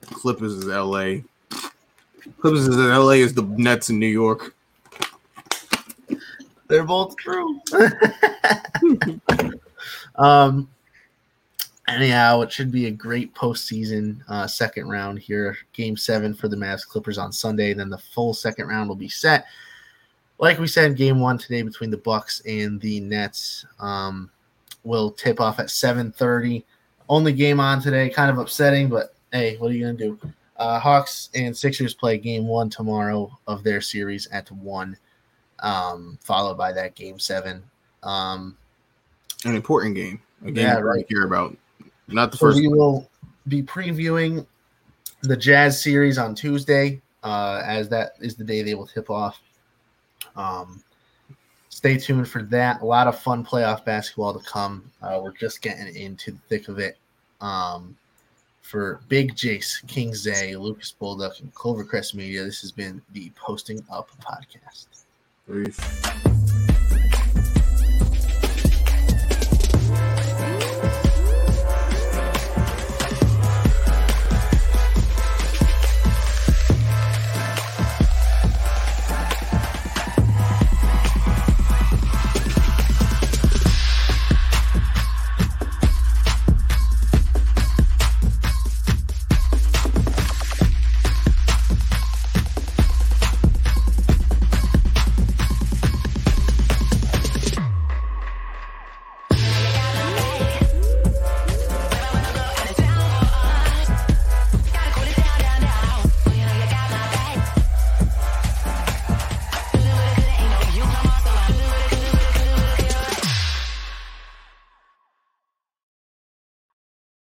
Clippers 0.05 0.53
is 0.53 0.65
LA. 0.65 1.17
Clippers 2.39 2.67
is 2.67 2.75
LA 2.77 3.11
is 3.11 3.33
the 3.33 3.43
Nets 3.43 3.89
in 3.91 3.99
New 3.99 4.07
York. 4.07 4.55
They're 6.67 6.83
both 6.83 7.15
true. 7.17 7.59
um. 10.15 10.69
Anyhow, 11.85 12.41
it 12.41 12.51
should 12.51 12.71
be 12.71 12.85
a 12.85 12.91
great 12.91 13.35
postseason 13.35 14.21
uh, 14.29 14.47
second 14.47 14.87
round 14.87 15.19
here. 15.19 15.57
Game 15.73 15.97
seven 15.97 16.33
for 16.33 16.47
the 16.47 16.55
Mavs 16.55 16.87
Clippers 16.87 17.17
on 17.17 17.33
Sunday. 17.33 17.73
Then 17.73 17.89
the 17.89 17.97
full 17.97 18.33
second 18.33 18.67
round 18.67 18.87
will 18.87 18.95
be 18.95 19.09
set. 19.09 19.45
Like 20.39 20.59
we 20.59 20.67
said, 20.67 20.95
game 20.95 21.19
one 21.19 21.37
today 21.37 21.61
between 21.61 21.89
the 21.89 21.97
Bucks 21.97 22.41
and 22.47 22.79
the 22.79 23.01
Nets 23.01 23.65
um, 23.79 24.31
will 24.83 25.11
tip 25.11 25.41
off 25.41 25.59
at 25.59 25.69
seven 25.69 26.13
thirty. 26.13 26.63
Only 27.09 27.33
game 27.33 27.59
on 27.59 27.81
today, 27.81 28.09
kind 28.09 28.31
of 28.31 28.37
upsetting, 28.37 28.87
but 28.87 29.13
hey, 29.33 29.57
what 29.57 29.69
are 29.69 29.73
you 29.73 29.85
gonna 29.85 29.97
do? 29.97 30.19
Uh, 30.55 30.79
Hawks 30.79 31.29
and 31.35 31.55
Sixers 31.55 31.93
play 31.93 32.17
game 32.17 32.47
one 32.47 32.69
tomorrow 32.69 33.37
of 33.45 33.63
their 33.63 33.81
series 33.81 34.27
at 34.27 34.49
one 34.51 34.97
um, 35.63 36.19
followed 36.21 36.57
by 36.57 36.71
that 36.73 36.93
game 36.93 37.17
seven. 37.19 37.63
Um, 38.03 38.55
An 39.45 39.55
important 39.55 39.95
game. 39.95 40.21
A 40.43 40.51
game 40.51 40.65
Yeah, 40.65 40.79
right. 40.79 41.07
care 41.07 41.23
about. 41.25 41.57
Not 42.07 42.31
the 42.31 42.37
so 42.37 42.47
first. 42.47 42.59
we 42.59 42.67
will 42.67 43.09
be 43.47 43.63
previewing 43.63 44.45
the 45.21 45.37
Jazz 45.37 45.81
series 45.81 46.17
on 46.17 46.35
Tuesday, 46.35 47.01
uh, 47.23 47.61
as 47.65 47.89
that 47.89 48.13
is 48.19 48.35
the 48.35 48.43
day 48.43 48.61
they 48.61 48.75
will 48.75 48.85
tip 48.87 49.09
off. 49.09 49.39
Um, 50.35 50.83
stay 51.69 51.97
tuned 51.97 52.27
for 52.27 52.43
that. 52.43 52.81
A 52.81 52.85
lot 52.85 53.07
of 53.07 53.17
fun 53.19 53.45
playoff 53.45 53.85
basketball 53.85 54.37
to 54.37 54.45
come. 54.45 54.91
Uh, 55.01 55.19
we're 55.23 55.31
just 55.31 55.61
getting 55.61 55.95
into 55.95 56.31
the 56.31 56.39
thick 56.49 56.67
of 56.67 56.77
it. 56.79 56.97
Um, 57.39 57.95
for 58.61 59.01
Big 59.07 59.35
Jace, 59.35 59.85
King 59.87 60.13
Zay, 60.13 60.55
Lucas 60.55 60.91
Bulldog, 60.91 61.33
and 61.41 61.53
Clovercrest 61.53 62.15
Media, 62.15 62.43
this 62.43 62.61
has 62.61 62.71
been 62.71 63.01
the 63.11 63.31
Posting 63.35 63.83
Up 63.91 64.09
podcast. 64.21 65.02
Peace. 65.45 66.62